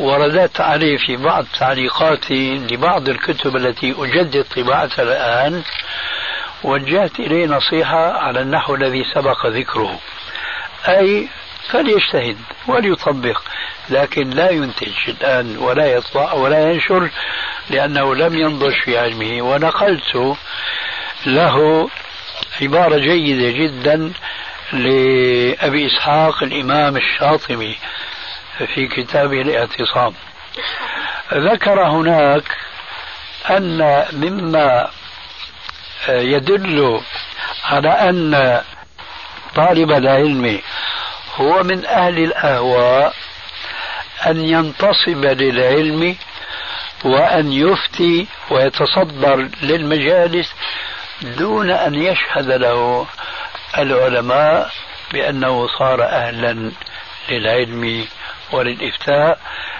ورددت 0.00 0.60
عليه 0.60 0.96
في 0.96 1.16
بعض 1.16 1.46
تعليقاتي 1.58 2.54
لبعض 2.54 3.08
الكتب 3.08 3.56
التي 3.56 3.94
أجدد 3.98 4.44
طباعتها 4.56 5.02
الآن. 5.02 5.62
وجهت 6.64 7.20
إليه 7.20 7.46
نصيحة 7.46 8.12
على 8.12 8.40
النحو 8.40 8.74
الذي 8.74 9.04
سبق 9.14 9.46
ذكره. 9.46 9.98
أي 10.88 11.28
فليجتهد 11.70 12.36
وليطبق 12.66 13.42
لكن 13.90 14.30
لا 14.30 14.50
ينتج 14.50 14.94
الآن 15.08 15.56
ولا 15.58 15.86
يطبع 15.86 16.32
ولا 16.32 16.72
ينشر 16.72 17.10
لأنه 17.70 18.14
لم 18.14 18.34
ينضج 18.34 18.74
في 18.84 18.98
علمه 18.98 19.42
ونقلت 19.42 20.36
له 21.26 21.88
عبارة 22.62 22.96
جيدة 22.96 23.50
جدا 23.50 24.12
لأبي 24.72 25.86
إسحاق 25.86 26.42
الإمام 26.42 26.96
الشاطبي 26.96 27.78
في 28.74 28.86
كتابه 28.86 29.40
الاعتصام. 29.40 30.14
ذكر 31.34 31.82
هناك 31.86 32.44
أن 33.50 34.04
مما 34.12 34.90
يدل 36.08 37.00
على 37.64 37.88
أن 37.88 38.60
طالب 39.54 39.90
العلم 39.90 40.60
هو 41.36 41.62
من 41.62 41.86
أهل 41.86 42.18
الأهواء 42.18 43.14
أن 44.26 44.44
ينتصب 44.44 45.24
للعلم 45.24 46.16
وأن 47.04 47.52
يفتي 47.52 48.26
ويتصدر 48.50 49.48
للمجالس 49.62 50.52
دون 51.22 51.70
أن 51.70 51.94
يشهد 51.94 52.50
له 52.50 53.06
العلماء 53.78 54.70
بأنه 55.12 55.68
صار 55.78 56.04
أهلا 56.04 56.70
للعلم 57.28 58.06
وللإفتاء 58.52 59.38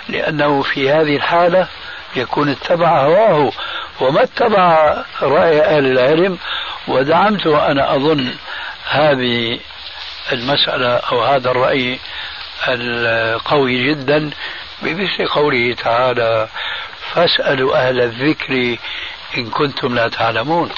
لأنه 0.09 0.63
في 0.63 0.91
هذه 0.91 1.17
الحالة 1.17 1.69
يكون 2.17 2.49
اتبع 2.49 3.03
هواه 3.03 3.53
وما 4.01 4.23
اتبع 4.23 4.95
رأي 5.23 5.61
أهل 5.61 5.87
العلم 5.87 6.39
ودعمت 6.89 7.47
أنا 7.47 7.97
أظن 7.97 8.35
هذه 8.91 9.61
المسألة 10.33 10.97
أو 10.97 11.23
هذا 11.25 11.51
الرأي 11.51 11.99
القوي 12.69 13.91
جدا 13.91 14.31
بمثل 14.83 15.27
قوله 15.27 15.75
تعالى 15.75 16.49
فاسألوا 17.15 17.77
أهل 17.89 18.01
الذكر 18.01 18.77
إن 19.37 19.51
كنتم 19.51 19.95
لا 19.95 20.09
تعلمون. 20.09 20.71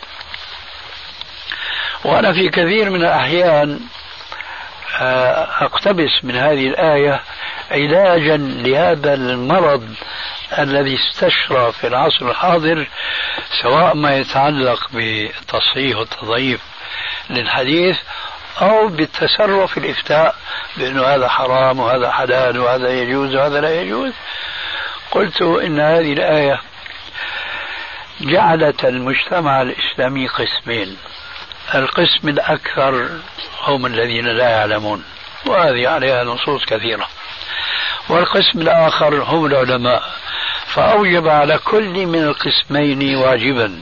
وأنا 2.04 2.32
في 2.32 2.48
كثير 2.48 2.90
من 2.90 3.00
الأحيان 3.00 3.80
آه، 5.00 5.64
أقتبس 5.64 6.24
من 6.24 6.36
هذه 6.36 6.66
الآية 6.68 7.20
علاجا 7.70 8.36
لهذا 8.36 9.14
المرض 9.14 9.94
الذي 10.58 10.94
استشرى 10.96 11.72
في 11.72 11.86
العصر 11.86 12.30
الحاضر 12.30 12.86
سواء 13.62 13.94
ما 13.94 14.16
يتعلق 14.16 14.88
بتصحيح 14.94 15.96
والتضعيف 15.98 16.60
للحديث 17.30 17.96
أو 18.60 18.88
بالتسرع 18.88 19.66
في 19.66 19.76
الإفتاء 19.76 20.34
بأنه 20.76 21.06
هذا 21.06 21.28
حرام 21.28 21.80
وهذا 21.80 22.10
حلال 22.10 22.58
وهذا 22.58 22.90
يجوز 22.90 23.34
وهذا 23.34 23.60
لا 23.60 23.80
يجوز. 23.82 24.12
قلت 25.10 25.42
إن 25.42 25.80
هذه 25.80 26.12
الآية 26.12 26.60
جعلت 28.20 28.84
المجتمع 28.84 29.62
الإسلامي 29.62 30.28
قسمين 30.28 30.96
القسم 31.74 32.28
الأكثر 32.28 33.08
هم 33.62 33.86
الذين 33.86 34.26
لا 34.26 34.50
يعلمون 34.50 35.04
وهذه 35.46 35.88
عليها 35.88 36.24
نصوص 36.24 36.64
كثيرة 36.64 37.08
والقسم 38.08 38.60
الآخر 38.60 39.22
هم 39.22 39.46
العلماء 39.46 40.02
فأوجب 40.74 41.28
على 41.28 41.58
كل 41.58 42.06
من 42.06 42.22
القسمين 42.22 43.16
واجبا. 43.16 43.80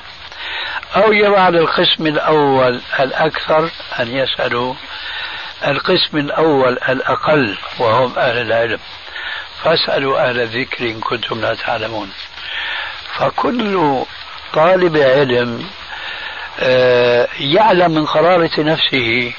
أوجب 0.96 1.34
على 1.34 1.58
القسم 1.58 2.06
الأول 2.06 2.80
الأكثر 3.00 3.70
أن 4.00 4.16
يسألوا 4.16 4.74
القسم 5.66 6.18
الأول 6.18 6.78
الأقل 6.88 7.56
وهم 7.78 8.18
أهل 8.18 8.38
العلم. 8.38 8.78
فاسألوا 9.64 10.28
أهل 10.28 10.40
الذكر 10.40 10.84
إن 10.84 11.00
كنتم 11.00 11.40
لا 11.40 11.54
تعلمون. 11.54 12.12
فكل 13.18 14.02
طالب 14.52 14.96
علم 14.96 15.66
آه، 16.60 17.28
يعلم 17.40 17.90
من 17.90 18.06
قرارة 18.06 18.50
نفسه 18.58 19.32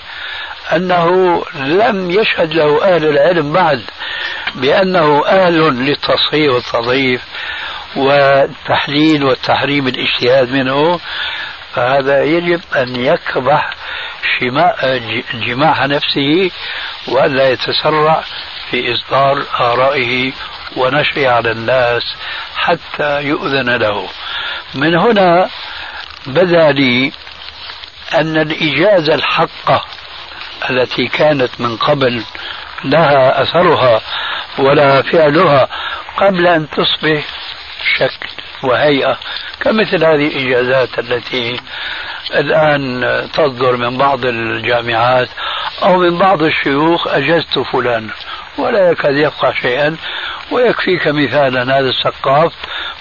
أنه 0.76 1.43
لم 1.55 2.11
يشهد 2.11 2.53
له 2.53 2.95
أهل 2.95 3.05
العلم 3.05 3.53
بعد 3.53 3.82
بأنه 4.55 5.26
أهل 5.28 5.59
للتصحيح 5.59 6.53
والتضعيف 6.53 7.22
والتحليل 7.95 9.24
والتحريم 9.24 9.88
الاجتهاد 9.88 10.49
منه 10.49 10.99
فهذا 11.74 12.24
يجب 12.24 12.61
أن 12.76 12.95
يكبح 12.95 13.74
جماح 15.34 15.82
نفسه 15.82 16.51
وألا 17.07 17.49
يتسرع 17.49 18.24
في 18.72 18.93
إصدار 18.93 19.43
آرائه 19.59 20.32
ونشرها 20.78 21.32
على 21.32 21.51
الناس 21.51 22.03
حتى 22.55 23.22
يؤذن 23.22 23.69
له. 23.69 24.09
من 24.76 24.95
هنا 24.95 25.49
بدا 26.28 26.72
لي 26.72 27.11
أن 28.13 28.38
الإجازة 28.38 29.15
الحقة 29.15 29.86
التي 30.70 31.07
كانت 31.07 31.49
من 31.59 31.78
قبل 31.78 32.24
لها 32.84 33.41
أثرها 33.41 34.01
ولا 34.59 35.01
فعلها 35.01 35.68
قبل 36.18 36.47
أن 36.47 36.68
تصبح 36.70 37.24
شكل 37.97 38.30
وهيئة 38.64 39.18
كمثل 39.59 40.05
هذه 40.05 40.28
الإجازات 40.28 40.99
التي 40.99 41.59
الآن 42.36 43.01
تصدر 43.34 43.78
من 43.78 43.97
بعض 43.97 44.26
الجامعات 44.26 45.30
أو 45.84 45.97
من 45.97 46.18
بعض 46.18 46.43
الشيوخ 46.43 47.07
أجزت 47.07 47.59
فلان 47.59 48.09
ولا 48.57 48.91
يكاد 48.91 49.16
يبقى 49.18 49.53
شيئا 49.62 49.97
ويكفيك 50.51 51.07
مثالا 51.07 51.64
هذا 51.80 51.89
السقاف 51.89 52.53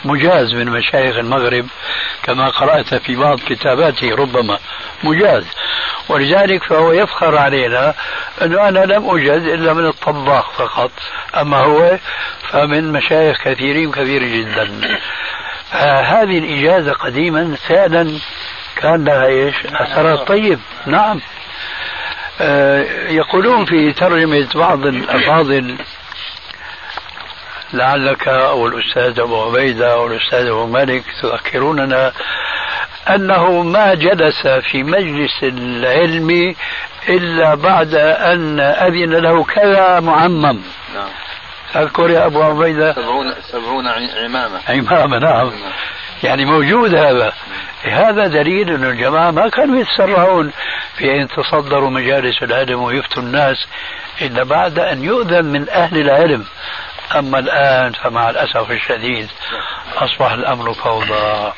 مجاز 0.05 0.55
من 0.55 0.66
مشايخ 0.66 1.16
المغرب 1.16 1.66
كما 2.22 2.48
قرأت 2.48 2.94
في 2.94 3.16
بعض 3.16 3.40
كتاباته 3.40 4.14
ربما 4.14 4.59
مجاز. 5.05 5.44
ولذلك 6.09 6.64
فهو 6.64 6.92
يفخر 6.92 7.38
علينا 7.38 7.94
أنه 8.42 8.68
أنا 8.68 8.78
لم 8.78 9.11
أجز 9.11 9.44
إلا 9.44 9.72
من 9.74 9.86
الطباخ 9.86 10.51
فقط 10.51 10.90
أما 11.40 11.57
هو 11.57 11.98
فمن 12.51 12.92
مشايخ 12.92 13.42
كثيرين 13.44 13.92
كثير 13.92 14.22
جدا. 14.24 14.70
هذه 16.03 16.38
الإجازة 16.38 16.92
قديما 16.92 17.57
فعلا 17.68 18.18
كان 18.76 19.05
لها 19.05 19.26
إيش؟ 19.26 19.55
اثرات 19.66 20.28
طيب. 20.28 20.59
نعم. 20.86 21.20
آه، 22.40 23.09
يقولون 23.09 23.64
في 23.64 23.92
ترجمة 23.92 24.48
بعض 24.55 24.86
الأفاضل 24.86 25.76
لعلك 27.73 28.29
أو 28.29 28.66
الأستاذ 28.66 29.21
أبو 29.21 29.43
عبيدة 29.43 29.93
أو 29.93 30.07
الأستاذ 30.07 30.47
أبو 30.47 30.66
مالك 30.66 31.05
تذكروننا 31.23 32.12
أنه 33.09 33.62
ما 33.62 33.95
جلس 33.95 34.47
في 34.47 34.83
مجلس 34.83 35.43
العلم 35.43 36.55
إلا 37.09 37.55
بعد 37.55 37.95
أن 37.95 38.61
أذن 38.61 39.14
له 39.14 39.45
كذا 39.45 40.01
معمم. 40.01 40.62
نعم. 40.95 41.11
أذكر 41.77 42.11
يا 42.11 42.27
أبو 42.27 42.43
عبيدة. 42.43 42.93
سبعون, 42.93 43.35
سبعون 43.53 43.87
عمامة. 44.25 44.61
عمامة 44.68 45.18
نعم, 45.18 45.47
نعم. 45.47 45.73
يعني 46.23 46.45
موجود 46.45 46.95
هذا. 46.95 47.33
هذا 47.85 48.27
دليل 48.27 48.71
أن 48.71 48.85
الجماعة 48.85 49.31
ما 49.31 49.49
كانوا 49.49 49.81
يتسرعون 49.81 50.53
في 50.97 51.05
أن 51.05 51.21
يتصدروا 51.21 51.91
مجالس 51.91 52.43
العلم 52.43 52.83
ويفتوا 52.83 53.23
الناس 53.23 53.57
إلا 54.23 54.45
بعد 54.45 54.79
أن 54.79 55.05
يؤذن 55.05 55.45
من 55.45 55.68
أهل 55.68 56.01
العلم. 56.01 56.45
أما 57.19 57.39
الآن 57.39 57.93
فمع 57.93 58.31
الأسف 58.31 58.71
الشديد 58.71 59.29
أصبح 59.97 60.33
الأمر 60.33 60.75
فوضى. 60.75 61.53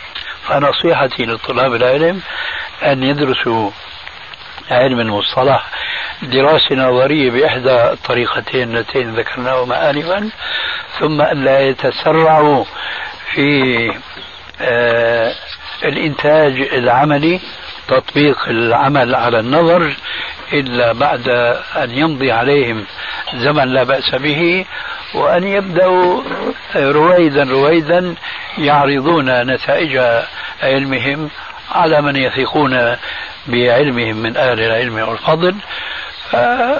فنصيحتي 0.49 1.25
لطلاب 1.27 1.75
العلم 1.75 2.21
أن 2.83 3.03
يدرسوا 3.03 3.71
علم 4.71 5.01
المصطلح 5.01 5.67
دراسة 6.23 6.75
نظرية 6.75 7.31
بإحدى 7.31 7.71
الطريقتين 7.93 8.77
اللتين 8.77 9.15
ذكرناهما 9.15 9.91
آنفا 9.91 10.31
ثم 11.01 11.21
ألا 11.21 11.61
يتسرعوا 11.61 12.65
في 13.35 13.91
آه 14.61 15.35
الإنتاج 15.85 16.53
العملي 16.73 17.41
تطبيق 17.89 18.49
العمل 18.49 19.15
على 19.15 19.41
النظر 19.41 19.97
إلا 20.53 20.93
بعد 20.93 21.29
أن 21.77 21.91
يمضي 21.91 22.33
عليهم 22.33 22.87
زمن 23.35 23.69
لا 23.69 23.83
بأس 23.83 24.15
به 24.15 24.65
وأن 25.15 25.45
يبدأوا 25.45 26.23
رويدا 26.77 27.45
رويدا 27.45 28.15
يعرضون 28.59 29.43
نتائج 29.43 30.01
علمهم 30.63 31.31
على 31.73 32.03
من 32.03 32.17
يثقون 32.17 32.97
بعلمهم 33.47 34.17
من 34.17 34.37
أهل 34.37 34.61
العلم 34.61 35.09
والفضل. 35.09 35.55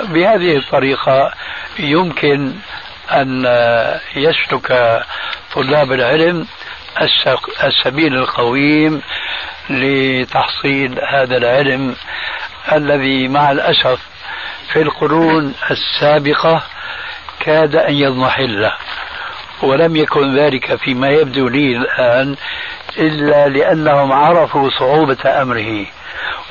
بهذه 0.09 0.57
الطريقة 0.57 1.33
يمكن 1.79 2.53
أن 3.11 3.45
يسلك 4.17 5.01
طلاب 5.55 5.93
العلم 5.93 6.47
السبيل 7.65 8.15
القويم 8.15 9.03
لتحصيل 9.71 10.99
هذا 11.09 11.37
العلم 11.37 11.97
الذي 12.73 13.29
مع 13.29 13.51
الأسف 13.51 14.01
في 14.73 14.83
القرون 14.83 15.55
السابقة 15.71 16.63
كاد 17.41 17.77
أن 17.77 17.95
يضمحل. 17.95 18.71
ولم 19.63 19.97
يكن 19.97 20.37
ذلك 20.37 20.75
فيما 20.75 21.09
يبدو 21.09 21.49
لي 21.49 21.77
الآن 21.77 22.37
إلا 22.99 23.49
لأنهم 23.49 24.13
عرفوا 24.13 24.71
صعوبة 24.79 25.43
أمره. 25.43 25.87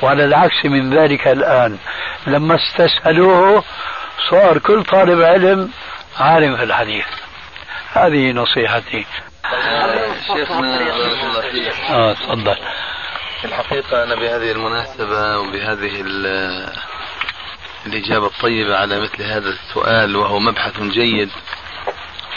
وعلى 0.02 0.24
العكس 0.24 0.64
من 0.64 0.94
ذلك 0.98 1.28
الآن 1.28 1.78
لما 2.26 2.54
استسهلوه 2.56 3.64
صار 4.30 4.58
كل 4.58 4.84
طالب 4.84 5.22
علم 5.22 5.70
عالم 6.18 6.56
في 6.56 6.62
الحديث. 6.62 7.06
هذه 7.92 8.32
نصيحتي. 8.32 9.06
شيخنا 10.26 10.78
بارك 10.78 11.24
الله 11.24 11.40
فيك 11.40 11.74
آه 11.90 12.12
تفضل 12.12 12.56
في 13.40 13.44
الحقيقة 13.44 14.04
أنا 14.04 14.14
بهذه 14.14 14.52
المناسبة 14.52 15.38
وبهذه 15.38 16.04
الإجابة 17.86 18.26
الطيبة 18.26 18.76
على 18.76 19.00
مثل 19.00 19.22
هذا 19.22 19.48
السؤال 19.48 20.16
وهو 20.16 20.38
مبحث 20.40 20.80
جيد 20.80 21.30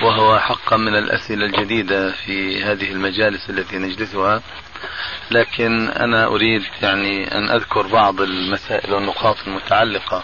وهو 0.01 0.39
حقا 0.39 0.77
من 0.77 0.95
الأسئلة 0.95 1.45
الجديدة 1.45 2.11
في 2.11 2.63
هذه 2.63 2.91
المجالس 2.91 3.49
التي 3.49 3.77
نجلسها 3.77 4.41
لكن 5.31 5.89
أنا 5.89 6.25
أريد 6.25 6.63
يعني 6.81 7.37
أن 7.37 7.49
أذكر 7.49 7.87
بعض 7.87 8.21
المسائل 8.21 8.93
والنقاط 8.93 9.37
المتعلقة 9.47 10.23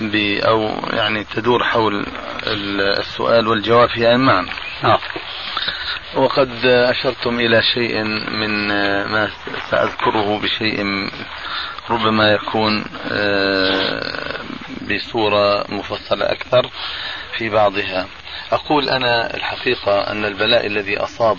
ب 0.00 0.14
أو 0.44 0.80
يعني 0.92 1.24
تدور 1.24 1.64
حول 1.64 2.06
السؤال 2.98 3.48
والجواب 3.48 3.88
فيها 3.88 4.16
معا. 4.16 4.46
آه. 4.84 4.98
وقد 6.14 6.66
أشرتم 6.66 7.40
إلى 7.40 7.62
شيء 7.74 8.02
من 8.30 8.68
ما 9.04 9.30
سأذكره 9.70 10.38
بشيء 10.38 11.08
ربما 11.90 12.32
يكون 12.32 12.84
آه، 13.12 14.40
بصورة 14.90 15.64
مفصلة 15.68 16.32
أكثر 16.32 16.70
في 17.38 17.48
بعضها. 17.48 18.06
أقول 18.52 18.88
أنا 18.88 19.34
الحقيقة 19.34 20.10
أن 20.10 20.24
البلاء 20.24 20.66
الذي 20.66 20.98
أصاب 20.98 21.38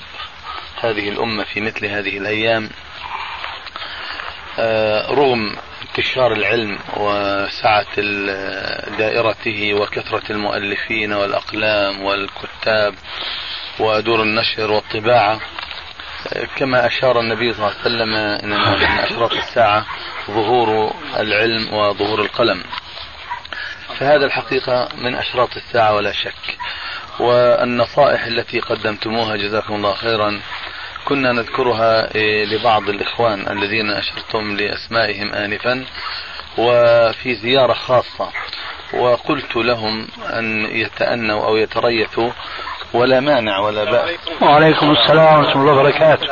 هذه 0.81 1.09
الأمة 1.09 1.43
في 1.43 1.61
مثل 1.61 1.85
هذه 1.85 2.17
الأيام 2.17 2.69
آه، 4.59 5.11
رغم 5.11 5.55
انتشار 5.81 6.33
العلم 6.33 6.79
وسعة 6.97 7.95
دائرته 8.97 9.73
وكثرة 9.73 10.31
المؤلفين 10.31 11.13
والأقلام 11.13 12.01
والكتاب 12.01 12.95
ودور 13.79 14.21
النشر 14.21 14.71
والطباعة. 14.71 15.39
كما 16.55 16.87
أشار 16.87 17.19
النبي 17.19 17.53
صلى 17.53 17.67
الله 17.67 17.77
عليه 17.79 17.81
وسلم 17.81 18.13
أن 18.15 18.49
من 18.49 18.99
أشراط 18.99 19.33
الساعة 19.33 19.85
ظهور 20.27 20.93
العلم 21.17 21.73
وظهور 21.73 22.21
القلم. 22.21 22.63
فهذا 23.99 24.25
الحقيقة 24.25 24.89
من 24.97 25.15
أشراط 25.15 25.57
الساعة 25.57 25.95
ولا 25.95 26.11
شك. 26.11 26.57
والنصائح 27.19 28.23
التي 28.23 28.59
قدمتموها 28.59 29.35
جزاكم 29.35 29.75
الله 29.75 29.93
خيرا. 29.93 30.41
كنا 31.05 31.31
نذكرها 31.31 32.09
لبعض 32.45 32.89
الإخوان 32.89 33.57
الذين 33.57 33.89
أشرتم 33.89 34.57
لأسمائهم 34.57 35.33
آنفا 35.33 35.85
وفي 36.57 37.35
زيارة 37.35 37.73
خاصة. 37.73 38.31
وقلت 38.93 39.55
لهم 39.55 40.07
أن 40.23 40.65
يتأنوا 40.65 41.45
أو 41.45 41.57
يتريثوا 41.57 42.31
ولا 42.93 43.19
مانع 43.19 43.59
ولا 43.59 43.83
بأس. 43.83 44.09
وعليكم 44.41 44.91
السلام 44.91 45.39
ورحمة 45.39 45.61
الله 45.61 45.73
وبركاته. 45.73 46.27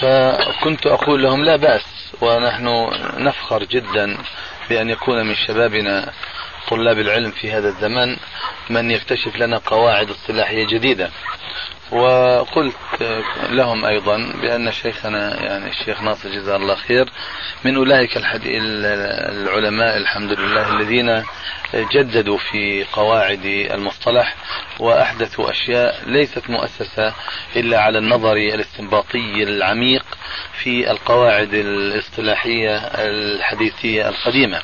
فكنت 0.00 0.86
أقول 0.86 1.22
لهم 1.22 1.44
لا 1.44 1.56
بأس 1.56 1.84
ونحن 2.20 2.90
نفخر 3.18 3.64
جدا 3.64 4.18
بأن 4.68 4.90
يكون 4.90 5.26
من 5.26 5.34
شبابنا 5.34 6.12
طلاب 6.68 6.98
العلم 6.98 7.30
في 7.30 7.52
هذا 7.52 7.68
الزمن 7.68 8.16
من 8.70 8.90
يكتشف 8.90 9.36
لنا 9.36 9.58
قواعد 9.58 10.10
اصطلاحية 10.10 10.66
جديدة 10.66 11.10
وقلت 11.92 12.76
لهم 13.50 13.84
أيضا 13.84 14.32
بأن 14.42 14.72
شيخنا 14.72 15.44
يعني 15.44 15.70
الشيخ 15.70 16.02
ناصر 16.02 16.28
جزاه 16.28 16.56
الله 16.56 16.74
خير 16.74 17.08
من 17.64 17.76
أولئك 17.76 18.16
العلماء 19.36 19.96
الحمد 19.96 20.32
لله 20.32 20.76
الذين 20.76 21.24
جددوا 21.74 22.38
في 22.38 22.84
قواعد 22.92 23.44
المصطلح 23.44 24.34
وأحدثوا 24.80 25.50
أشياء 25.50 26.02
ليست 26.06 26.50
مؤسسة 26.50 27.14
إلا 27.56 27.80
على 27.80 27.98
النظر 27.98 28.36
الاستنباطي 28.36 29.42
العميق 29.42 30.04
في 30.62 30.90
القواعد 30.90 31.54
الاصطلاحية 31.54 32.76
الحديثية 32.78 34.08
القديمة. 34.08 34.62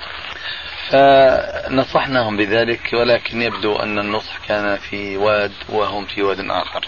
فنصحناهم 0.91 2.37
بذلك 2.37 2.93
ولكن 2.93 3.43
يبدو 3.43 3.77
أن 3.77 3.99
النصح 3.99 4.39
كان 4.49 4.77
في 4.77 5.17
واد 5.17 5.53
وهم 5.69 6.05
في 6.07 6.23
واد 6.23 6.41
آخر. 6.51 6.87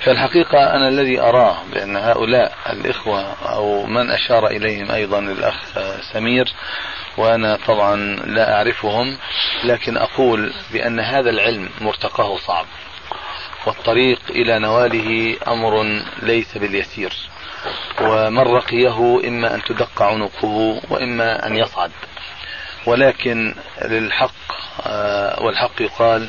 فالحقيقة 0.00 0.76
أنا 0.76 0.88
الذي 0.88 1.20
أراه 1.20 1.56
بأن 1.72 1.96
هؤلاء 1.96 2.52
الإخوة 2.70 3.32
أو 3.32 3.86
من 3.86 4.10
أشار 4.10 4.46
إليهم 4.46 4.90
أيضا 4.90 5.18
الأخ 5.18 5.54
سمير 6.12 6.52
وأنا 7.16 7.58
طبعا 7.66 7.96
لا 8.26 8.54
أعرفهم 8.56 9.16
لكن 9.64 9.96
أقول 9.96 10.52
بأن 10.72 11.00
هذا 11.00 11.30
العلم 11.30 11.68
مرتقاه 11.80 12.36
صعب 12.36 12.66
والطريق 13.66 14.20
إلى 14.30 14.58
نواله 14.58 15.36
أمر 15.48 16.02
ليس 16.22 16.58
باليسير 16.58 17.12
ومن 18.00 18.38
رقيه 18.38 19.20
إما 19.28 19.54
أن 19.54 19.62
تدق 19.62 20.02
عنقه 20.02 20.80
وإما 20.90 21.46
أن 21.46 21.56
يصعد. 21.56 21.90
ولكن 22.86 23.54
للحق 23.84 24.34
آه، 24.86 25.42
والحق 25.42 25.82
يقال 25.82 26.28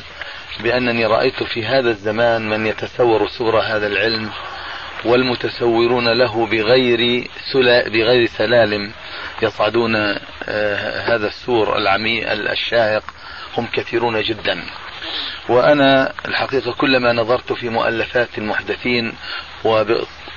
بأنني 0.60 1.06
رأيت 1.06 1.42
في 1.42 1.66
هذا 1.66 1.90
الزمان 1.90 2.48
من 2.48 2.66
يتسور 2.66 3.28
سور 3.28 3.60
هذا 3.60 3.86
العلم 3.86 4.30
والمتسورون 5.04 6.08
له 6.08 6.46
بغير 6.46 7.28
بغير 7.86 8.26
سلالم 8.26 8.92
يصعدون 9.42 9.96
آه، 9.96 11.14
هذا 11.14 11.26
السور 11.26 11.78
العميق 11.78 12.32
الشاهق 12.32 13.04
هم 13.58 13.66
كثيرون 13.72 14.22
جدا. 14.22 14.62
وأنا 15.48 16.12
الحقيقة 16.28 16.72
كلما 16.72 17.12
نظرت 17.12 17.52
في 17.52 17.68
مؤلفات 17.68 18.38
المحدثين 18.38 19.12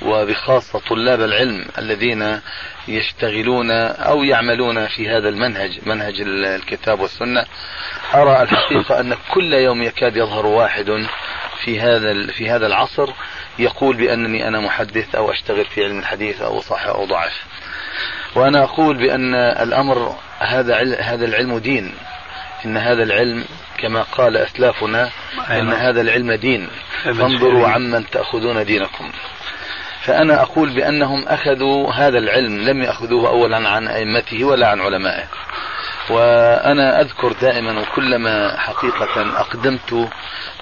وبخاصة 0.02 0.78
طلاب 0.78 1.20
العلم 1.20 1.64
الذين 1.78 2.40
يشتغلون 2.88 3.70
أو 3.70 4.24
يعملون 4.24 4.86
في 4.86 5.08
هذا 5.08 5.28
المنهج 5.28 5.78
منهج 5.86 6.20
الكتاب 6.20 7.00
والسنة 7.00 7.44
أرى 8.14 8.42
الحقيقة 8.42 9.00
أن 9.00 9.16
كل 9.34 9.52
يوم 9.52 9.82
يكاد 9.82 10.16
يظهر 10.16 10.46
واحد 10.46 11.06
في 11.64 11.80
هذا 11.80 12.26
في 12.26 12.50
هذا 12.50 12.66
العصر 12.66 13.10
يقول 13.58 13.96
بأنني 13.96 14.48
أنا 14.48 14.60
محدث 14.60 15.14
أو 15.14 15.32
أشتغل 15.32 15.64
في 15.64 15.84
علم 15.84 15.98
الحديث 15.98 16.42
أو 16.42 16.60
صحيح 16.60 16.86
أو 16.86 17.04
ضعف 17.06 17.44
وأنا 18.34 18.64
أقول 18.64 18.96
بأن 18.96 19.34
الأمر 19.34 20.16
هذا 20.38 21.00
هذا 21.00 21.24
العلم 21.24 21.58
دين. 21.58 21.94
إن 22.64 22.76
هذا 22.76 23.02
العلم 23.02 23.44
كما 23.78 24.02
قال 24.02 24.36
أسلافنا 24.36 25.10
إن 25.50 25.72
هذا 25.72 26.00
العلم 26.00 26.32
دين. 26.32 26.68
فانظروا 27.04 27.68
عمن 27.68 28.10
تأخذون 28.10 28.64
دينكم. 28.64 29.12
فأنا 30.00 30.42
أقول 30.42 30.74
بأنهم 30.74 31.28
أخذوا 31.28 31.92
هذا 31.92 32.18
العلم 32.18 32.60
لم 32.60 32.82
يأخذوه 32.82 33.28
أولا 33.28 33.68
عن 33.68 33.88
أئمته 33.88 34.44
ولا 34.44 34.68
عن 34.68 34.80
علمائه. 34.80 35.24
وأنا 36.10 37.00
أذكر 37.00 37.32
دائما 37.32 37.80
وكلما 37.80 38.60
حقيقة 38.60 39.40
أقدمت 39.40 40.08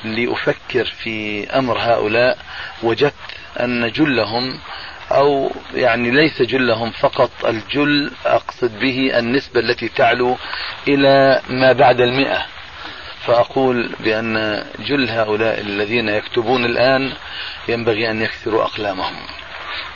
لأفكر 0.05 0.85
في 0.85 1.47
أمر 1.51 1.79
هؤلاء 1.79 2.39
وجدت 2.83 3.15
أن 3.61 3.91
جلهم 3.91 4.59
أو 5.11 5.51
يعني 5.75 6.11
ليس 6.11 6.43
جلهم 6.43 6.91
فقط 6.91 7.31
الجل 7.45 8.11
أقصد 8.27 8.79
به 8.79 9.19
النسبة 9.19 9.61
التي 9.61 9.89
تعلو 9.89 10.37
إلى 10.89 11.41
ما 11.49 11.73
بعد 11.73 12.01
المئة. 12.01 12.47
فأقول 13.27 13.95
بأن 14.01 14.65
جل 14.79 15.09
هؤلاء 15.09 15.61
الذين 15.61 16.09
يكتبون 16.09 16.65
الآن 16.65 17.13
ينبغي 17.69 18.11
أن 18.11 18.23
يكسروا 18.23 18.65
أقلامهم. 18.65 19.17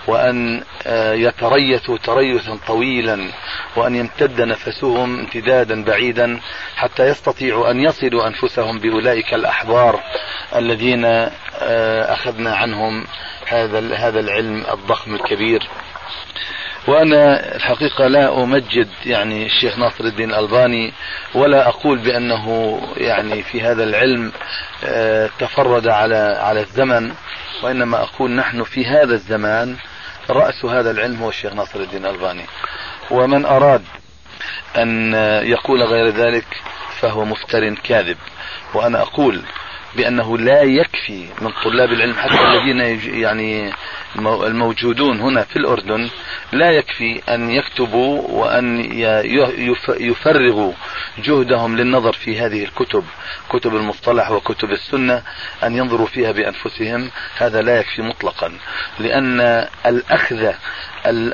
وأن 0.07 0.63
آه، 0.87 1.13
يتريثوا 1.13 1.99
تريثا 1.99 2.59
طويلا 2.67 3.29
وأن 3.77 3.97
يمتد 3.97 4.41
نفسهم 4.41 5.19
امتدادا 5.21 5.85
بعيدا 5.85 6.41
حتى 6.77 7.03
يستطيعوا 7.09 7.71
أن 7.71 7.81
يصلوا 7.81 8.27
أنفسهم 8.27 8.79
بأولئك 8.79 9.35
الأحبار 9.35 10.01
الذين 10.57 11.05
آه، 11.05 12.13
أخذنا 12.13 12.55
عنهم 12.57 13.07
هذا 13.47 13.95
هذا 13.95 14.21
العلم 14.21 14.65
الضخم 14.73 15.15
الكبير. 15.15 15.69
وأنا 16.89 17.55
الحقيقة 17.57 18.07
لا 18.07 18.43
أمجد 18.43 18.89
يعني 19.07 19.47
الشيخ 19.47 19.79
ناصر 19.79 20.05
الدين 20.05 20.31
الألباني 20.31 20.93
ولا 21.35 21.69
أقول 21.69 21.99
بأنه 21.99 22.79
يعني 22.97 23.43
في 23.43 23.61
هذا 23.61 23.85
العلم 23.85 24.33
آه، 24.85 25.31
تفرد 25.39 25.89
على 25.89 26.39
على 26.41 26.61
الزمن 26.61 27.13
وإنما 27.63 28.03
أقول 28.03 28.31
نحن 28.31 28.63
في 28.63 28.87
هذا 28.87 29.15
الزمان 29.15 29.77
رأس 30.31 30.65
هذا 30.65 30.91
العلم 30.91 31.23
هو 31.23 31.29
الشيخ 31.29 31.53
ناصر 31.53 31.81
الدين 31.81 32.07
الألباني. 32.07 32.45
ومن 33.11 33.45
أراد 33.45 33.85
أن 34.77 35.15
يقول 35.45 35.83
غير 35.83 36.09
ذلك 36.09 36.47
فهو 37.01 37.25
مفتر 37.25 37.75
كاذب. 37.75 38.17
وأنا 38.75 39.03
أقول 39.03 39.43
بأنه 39.97 40.39
لا 40.39 40.63
يكفي 40.63 41.27
من 41.41 41.51
طلاب 41.65 41.93
العلم 41.93 42.15
حتى 42.15 42.41
الذين 42.45 42.81
يعني 43.21 43.73
الموجودون 44.25 45.21
هنا 45.21 45.43
في 45.43 45.57
الأردن 45.57 46.09
لا 46.53 46.71
يكفي 46.71 47.23
أن 47.29 47.51
يكتبوا 47.51 48.23
وأن 48.29 48.85
يفرغوا 50.01 50.73
جهدهم 51.19 51.77
للنظر 51.77 52.13
في 52.13 52.41
هذه 52.41 52.65
الكتب 52.65 53.05
كتب 53.49 53.77
المصطلح 53.77 54.31
وكتب 54.31 54.71
السنة 54.71 55.23
أن 55.65 55.77
ينظروا 55.77 56.07
فيها 56.07 56.33
بأنفسهم. 56.33 57.11
هذا 57.39 57.63
لا 57.63 57.81
يكفي 57.81 58.03
مطلقا 58.03 58.53
لأن 58.99 59.67
الأخذ 59.87 60.53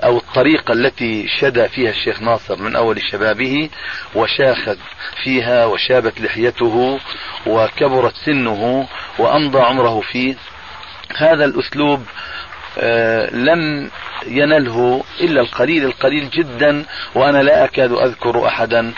أو 0.04 0.16
الطريقة 0.16 0.72
التي 0.72 1.28
شدى 1.28 1.68
فيها 1.68 1.90
الشيخ 1.90 2.22
ناصر 2.22 2.56
من 2.56 2.76
أول 2.76 3.00
شبابه 3.12 3.70
وشاخذ 4.14 4.76
فيها 5.24 5.64
وشابت 5.64 6.20
لحيته 6.20 6.98
وكبرت 7.46 8.14
سنه 8.26 8.88
وأمضى 9.18 9.58
عمره 9.60 10.00
فيه. 10.00 10.34
هذا 11.16 11.44
الأسلوب 11.44 12.02
آه، 12.78 13.30
لم 13.30 13.90
ينله 14.26 15.04
إلا 15.20 15.40
القليل 15.40 15.84
القليل 15.84 16.30
جدا 16.30 16.84
وأنا 17.14 17.38
لا 17.42 17.64
أكاد 17.64 17.92
أذكر 17.92 18.46
أحدا 18.46 18.92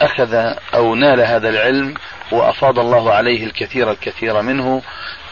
أخذ 0.00 0.34
أو 0.74 0.94
نال 0.94 1.20
هذا 1.20 1.48
العلم 1.48 1.94
وأفاض 2.32 2.78
الله 2.78 3.12
عليه 3.12 3.44
الكثير 3.44 3.90
الكثير 3.90 4.42
منه 4.42 4.82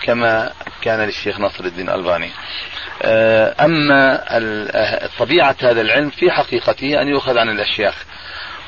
كما 0.03 0.53
كان 0.83 1.01
للشيخ 1.01 1.41
نصر 1.41 1.65
الدين 1.65 1.89
الألباني. 1.89 2.31
أما 3.61 4.25
طبيعة 5.19 5.57
هذا 5.63 5.81
العلم 5.81 6.11
في 6.11 6.31
حقيقته 6.31 7.03
أن 7.03 7.09
يؤخذ 7.09 7.39
عن 7.39 7.49
الأشياخ. 7.49 8.05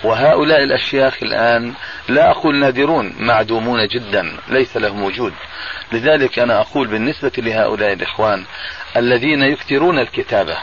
وهؤلاء 0.04 0.62
الأشياخ 0.62 1.22
الآن 1.22 1.74
لا 2.08 2.30
أقول 2.30 2.56
نادرون 2.56 3.14
معدومون 3.18 3.86
جدا 3.86 4.36
ليس 4.48 4.76
لهم 4.76 5.02
وجود. 5.02 5.32
لذلك 5.92 6.38
أنا 6.38 6.60
أقول 6.60 6.88
بالنسبة 6.88 7.32
لهؤلاء 7.38 7.92
الإخوان 7.92 8.44
الذين 8.96 9.42
يكثرون 9.42 9.98
الكتابة 9.98 10.56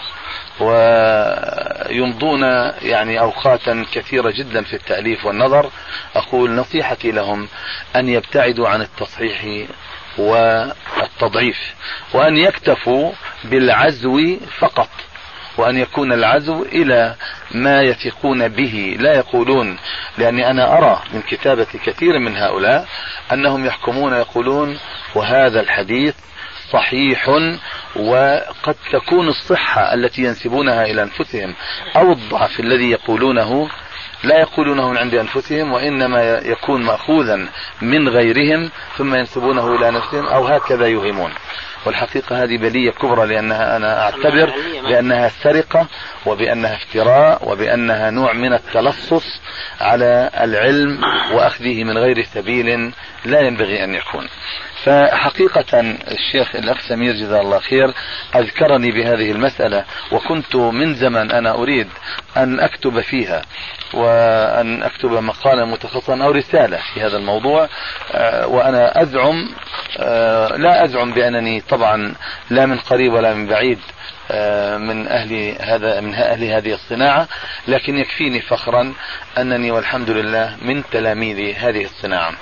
ويمضون 0.59 2.41
يعني 2.81 3.19
أوقاتا 3.19 3.85
كثيرة 3.93 4.31
جدا 4.31 4.63
في 4.63 4.73
التأليف 4.73 5.25
والنظر 5.25 5.69
أقول 6.15 6.51
نصيحتي 6.51 7.11
لهم 7.11 7.47
أن 7.95 8.09
يبتعدوا 8.09 8.67
عن 8.67 8.81
التصحيح 8.81 9.67
والتضعيف 10.17 11.57
وأن 12.13 12.37
يكتفوا 12.37 13.11
بالعزو 13.43 14.37
فقط 14.59 14.89
وأن 15.57 15.77
يكون 15.77 16.13
العزو 16.13 16.63
إلى 16.63 17.15
ما 17.51 17.81
يثقون 17.81 18.47
به. 18.47 18.97
لا 18.99 19.15
يقولون 19.15 19.77
لأني 20.17 20.49
أنا 20.51 20.77
أرى 20.77 21.03
من 21.13 21.21
كتابة 21.21 21.67
كثير 21.85 22.19
من 22.19 22.37
هؤلاء 22.37 22.87
أنهم 23.33 23.65
يحكمون 23.65 24.13
يقولون 24.13 24.77
وهذا 25.15 25.59
الحديث 25.59 26.15
صحيح 26.71 27.29
وقد 27.95 28.75
تكون 28.91 29.27
الصحة 29.27 29.93
التي 29.93 30.21
ينسبونها 30.21 30.85
إلى 30.85 31.03
أنفسهم 31.03 31.53
أو 31.95 32.11
الضعف 32.11 32.59
الذي 32.59 32.91
يقولونه. 32.91 33.69
لا 34.23 34.39
يقولونه 34.39 34.89
من 34.89 34.97
عند 34.97 35.13
أنفسهم 35.13 35.71
وإنما 35.73 36.21
يكون 36.23 36.83
مأخوذا 36.83 37.47
من 37.81 38.09
غيرهم 38.09 38.69
ثم 38.97 39.15
ينسبونه 39.15 39.75
إلى 39.75 39.91
نفسهم 39.91 40.25
أو 40.25 40.47
هكذا 40.47 40.87
يوهمون. 40.87 41.31
والحقيقة 41.85 42.43
هذه 42.43 42.57
بلية 42.57 42.91
كبرى 42.91 43.27
لأنها 43.27 43.75
أنا 43.77 44.03
أعتبر 44.03 44.53
بأنها 44.83 45.29
سرقة 45.29 45.87
وبأنها 46.25 46.75
افتراء 46.75 47.51
وبأنها 47.51 48.09
نوع 48.09 48.33
من 48.33 48.53
التلصص 48.53 49.41
على 49.81 50.29
العلم 50.41 50.99
وأخذه 51.33 51.83
من 51.83 51.97
غير 51.97 52.23
سبيل 52.23 52.91
لا 53.25 53.41
ينبغي 53.41 53.83
أن 53.83 53.95
يكون. 53.95 54.27
فحقيقة 54.83 55.79
الشيخ 56.11 56.55
الأخ 56.55 56.81
سمير 56.89 57.13
جزاه 57.13 57.41
الله 57.41 57.59
خير 57.59 57.93
أذكرني 58.35 58.91
بهذه 58.91 59.31
المسألة 59.31 59.85
وكنت 60.11 60.55
من 60.55 60.95
زمن 60.95 61.31
أنا 61.31 61.51
أريد 61.51 61.87
أن 62.37 62.59
أكتب 62.59 63.01
فيها 63.01 63.41
وأن 63.93 64.83
أكتب 64.83 65.11
مقالا 65.11 65.65
متخصصا 65.65 66.23
أو 66.23 66.31
رسالة 66.31 66.77
في 66.93 67.01
هذا 67.01 67.17
الموضوع 67.17 67.69
آه، 68.11 68.47
وأنا 68.47 69.01
أزعم 69.01 69.49
آه، 69.99 70.47
لا 70.47 70.85
أزعم 70.85 71.13
بأنني 71.13 71.61
طبعا 71.61 72.13
لا 72.49 72.65
من 72.65 72.77
قريب 72.77 73.13
ولا 73.13 73.33
من 73.33 73.47
بعيد 73.47 73.79
آه، 74.31 74.77
من 74.77 75.07
أهل 75.07 75.57
هذا 75.61 76.01
من 76.01 76.13
أهل 76.13 76.43
هذه 76.43 76.73
الصناعة 76.73 77.27
لكن 77.67 77.97
يكفيني 77.97 78.41
فخرا 78.41 78.93
أنني 79.37 79.71
والحمد 79.71 80.09
لله 80.09 80.55
من 80.61 80.83
تلاميذ 80.91 81.55
هذه 81.57 81.83
الصناعة. 81.85 82.33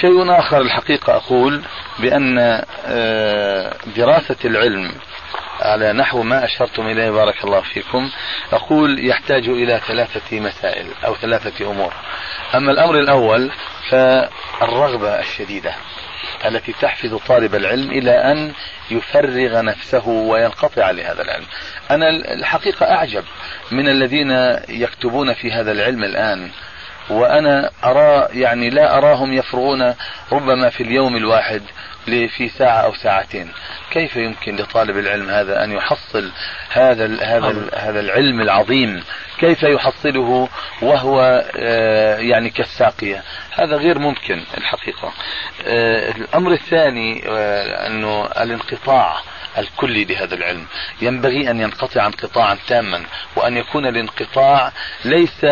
شيء 0.00 0.38
آخر 0.38 0.60
الحقيقة 0.60 1.16
أقول 1.16 1.62
بأن 1.98 2.38
آه، 2.86 3.76
دراسة 3.96 4.36
العلم 4.44 4.92
على 5.60 5.92
نحو 5.92 6.22
ما 6.22 6.44
أشرتم 6.44 6.86
إليه 6.86 7.10
بارك 7.10 7.44
الله 7.44 7.60
فيكم 7.60 8.10
أقول 8.52 9.06
يحتاج 9.06 9.48
إلى 9.48 9.80
ثلاثة 9.86 10.40
مسائل 10.40 10.86
أو 11.06 11.14
ثلاثة 11.14 11.70
أمور. 11.70 11.92
أما 12.54 12.72
الأمر 12.72 12.98
الأول 12.98 13.50
فالرغبة 13.90 15.20
الشديدة 15.20 15.74
التي 16.46 16.72
تحفز 16.72 17.14
طالب 17.14 17.54
العلم 17.54 17.90
إلى 17.90 18.10
أن 18.10 18.52
يفرغ 18.90 19.62
نفسه 19.62 20.08
وينقطع 20.08 20.90
لهذا 20.90 21.22
العلم. 21.22 21.46
أنا 21.90 22.08
الحقيقة 22.08 22.86
أعجب 22.86 23.24
من 23.70 23.88
الذين 23.88 24.30
يكتبون 24.68 25.34
في 25.34 25.52
هذا 25.52 25.72
العلم 25.72 26.04
الآن 26.04 26.50
وأنا 27.10 27.70
أرى 27.84 28.40
يعني 28.40 28.70
لا 28.70 28.98
أراهم 28.98 29.32
يفرغون 29.32 29.94
ربما 30.32 30.68
في 30.70 30.82
اليوم 30.82 31.16
الواحد 31.16 31.62
في 32.06 32.48
ساعة 32.48 32.80
أو 32.80 32.94
ساعتين. 32.94 33.52
كيف 33.90 34.16
يمكن 34.16 34.56
لطالب 34.56 34.98
العلم 34.98 35.30
هذا 35.30 35.64
أن 35.64 35.72
يحصل 35.72 36.30
هذا 36.70 37.06
هذا 37.22 37.70
هذا 37.74 38.00
العلم 38.00 38.40
العظيم؟ 38.40 39.04
كيف 39.38 39.62
يحصله 39.62 40.48
وهو 40.82 41.44
آه، 41.56 42.18
يعني 42.18 42.50
كالساقية؟ 42.50 43.22
هذا 43.54 43.76
غير 43.76 43.98
ممكن 43.98 44.42
الحقيقة. 44.58 45.12
آه، 45.66 46.10
الأمر 46.10 46.52
الثاني 46.52 47.22
آه، 47.28 47.86
أنه 47.86 48.26
الانقطاع 48.26 49.16
الكلي 49.58 50.04
لهذا 50.04 50.34
العلم. 50.34 50.66
ينبغي 51.02 51.50
أن 51.50 51.60
ينقطع 51.60 52.06
انقطاعا 52.06 52.58
تاما 52.66 53.02
وأن 53.36 53.56
يكون 53.56 53.86
الانقطاع 53.86 54.72
ليس 55.04 55.44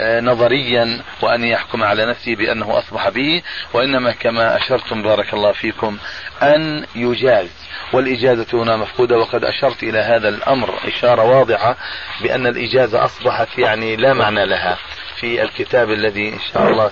نظريا 0.00 1.00
وأن 1.22 1.44
يحكم 1.44 1.82
على 1.82 2.06
نفسه 2.06 2.36
بأنه 2.36 2.78
أصبح 2.78 3.08
به 3.08 3.42
وإنما 3.72 4.12
كما 4.12 4.56
أشرتم 4.56 5.02
بارك 5.02 5.34
الله 5.34 5.52
فيكم 5.52 5.98
أن 6.42 6.86
يجاز. 6.94 7.50
والإجازة 7.92 8.46
هنا 8.62 8.76
مفقودة 8.76 9.18
وقد 9.18 9.44
أشرت 9.44 9.82
إلى 9.82 9.98
هذا 9.98 10.28
الأمر 10.28 10.74
إشارة 10.84 11.24
واضحة 11.24 11.76
بأن 12.22 12.46
الإجازة 12.46 13.04
أصبحت 13.04 13.58
يعني 13.58 13.96
لا 13.96 14.14
معنى 14.14 14.46
لها 14.46 14.78
في 15.20 15.42
الكتاب 15.42 15.90
الذي 15.90 16.28
إن 16.28 16.38
شاء 16.52 16.68
الله 16.68 16.90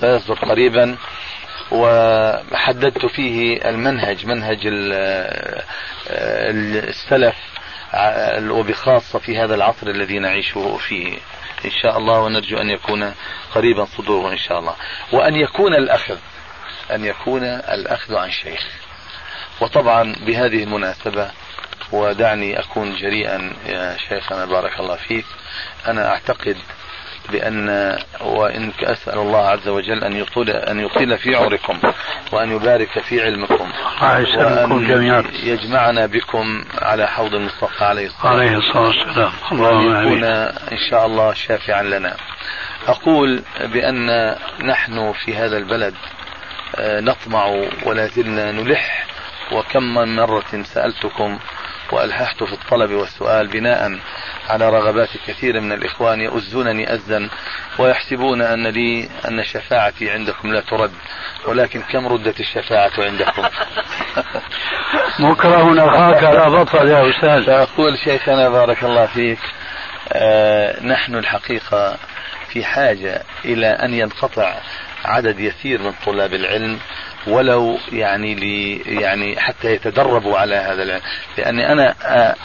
سيصدر 0.00 0.34
قريبا. 0.34 0.96
وحددت 1.72 3.06
فيه 3.06 3.68
المنهج 3.68 4.26
منهج 4.26 4.58
السلف 6.88 7.36
وبخاصة 8.50 9.18
في 9.18 9.38
هذا 9.38 9.54
العصر 9.54 9.86
الذي 9.86 10.18
نعيش 10.18 10.52
فيه. 10.88 11.18
إن 11.64 11.70
شاء 11.82 11.98
الله 11.98 12.20
ونرجو 12.20 12.56
أن 12.56 12.70
يكون 12.70 13.14
قريبا 13.54 13.84
صدوره 13.84 14.32
إن 14.32 14.38
شاء 14.38 14.58
الله. 14.58 14.74
وأن 15.12 15.34
يكون 15.34 15.74
الأخذ 15.74 16.18
أن 16.90 17.04
يكون 17.04 17.44
الأخذ 17.44 18.14
عن 18.14 18.30
شيخ. 18.30 18.66
وطبعا 19.60 20.16
بهذه 20.26 20.62
المناسبة 20.62 21.30
ودعني 21.92 22.60
أكون 22.60 22.96
جريئا 22.96 23.52
يا 23.66 23.96
شيخنا 24.08 24.44
بارك 24.44 24.80
الله 24.80 24.96
فيك. 24.96 25.24
أنا 25.88 26.08
أعتقد 26.08 26.56
بأن 27.30 27.68
وإن 28.20 28.72
أسأل 28.80 29.18
الله 29.18 29.46
عز 29.46 29.68
وجل 29.68 30.04
أن 30.04 30.12
يطول 30.12 30.50
أن 30.50 30.80
يطيل 30.80 31.18
في 31.18 31.36
عمركم 31.36 31.78
وأن 32.32 32.56
يبارك 32.56 32.98
في 32.98 33.22
علمكم 33.22 33.72
وأن 34.38 34.68
يجمعنا 35.42 36.06
بكم 36.06 36.64
على 36.82 37.06
حوض 37.06 37.34
المصطفى 37.34 37.84
عليه 37.84 38.06
الصلاة 38.06 38.32
عليه 38.32 38.56
الصلاة 38.56 38.86
والسلام. 38.86 39.32
اللهم 39.52 40.06
يكون 40.06 40.24
إن 40.24 40.78
شاء 40.90 41.06
الله 41.06 41.34
شافعا 41.34 41.82
لنا. 41.82 42.16
أقول 42.88 43.42
بأن 43.60 44.36
نحن 44.64 45.12
في 45.12 45.36
هذا 45.36 45.58
البلد 45.58 45.94
آه، 46.76 47.00
نطمع 47.00 47.46
ولا 47.82 48.06
زلنا 48.06 48.52
نلح 48.52 49.06
وكم 49.52 49.82
من 49.94 50.16
مرة 50.16 50.62
سألتكم 50.62 51.38
وألححت 51.92 52.42
في 52.42 52.52
الطلب 52.52 52.90
والسؤال 52.90 53.46
بناء 53.46 53.98
على 54.48 54.68
رغبات 54.68 55.08
كثير 55.26 55.60
من 55.60 55.72
الإخوان 55.72 56.20
يؤزونني 56.20 56.94
أزا 56.94 57.28
ويحسبون 57.78 58.42
أن 58.42 58.66
لي 58.66 59.08
أن 59.28 59.44
شفاعتي 59.44 60.10
عندكم 60.10 60.52
لا 60.52 60.60
ترد 60.60 60.92
ولكن 61.46 61.82
كم 61.82 62.06
ردت 62.08 62.40
الشفاعة 62.40 62.92
عندكم؟ 62.98 63.42
مكره 65.20 65.88
أخاك 65.88 66.22
لا 66.22 66.48
بطل 66.48 66.88
يا 66.88 67.10
أستاذ. 67.10 67.48
أقول 67.50 67.98
شيخنا 68.04 68.48
بارك 68.48 68.84
الله 68.84 69.06
فيك 69.06 69.38
آه 70.12 70.82
نحن 70.84 71.14
الحقيقة 71.14 71.96
في 72.48 72.64
حاجة 72.64 73.22
إلى 73.44 73.66
أن 73.66 73.94
ينقطع 73.94 74.54
عدد 75.04 75.40
يسير 75.40 75.82
من 75.82 75.92
طلاب 76.06 76.34
العلم 76.34 76.78
ولو 77.26 77.78
يعني 77.92 78.34
لي 78.34 78.76
يعني 78.76 79.40
حتى 79.40 79.72
يتدربوا 79.74 80.38
على 80.38 80.56
هذا 80.56 80.82
العلم. 80.82 81.02
لأني 81.38 81.72
أنا 81.72 81.94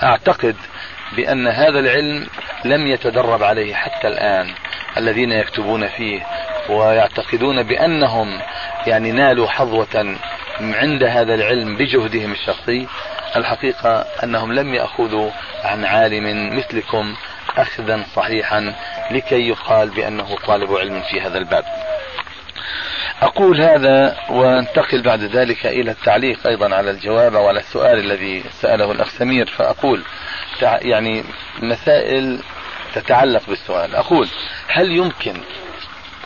أعتقد 0.04 0.56
بأن 1.16 1.48
هذا 1.48 1.80
العلم 1.80 2.28
لم 2.66 2.88
يتدرب 2.88 3.44
عليه 3.44 3.74
حتى 3.74 4.08
الآن 4.08 4.54
الذين 4.98 5.32
يكتبون 5.32 5.88
فيه 5.88 6.22
ويعتقدون 6.70 7.64
بأنهم 7.64 8.40
يعني 8.88 9.12
نالوا 9.12 9.48
حظوة 9.48 10.18
عند 10.60 11.04
هذا 11.04 11.34
العلم 11.34 11.78
بجهدهم 11.78 12.32
الشخصي. 12.32 12.88
الحقيقة 13.36 14.06
أنهم 14.24 14.54
لم 14.54 14.74
يأخذوا 14.74 15.32
عن 15.64 15.86
عالم 15.86 16.58
مثلكم 16.58 17.16
أخذا 17.58 18.04
صحيحا 18.16 18.74
لكي 19.12 19.50
يقال 19.50 19.90
بأنه 19.90 20.36
طالب 20.48 20.74
علم 20.74 21.02
في 21.12 21.22
هذا 21.22 21.38
الباب. 21.38 21.64
أقول 23.22 23.61
هذا 23.61 24.18
وأنتقل 24.30 25.01
بعد 25.01 25.24
ذلك 25.24 25.65
إلى 25.65 25.91
التعليق 25.91 26.47
أيضا 26.47 26.76
على 26.76 26.91
الجواب 26.91 27.36
أو 27.36 27.47
على 27.47 27.59
السؤال 27.59 27.99
الذي 27.99 28.43
سأله 28.61 28.91
الأخ 28.91 29.09
سمير 29.09 29.45
فأقول 29.45 30.03
يعني 30.61 31.24
مسائل 31.61 32.39
تتعلق 32.95 33.47
بالسؤال. 33.47 33.95
أقول 33.95 34.28
هل 34.68 34.91
يمكن 34.91 35.34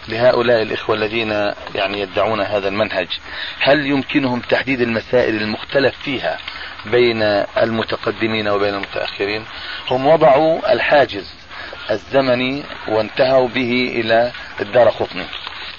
لهؤلاء 0.07 0.61
الإخوة 0.61 0.95
الذين 0.95 1.31
يعني 1.75 1.99
يدعون 2.01 2.41
هذا 2.41 2.67
المنهج 2.67 3.07
هل 3.59 3.85
يمكنهم 3.85 4.39
تحديد 4.39 4.81
المسائل 4.81 5.35
المختلف 5.35 5.95
فيها 5.97 6.37
بين 6.85 7.21
المتقدمين 7.57 8.47
وبين 8.47 8.73
المتأخرين؟ 8.73 9.45
هم 9.91 10.07
وضعوا 10.07 10.73
الحاجز 10.73 11.33
الزمني 11.91 12.63
وانتهوا 12.87 13.47
به 13.47 13.93
إلى 13.95 14.31
الدار 14.61 14.89
قطني. 14.89 15.25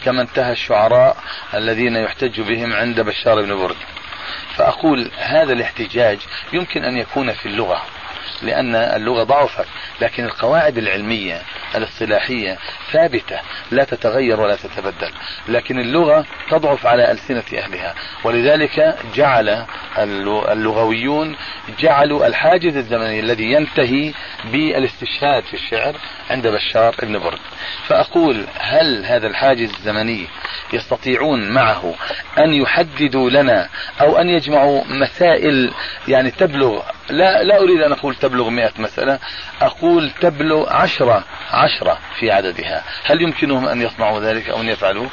كما 0.05 0.23
انتهى 0.23 0.53
الشعراء 0.53 1.17
الذين 1.55 1.97
يحتج 1.97 2.41
بهم 2.41 2.73
عند 2.73 3.01
بشار 3.01 3.43
بن 3.43 3.57
برد. 3.57 3.77
فأقول 4.57 5.11
هذا 5.17 5.53
الاحتجاج 5.53 6.19
يمكن 6.53 6.85
أن 6.85 6.97
يكون 6.97 7.33
في 7.33 7.47
اللغة. 7.47 7.83
لأن 8.43 8.75
اللغة 8.75 9.23
ضعفت 9.23 9.67
لكن 10.01 10.25
القواعد 10.25 10.79
العلمية 10.79 11.43
الاصطلاحية 11.75 12.59
ثابتة 12.93 13.41
لا 13.71 13.85
تتغير 13.85 14.41
ولا 14.41 14.57
تتبدل. 14.57 15.11
لكن 15.49 15.81
اللغة 15.81 16.25
تضعف 16.51 16.87
على 16.87 17.11
ألسنة 17.11 17.43
أهلها 17.59 17.95
ولذلك 18.25 18.99
جعل 19.15 19.67
اللغويون 20.49 21.37
جعلوا 21.81 22.27
الحاجز 22.27 22.77
الزمني 22.77 23.21
الذي 23.21 23.53
ينتهي 23.53 24.13
بالاستشهاد 24.53 25.45
في 25.45 25.55
الشعر 25.55 25.97
عند 26.31 26.47
بشار 26.47 26.95
بن 27.03 27.19
برد. 27.19 27.39
فأقول 27.87 28.47
هل 28.59 29.05
هذا 29.05 29.27
الحاجز 29.27 29.75
الزمني 29.75 30.27
يستطيعون 30.73 31.51
معه 31.51 31.95
أن 32.39 32.55
يحددوا 32.55 33.31
لنا 33.31 33.69
أو 34.01 34.19
أن 34.19 34.29
يجمعوا 34.29 34.85
مسائل 34.89 35.73
يعني 36.09 36.31
تبلغ 36.31 36.83
لا 37.13 37.43
لا 37.43 37.63
أريد 37.63 37.81
أن 37.81 37.93
أقول 37.93 38.15
تبلغ 38.15 38.51
مئة 38.51 38.73
مسألة. 38.79 39.19
أقول 39.61 40.11
تبلغ 40.11 40.73
عشرة 40.73 41.25
عشرة 41.51 41.99
في 42.19 42.31
عددها. 42.31 42.85
هل 43.05 43.23
يمكنهم 43.23 43.69
أن 43.69 43.83
يصنعوا 43.83 44.21
ذلك 44.21 44.49
أو 44.49 44.61
أن 44.61 44.69
يفعلوه؟ 44.69 45.11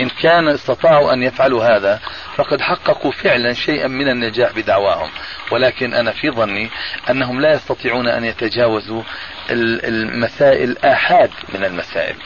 إن 0.00 0.08
كان 0.08 0.48
استطاعوا 0.48 1.12
أن 1.12 1.22
يفعلوا 1.22 1.76
هذا 1.76 2.00
فقد 2.36 2.60
حققوا 2.60 3.12
فعلا 3.12 3.52
شيئا 3.52 3.88
من 3.88 4.08
النجاح 4.08 4.52
بدعواهم. 4.52 5.08
ولكن 5.52 5.94
أنا 5.94 6.12
في 6.12 6.30
ظني 6.30 6.70
أنهم 7.10 7.40
لا 7.40 7.52
يستطيعون 7.52 8.08
أن 8.08 8.24
يتجاوزوا 8.24 9.02
المسائل 9.50 10.78
آحاد 10.78 11.30
من 11.54 11.64
المسائل. 11.64 12.16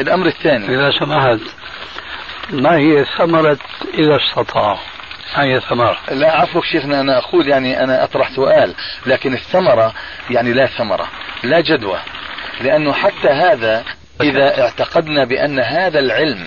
الأمر 0.00 0.26
الثاني. 0.26 0.66
إذا 0.66 0.90
سمحت 0.90 1.40
ما 2.50 2.76
هي 2.76 3.04
ثمرة 3.18 3.58
إذا 3.94 4.16
استطاعوا؟ 4.16 4.97
هي 5.34 5.60
ثمرة 5.60 5.98
لا 6.10 6.32
عفوك 6.40 6.64
شيخنا 6.64 7.00
أنا 7.00 7.18
أقول 7.18 7.48
يعني 7.48 7.84
أنا 7.84 8.04
أطرح 8.04 8.30
سؤال 8.30 8.74
لكن 9.06 9.34
الثمرة 9.34 9.94
يعني 10.30 10.52
لا 10.52 10.66
ثمرة 10.66 11.08
لا 11.44 11.60
جدوى 11.60 11.98
لأنه 12.60 12.92
حتى 12.92 13.28
هذا 13.28 13.84
إذا 14.20 14.62
اعتقدنا 14.62 15.24
بأن 15.24 15.58
هذا 15.58 15.98
العلم 15.98 16.46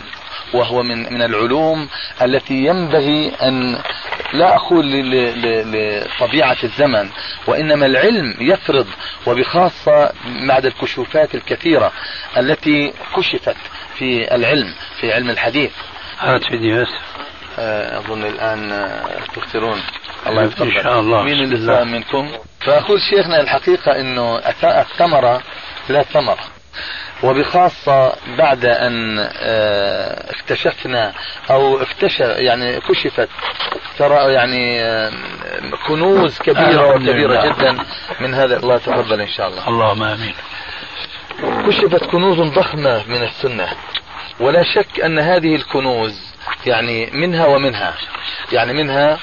وهو 0.54 0.84
من 0.84 1.14
من 1.14 1.22
العلوم 1.22 1.90
التي 2.22 2.54
ينبغي 2.54 3.32
أن 3.42 3.80
لا 4.34 4.56
أقول 4.56 4.86
لطبيعة 5.72 6.58
الزمن 6.64 7.10
وإنما 7.48 7.86
العلم 7.86 8.36
يفرض 8.40 8.88
وبخاصة 9.28 10.12
بعد 10.48 10.66
الكشوفات 10.66 11.36
الكثيرة 11.36 11.92
التي 12.38 12.94
كشفت 13.18 13.58
في 13.98 14.36
العلم 14.36 14.74
في 15.00 15.14
علم 15.14 15.30
الحديث. 15.30 15.72
هات 16.20 16.44
آه، 16.44 16.88
أظن 17.58 18.26
الآن 18.26 18.72
آه، 18.72 19.26
تكثرون 19.36 19.82
الله 20.28 20.44
يفتح 20.44 20.62
إن 20.62 20.84
شاء 20.84 21.00
الله. 21.00 21.24
مين 21.24 21.44
اللي 21.44 21.68
فاهم 21.68 21.92
منكم؟ 21.92 22.32
فأقول 22.66 23.00
شيخنا 23.10 23.42
الحقيقة 23.42 24.00
إنه 24.00 24.38
الثمرة 24.64 25.42
لا 25.90 26.04
ثمره 26.04 26.38
وبخاصة 27.24 28.14
بعد 28.38 28.66
أن 28.66 29.20
آه، 29.20 30.32
اكتشفنا 30.32 31.14
أو 31.52 31.82
اكتشف 31.82 32.22
يعني 32.22 32.80
كشفت 32.80 33.30
ترى 33.98 34.34
يعني 34.34 34.82
كنوز 35.88 36.40
كبيرة 36.40 36.96
وكبيرة 36.96 37.46
جدا 37.46 37.78
من 38.20 38.34
هذا. 38.34 38.58
الله 38.58 38.78
تقبل 38.78 39.22
إن 39.22 39.28
شاء 39.28 39.48
الله. 39.48 39.68
اللهم 39.68 40.04
آمين. 40.04 40.34
كشفت 41.68 42.06
كنوز 42.06 42.40
ضخمة 42.54 43.04
من 43.08 43.24
السنة. 43.24 43.68
ولا 44.40 44.64
شك 44.64 45.02
أن 45.02 45.20
هذه 45.20 45.56
الكنوز 45.56 46.31
يعني 46.66 47.10
منها 47.14 47.46
ومنها. 47.46 47.94
يعني 48.52 48.74
منها 48.74 49.20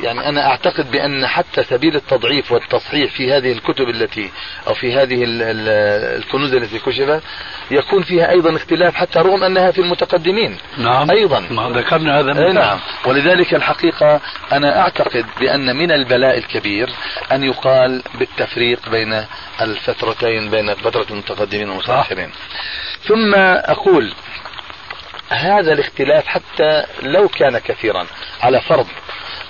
يعني 0.00 0.28
أنا 0.28 0.46
أعتقد 0.46 0.90
بأن 0.90 1.26
حتى 1.26 1.62
سبيل 1.62 1.96
التضعيف 1.96 2.52
والتصحيح 2.52 3.12
في 3.12 3.32
هذه 3.32 3.52
الكتب 3.52 3.88
التي 3.88 4.30
أو 4.66 4.74
في 4.74 4.94
هذه 4.94 5.24
الكنوز 5.26 6.54
التي 6.54 6.78
كشفت 6.78 7.22
يكون 7.70 8.02
فيها 8.02 8.30
أيضا 8.30 8.56
اختلاف 8.56 8.94
حتى 8.94 9.18
رغم 9.18 9.42
أنها 9.42 9.70
في 9.70 9.80
المتقدمين. 9.80 10.58
نعم. 10.78 11.10
أيضا. 11.10 11.40
ما 11.40 11.70
ذكرنا 11.70 12.20
هذا 12.20 12.32
من 12.32 12.54
نعم. 12.54 12.78
ولذلك 13.06 13.54
الحقيقة 13.54 14.20
أنا 14.52 14.80
أعتقد 14.80 15.26
بأن 15.40 15.76
من 15.76 15.92
البلاء 15.92 16.38
الكبير 16.38 16.90
أن 17.32 17.44
يقال 17.44 18.02
بالتفريق 18.14 18.88
بين 18.88 19.24
الفترتين 19.60 20.50
بين 20.50 20.74
فترة 20.74 21.06
المتقدمين 21.10 21.68
والمتأخرين. 21.68 22.30
ثم 23.02 23.34
أقول 23.34 24.12
هذا 25.34 25.72
الاختلاف 25.72 26.26
حتى 26.26 26.84
لو 27.02 27.28
كان 27.28 27.58
كثيرا 27.58 28.06
على 28.40 28.60
فرض 28.60 28.86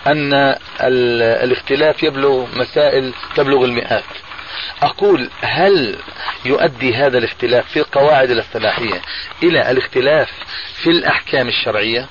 أن 0.06 0.56
الاختلاف 0.80 2.02
يبلغ 2.02 2.46
مسائل 2.56 3.14
تبلغ 3.36 3.64
المئات. 3.64 4.04
أقول 4.82 5.30
هل 5.40 5.98
يؤدي 6.44 6.94
هذا 6.94 7.18
الاختلاف 7.18 7.68
في 7.68 7.76
القواعد 7.76 8.30
الاصطلاحية 8.30 9.00
إلى 9.42 9.70
الاختلاف 9.70 10.30
في 10.82 10.90
الأحكام 10.90 11.48
الشرعية؟ 11.48 12.06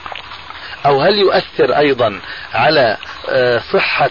أو 0.86 1.02
هل 1.02 1.20
يؤثر 1.20 1.78
أيضا 1.78 2.20
على 2.54 2.98
آه، 3.30 3.62
صحة 3.74 4.10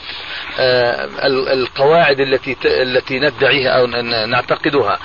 آه، 0.59 1.09
القواعد 1.53 2.21
التي 2.21 2.57
التي 2.65 3.19
ندعيها 3.19 3.71
أو 3.71 3.87
نعتقدها؟ 4.27 4.99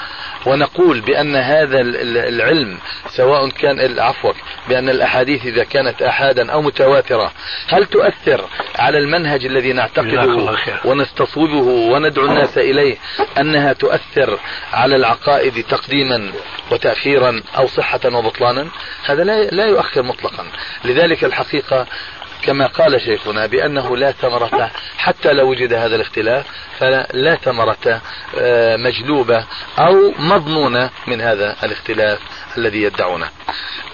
ونقول 0.45 1.01
بأن 1.01 1.35
هذا 1.35 1.81
العلم 1.81 2.77
سواء 3.09 3.49
كان 3.49 3.99
عفوا 3.99 4.33
بأن 4.69 4.89
الأحاديث 4.89 5.45
إذا 5.45 5.63
كانت 5.63 6.01
أحادا 6.01 6.51
أو 6.51 6.61
متواترة 6.61 7.31
هل 7.67 7.85
تؤثر 7.85 8.45
على 8.79 8.97
المنهج 8.97 9.45
الذي 9.45 9.73
نعتقده 9.73 10.55
ونستصوبه 10.85 11.67
وندعو 11.67 12.25
الناس 12.25 12.57
إليه 12.57 12.97
أنها 13.37 13.73
تؤثر 13.73 14.39
على 14.73 14.95
العقائد 14.95 15.63
تقديما 15.63 16.31
وتأخيرا 16.71 17.41
أو 17.57 17.67
صحة 17.67 17.99
وبطلانا؟ 18.05 18.67
هذا 19.05 19.23
لا 19.23 19.43
لا 19.43 19.65
يؤخر 19.65 20.03
مطلقا. 20.03 20.45
لذلك 20.85 21.23
الحقيقة 21.23 21.56
كما 22.41 22.67
قال 22.67 23.01
شيخنا 23.01 23.45
بأنه 23.45 23.97
لا 23.97 24.11
ثمرة 24.11 24.71
حتى 24.97 25.33
لو 25.33 25.49
وجد 25.49 25.73
هذا 25.73 25.95
الاختلاف 25.95 26.45
فلا 26.79 27.35
ثمرة 27.35 28.01
آه، 28.39 28.77
مجلوبة 28.77 29.45
أو 29.79 30.13
مضمونة 30.19 30.89
من 31.07 31.21
هذا 31.21 31.55
الاختلاف 31.63 32.19
الذي 32.57 32.81
يدعونه. 32.81 33.29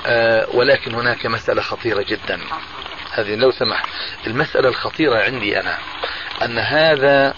آه، 0.06 0.48
ولكن 0.54 0.96
هناك 0.96 1.26
مسألة 1.26 1.62
خطيرة 1.62 2.02
جدا. 2.02 2.40
هذه 3.12 3.36
لو 3.36 3.52
سمح 3.52 3.84
المسألة 4.28 4.70
الخطيرة 4.70 5.24
عندي 5.24 5.60
أنا 5.60 5.78
أن 6.42 6.58
هذا 6.58 7.34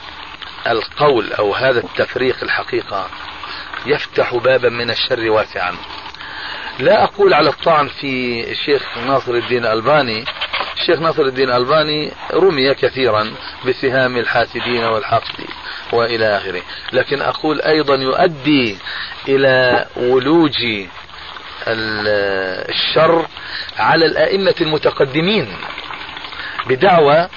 القول 0.68 1.34
أو 1.34 1.54
هذا 1.54 1.80
التفريق 1.80 2.44
الحقيقة 2.44 3.10
يفتح 3.86 4.36
بابا 4.36 4.70
من 4.70 4.90
الشر 4.90 5.30
واسعا. 5.30 5.76
لا 6.80 7.04
أقول 7.04 7.34
على 7.34 7.50
الطعن 7.50 7.88
في 7.88 8.44
الشيخ 8.52 8.98
ناصر 8.98 9.32
الدين 9.32 9.66
الألباني. 9.66 10.26
الشيخ 10.78 11.00
ناصر 11.00 11.22
الدين 11.22 11.50
الألباني 11.50 12.12
رمي 12.34 12.74
كثيرا 12.74 13.34
بسهام 13.68 14.18
الحاسدين 14.18 14.84
والحقد 14.84 15.46
وإلى 15.92 16.38
آخره. 16.38 16.62
لكن 16.94 17.22
أقول 17.22 17.62
أيضا 17.62 17.96
يؤدي 17.96 18.78
إلى 19.28 19.86
ولوج 19.96 20.66
الشر 21.68 23.26
على 23.78 24.06
الأئمة 24.06 24.56
المتقدمين 24.62 25.58
بدعوى 26.68 27.28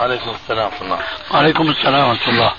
عليكم 0.00 0.30
السلام 0.30 0.64
ورحمة 0.64 0.82
الله. 0.82 1.00
وعليكم 1.30 1.70
السلام 1.70 2.08
ورحمة 2.08 2.28
الله. 2.28 2.52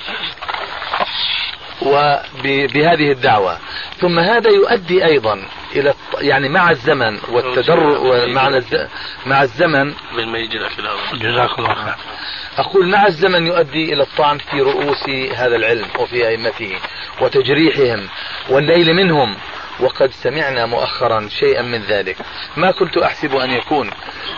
وبهذه 1.81 3.11
الدعوة. 3.11 3.57
ثم 3.97 4.19
هذا 4.19 4.49
يؤدي 4.49 5.05
أيضا 5.05 5.45
إلى 5.75 5.93
يعني 6.21 6.49
مع 6.49 6.69
الزمن 6.71 7.19
والتدر 7.29 7.79
مع 8.27 8.47
مع 9.25 9.41
الزمن. 9.43 9.93
جزاك 11.13 11.59
الله 11.59 11.73
خير. 11.75 11.95
أقول 12.57 12.87
مع 12.87 13.07
الزمن 13.07 13.47
يؤدي 13.47 13.93
إلى 13.93 14.03
الطعن 14.03 14.37
في 14.37 14.61
رؤوس 14.61 15.09
هذا 15.35 15.55
العلم 15.55 15.87
وفي 15.99 16.27
أئمته 16.27 16.77
وتجريحهم 17.21 18.09
والليل 18.49 18.93
منهم 18.93 19.35
وقد 19.81 20.11
سمعنا 20.11 20.65
مؤخرا 20.65 21.27
شيئا 21.39 21.61
من 21.61 21.81
ذلك. 21.81 22.17
ما 22.57 22.71
كنت 22.71 22.97
أحسب 22.97 23.35
أن 23.35 23.51
يكون. 23.51 23.91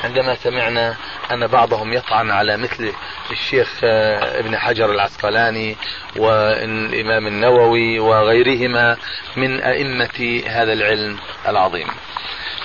عندما 0.03 0.35
سمعنا 0.35 0.95
أن 1.31 1.47
بعضهم 1.47 1.93
يطعن 1.93 2.31
على 2.31 2.57
مثل 2.57 2.93
الشيخ 3.31 3.79
آه، 3.83 4.39
ابن 4.39 4.57
حجر 4.57 4.91
العسقلاني 4.91 5.75
والإمام 6.15 7.27
النووي 7.27 7.99
وغيرهما 7.99 8.97
من 9.37 9.61
أئمة 9.61 10.43
هذا 10.47 10.73
العلم 10.73 11.19
العظيم. 11.47 11.87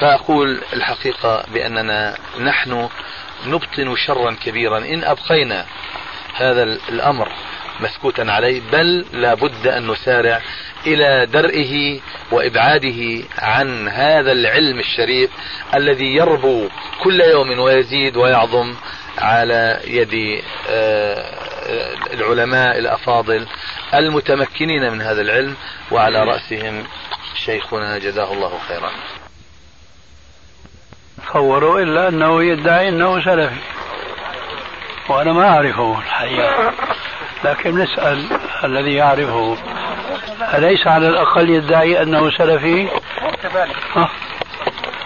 فأقول 0.01 0.61
الحقيقة 0.73 1.45
بأننا 1.53 2.17
نحن 2.41 2.89
نبطن 3.47 3.97
شرا 4.07 4.37
كبيرا. 4.45 4.79
إن 4.79 5.05
أبقينا 5.05 5.67
هذا 6.35 6.63
الأمر 6.63 7.33
مسكوتا 7.81 8.23
عليه 8.23 8.61
بل 8.73 9.05
لابد 9.13 9.67
أن 9.67 9.87
نسارع 9.87 10.41
إلى 10.87 11.27
درئه 11.27 12.01
وإبعاده 12.33 13.25
عن 13.39 13.89
هذا 13.89 14.33
العلم 14.33 14.79
الشريف 14.79 15.31
الذي 15.75 16.15
يربو 16.15 16.69
كل 17.03 17.21
يوم 17.21 17.59
ويزيد 17.59 18.17
ويعظم 18.17 18.75
على 19.19 19.81
يد 19.85 20.43
آه، 20.69 21.25
العلماء 22.13 22.79
الأفاضل 22.79 23.47
المتمكنين 23.95 24.93
من 24.93 25.03
هذا 25.03 25.21
العلم 25.21 25.57
وعلى 25.91 26.23
رأسهم 26.23 26.85
شيخنا 27.45 27.99
جزاه 27.99 28.33
الله 28.33 28.59
خيرا. 28.69 28.91
تصوروا 31.29 31.81
إلا 31.81 32.09
أنه 32.09 32.43
يدعي 32.43 32.89
أنه 32.89 33.25
سلفي 33.25 33.57
وأنا 35.09 35.33
ما 35.33 35.49
أعرفه 35.49 35.99
الحقيقة. 35.99 36.73
لكن 37.45 37.79
نسأل 37.79 38.25
الذي 38.65 38.95
يعرفه 38.95 39.57
أليس 40.55 40.87
على 40.87 41.09
الأقل 41.09 41.51
يدعي 41.51 42.03
أنه 42.03 42.31
سلفي؟ 42.31 42.89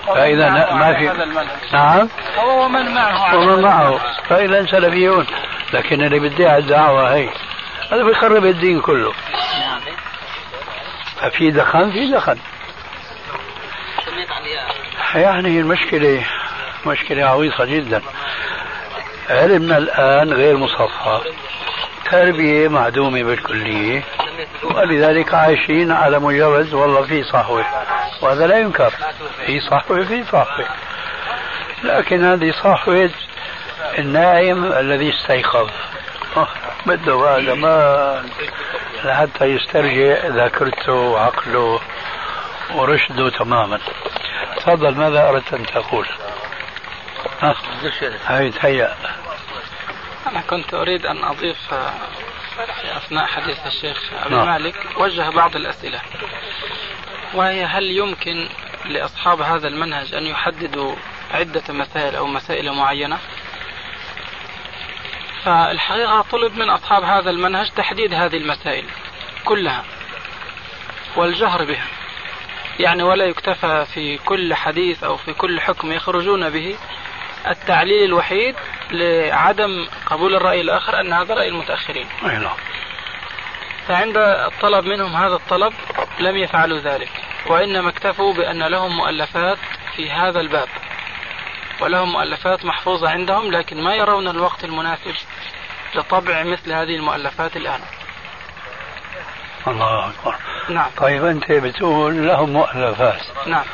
فإذا 0.06 0.50
ما 0.50 0.94
في 0.94 1.26
نعم. 1.72 2.08
هو 2.38 2.64
ومن 2.64 2.94
معه. 2.94 3.36
ومن 3.36 3.62
معه 3.62 4.00
فإذا 4.28 4.66
سلفيون. 4.66 5.26
لكن 5.72 6.02
اللي 6.02 6.18
بيدعي 6.18 6.58
الدعوة 6.58 7.14
هي. 7.14 7.28
هذا 7.92 8.02
بيخرب 8.02 8.44
الدين 8.44 8.80
كله. 8.80 9.12
ففي 11.20 11.50
دخن 11.50 11.90
في 11.92 12.12
دخن. 12.12 12.38
يعني 15.14 15.60
المشكلة 15.60 16.26
مشكلة 16.86 17.24
عويصة 17.24 17.64
جدا. 17.64 18.02
علمنا 19.30 19.78
الآن 19.78 20.32
غير 20.32 20.56
مصفى. 20.56 21.20
تربية 22.12 22.68
معدومة 22.68 23.22
بالكلية. 23.22 24.02
ولذلك 24.62 25.34
عايشين 25.34 25.92
على 25.92 26.18
مجرد 26.18 26.74
والله 26.74 27.02
في 27.02 27.22
صحوة. 27.24 27.64
وهذا 28.22 28.46
لا 28.46 28.58
ينكر. 28.58 28.92
في 29.46 29.60
صحوة 29.60 30.04
في 30.04 30.24
صحوة 30.24 30.66
لكن 31.84 32.24
هذه 32.24 32.50
صحوة 32.50 33.10
النائم 33.98 34.64
الذي 34.72 35.10
استيقظ. 35.10 35.70
بده 36.86 37.16
بعد 37.16 37.48
ما 37.50 38.24
لحتى 39.04 39.44
يسترجع 39.44 40.26
ذاكرته 40.26 40.92
وعقله 40.92 41.80
ورشده 42.74 43.30
تماما. 43.30 43.78
تفضل 44.56 44.94
ماذا 44.94 45.28
أردت 45.28 45.54
أن 45.54 45.66
تقول؟ 45.66 46.06
ها؟ 47.40 47.54
هاي 48.26 48.50
تهيأ 48.50 48.94
أنا 50.32 50.40
كنت 50.40 50.74
أريد 50.74 51.06
أن 51.06 51.24
أضيف 51.24 51.74
آه، 51.74 51.92
في 52.56 52.96
أثناء 52.96 53.26
حديث 53.26 53.66
الشيخ 53.66 54.12
أبي 54.24 54.34
نعم. 54.34 54.46
مالك 54.46 54.74
وجه 54.96 55.30
بعض 55.30 55.56
الأسئلة. 55.56 56.00
وهي 57.34 57.64
هل 57.64 57.90
يمكن 57.90 58.48
لأصحاب 58.84 59.42
هذا 59.42 59.68
المنهج 59.68 60.14
أن 60.14 60.26
يحددوا 60.26 60.94
عدة 61.30 61.62
مسائل 61.68 62.16
أو 62.16 62.26
مسائل 62.26 62.72
معينة؟ 62.72 63.18
فالحقيقة 65.44 66.22
طلب 66.22 66.56
من 66.56 66.70
أصحاب 66.70 67.02
هذا 67.02 67.30
المنهج 67.30 67.70
تحديد 67.70 68.14
هذه 68.14 68.36
المسائل 68.36 68.84
كلها 69.44 69.84
والجهر 71.16 71.64
بها. 71.64 71.86
يعني 72.78 73.02
ولا 73.02 73.24
يكتفى 73.24 73.86
في 73.94 74.18
كل 74.18 74.54
حديث 74.54 75.04
أو 75.04 75.16
في 75.16 75.32
كل 75.32 75.60
حكم 75.60 75.92
يخرجون 75.92 76.50
به. 76.50 76.76
التعليل 77.46 78.04
الوحيد 78.04 78.54
لعدم 78.92 79.86
قبول 80.06 80.34
الرأي 80.34 80.60
الآخر 80.60 81.00
أن 81.00 81.12
هذا 81.12 81.34
رأي 81.34 81.48
المتأخرين. 81.48 82.06
أي 82.24 82.38
نعم. 82.38 82.56
فعند 83.88 84.16
الطلب 84.16 84.84
منهم 84.84 85.16
هذا 85.16 85.34
الطلب 85.34 85.72
لم 86.20 86.36
يفعلوا 86.36 86.78
ذلك 86.78 87.10
وإنما 87.46 87.88
اكتفوا 87.88 88.34
بأن 88.34 88.62
لهم 88.62 88.96
مؤلفات 88.96 89.58
في 89.96 90.10
هذا 90.10 90.40
الباب. 90.40 90.68
ولهم 91.80 92.12
مؤلفات 92.12 92.64
محفوظة 92.64 93.10
عندهم 93.10 93.50
لكن 93.50 93.82
ما 93.82 93.94
يرون 93.94 94.28
الوقت 94.28 94.64
المناسب 94.64 95.14
لطبع 95.94 96.42
مثل 96.42 96.72
هذه 96.72 96.96
المؤلفات 96.96 97.56
الآن. 97.56 97.80
الله 99.66 100.08
أكبر. 100.08 100.34
نعم. 100.68 100.90
طيب 100.96 101.24
أنت 101.24 101.52
بتقول 101.52 102.26
لهم 102.26 102.50
مؤلفات. 102.50 103.22
نعم. 103.46 103.64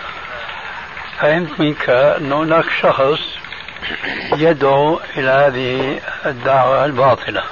فهمت 1.20 1.60
منك 1.60 1.90
أن 1.90 2.32
هناك 2.32 2.70
شخص 2.82 3.37
يدعو 4.32 5.00
إلى 5.16 5.30
هذه 5.30 6.00
الدعوة 6.26 6.84
الباطلة 6.84 7.42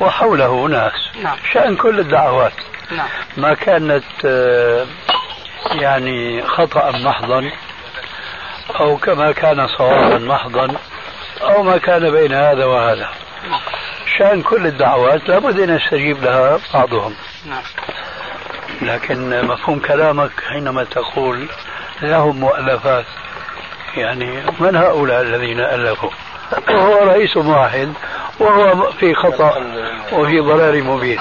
وحوله 0.00 0.68
ناس. 0.68 0.92
نعم. 1.22 1.36
شأن 1.52 1.76
كل 1.76 2.00
الدعوات. 2.00 2.52
نعم. 2.90 3.08
ما 3.36 3.54
كانت 3.54 4.04
آه، 4.24 4.86
يعني 5.70 6.42
خطأ 6.42 6.90
محضا 6.90 7.50
أو 8.80 8.96
كما 8.96 9.32
كان 9.32 9.66
صوابا 9.66 10.18
محضا 10.18 10.76
أو 11.42 11.62
ما 11.62 11.78
كان 11.78 12.10
بين 12.10 12.32
هذا 12.32 12.64
وهذا. 12.64 13.08
شأن 14.18 14.42
كل 14.42 14.66
الدعوات 14.66 15.28
لابد 15.28 15.60
أن 15.60 15.76
يستجيب 15.76 16.24
لها 16.24 16.58
بعضهم. 16.74 17.14
نعم. 17.46 17.62
لكن 18.82 19.46
مفهوم 19.46 19.78
كلامك 19.78 20.30
حينما 20.48 20.84
تقول 20.84 21.48
لهم 22.02 22.40
مؤلفات. 22.40 23.04
يعني 23.96 24.42
من 24.60 24.76
هؤلاء 24.76 25.20
الذين 25.22 25.60
ألفوا 25.60 26.10
وهو 26.68 26.98
رئيس 26.98 27.36
واحد 27.36 27.92
وهو 28.40 28.90
في 28.92 29.14
خطأ 29.14 29.56
وفي 30.12 30.40
ضلال 30.40 30.84
مبين. 30.84 31.20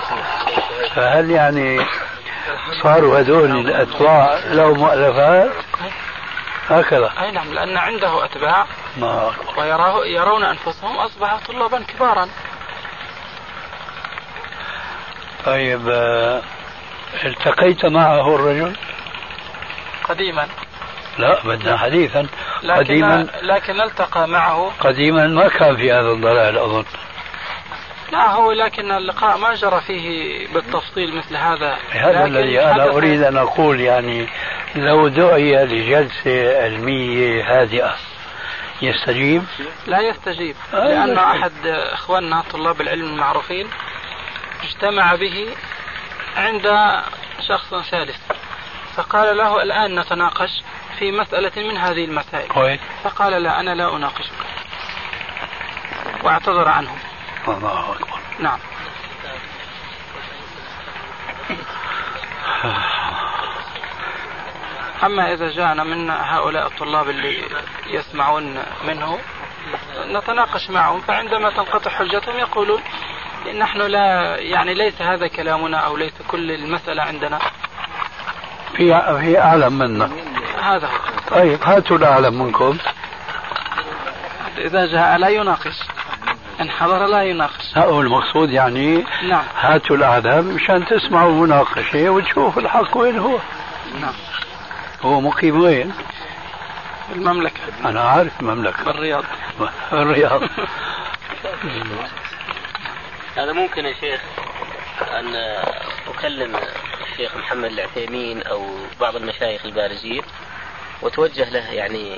فهل 0.96 1.32
يعني 1.32 1.86
صاروا 2.84 3.20
هذول 3.20 3.52
الأتباع 3.52 4.40
لهم 4.46 4.80
مؤلفات؟ 4.80 5.52
هكذا. 6.70 7.14
أي 7.22 7.32
نعم 7.32 7.54
لأن 7.54 7.78
عنده 7.78 8.26
أتباع. 8.26 8.66
ما 8.98 9.32
ويراه 9.58 10.06
يرون 10.06 10.44
أنفسهم 10.44 10.98
أصبحوا 10.98 11.40
طلابا 11.48 11.84
كبارا. 11.84 12.28
طيب 15.46 15.90
آه، 15.90 16.42
التقيت 17.26 17.86
معه 17.86 18.36
الرجل؟ 18.36 18.76
قديما. 20.04 20.48
لا 21.18 21.44
بدنا 21.44 21.78
حديثا 21.78 22.28
لكن 22.64 22.80
قديما. 22.84 23.28
لكن 23.42 23.82
التقى 23.82 24.28
معه. 24.28 24.72
قديما 24.80 25.28
ما 25.28 25.48
كان 25.50 25.78
في 25.78 25.92
هذا 25.92 26.12
الضلال 26.12 26.58
أظن. 26.58 26.86
لا 28.12 28.32
هو 28.32 28.52
لكن 28.52 28.92
اللقاء 28.92 29.38
ما 29.38 29.56
جرى 29.56 29.82
فيه 29.82 30.48
بالتفصيل 30.54 31.16
مثل 31.16 31.36
هذا. 31.38 31.78
هذا 31.92 32.26
الذي 32.26 32.62
أنا 32.62 32.74
حدث- 32.84 32.94
أريد 32.94 33.22
أن 33.24 33.38
أقول 33.38 33.80
يعني 33.80 34.28
لو 34.76 35.08
دعي 35.08 35.66
لجلسة 35.66 36.64
علمية 36.64 37.44
هادئة 37.62 37.96
يستجيب؟ 38.82 39.44
لا 39.88 40.00
يستجيب 40.02 40.56
آه، 40.74 40.78
لأن. 40.78 41.18
أحد 41.18 41.52
إخواننا 41.94 42.44
طلاب 42.54 42.82
العلم 42.82 43.06
المعروفين 43.06 43.68
اجتمع 44.64 45.16
به 45.16 45.48
عند 46.38 46.68
شخص 47.48 47.74
ثالث 47.92 48.18
فقال 48.96 49.38
له 49.38 49.62
الآن 49.64 50.00
نتناقش. 50.00 50.62
في 51.00 51.12
مسألة 51.12 51.52
من 51.70 51.78
هذه 51.78 52.06
المسائل. 52.06 52.48
كويس 52.48 52.80
فقال 53.04 53.44
لا 53.44 53.60
أنا 53.60 53.76
لا 53.76 53.96
أناقشك 53.96 54.34
واعتذر 56.24 56.68
عنه 56.68 56.92
الله 57.48 57.92
أكبر. 57.92 58.20
نعم. 58.40 58.60
أما 65.04 65.34
إذا 65.34 65.50
جاءنا 65.50 65.84
من 65.84 66.10
هؤلاء 66.10 66.68
الطلاب 66.68 67.10
اللي 67.10 67.44
يسمعون 67.88 68.64
منه 68.88 69.20
نتناقش 70.08 70.70
معهم 70.70 71.02
فعندما 71.02 71.50
تنقطع 71.50 71.92
حجتهم 71.92 72.38
يقولون 72.38 72.82
نحن 73.60 73.82
لا 73.82 74.36
يعني 74.38 74.74
ليس 74.74 75.02
هذا 75.02 75.28
كلامنا 75.28 75.78
أو 75.78 75.98
ليس 75.98 76.14
كل 76.28 76.52
المسألة 76.52 77.04
عندنا. 77.04 77.40
في 78.76 79.02
في 79.22 79.40
أعلم 79.40 79.74
منا. 79.74 80.10
هذا. 80.64 80.88
هو 80.88 81.36
طيب 81.36 81.64
هاتوا 81.64 81.98
الأعلم 81.98 82.44
منكم. 82.44 82.78
إذا 84.58 84.86
جاء 84.86 85.18
لا 85.18 85.28
يناقش. 85.28 85.84
إن 86.62 86.70
حضر 86.72 87.06
لا 87.06 87.24
يناقش. 87.24 87.78
هو 87.78 88.02
المقصود 88.02 88.50
يعني 88.50 89.06
نعم. 89.24 89.44
هاتوا 89.60 89.96
الأعلم 89.96 90.46
مشان 90.56 90.86
تسمعوا 90.86 91.32
مناقشة 91.32 92.10
وتشوفوا 92.10 92.62
الحق 92.62 92.98
وين 92.98 93.20
هو. 93.20 93.40
نعم. 94.02 94.14
هو 95.02 95.22
مقيم 95.22 95.62
وين؟ 95.62 95.94
المملكة. 97.16 97.62
أنا 97.86 98.02
عارف 98.02 98.40
المملكة. 98.40 98.84
بالرياض. 98.84 99.24
الرياض. 99.94 100.42
هذا 103.38 103.54
ممكن 103.54 103.86
يا 103.86 103.94
شيخ 103.94 104.22
أن 105.02 105.36
أكلم 106.08 106.56
الشيخ 107.12 107.38
محمد 107.38 107.72
العثيمين 107.72 108.44
أو 108.44 108.66
بعض 109.02 109.16
المشايخ 109.16 109.66
البارزين. 109.66 110.22
وتوجه 111.04 111.50
له 111.50 111.72
يعني 111.72 112.16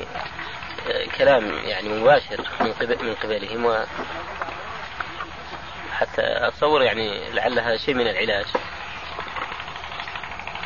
آه، 0.89 1.05
كلام 1.17 1.51
يعني 1.65 1.89
مباشر 1.89 2.41
من 2.61 2.71
قبل 2.71 3.05
من 3.05 3.13
قبلهم 3.13 3.65
و 3.65 3.75
حتى 5.93 6.21
أتصور 6.21 6.81
يعني 6.81 7.31
لعل 7.33 7.59
هذا 7.59 7.77
شيء 7.77 7.93
من 7.95 8.07
العلاج. 8.07 8.45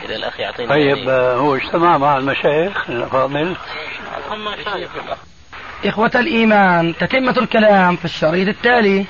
إذا 0.06 0.16
الأخ 0.16 0.40
يعطيني 0.40 0.70
طيب 0.70 0.98
يعني. 0.98 1.12
آه، 1.12 1.36
هو 1.36 1.56
اجتمع 1.56 1.98
مع 1.98 2.18
المشايخ 2.18 2.90
مشايخ 4.34 4.92
إخوة 5.86 6.12
الإيمان 6.16 6.96
تتمة 6.96 7.38
الكلام 7.38 7.96
في 7.96 8.06
الشريط 8.06 8.48
التالي. 8.48 9.06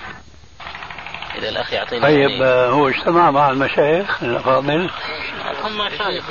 إذا 1.40 1.50
الأخ 1.50 1.74
يعطيني 1.74 2.02
طيب 2.02 2.30
يعني 2.30 2.44
آه، 2.44 2.70
هو 2.70 2.90
اجتمع 2.90 3.32
مع 3.32 3.50
المشايخ 3.50 4.24
الأفاضل 4.24 4.90
هم 5.64 5.78
مشايخ. 5.78 6.24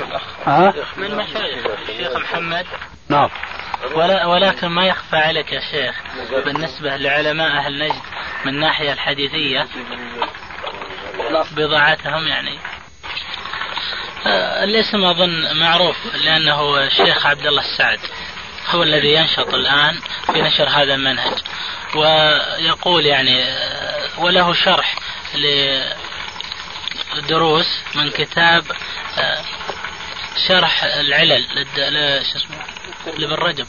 ها؟ 0.45 0.73
من 0.97 1.15
مشايخ. 1.15 1.65
الشيخ 1.89 2.15
محمد. 2.15 2.65
نعم. 3.09 3.29
ولا 3.95 4.25
ولكن 4.25 4.67
ما 4.67 4.85
يخفى 4.85 5.15
عليك 5.15 5.51
يا 5.51 5.59
شيخ 5.71 5.95
بالنسبة 6.45 6.97
لعلماء 6.97 7.51
أهل 7.57 7.79
نجد 7.79 8.01
من 8.45 8.53
الناحية 8.53 8.91
الحديثية. 8.91 9.67
بضاعتهم 11.51 12.27
يعني. 12.27 12.59
آه، 14.25 14.63
الاسم 14.63 15.03
أظن 15.05 15.59
معروف 15.59 15.95
لأنه 16.15 16.77
الشيخ 16.83 17.25
عبد 17.25 17.45
الله 17.45 17.61
السعد. 17.61 17.99
هو 18.69 18.83
الذي 18.83 19.13
ينشط 19.13 19.53
الآن 19.53 19.99
في 20.25 20.41
نشر 20.41 20.69
هذا 20.69 20.93
المنهج. 20.93 21.37
ويقول 21.95 23.05
يعني 23.05 23.45
وله 24.17 24.53
شرح 24.53 24.95
لدروس 27.15 27.67
من 27.95 28.09
كتاب 28.09 28.63
شرح 30.47 30.83
العلل 30.83 31.65
لابن 33.17 33.33
رجب. 33.33 33.67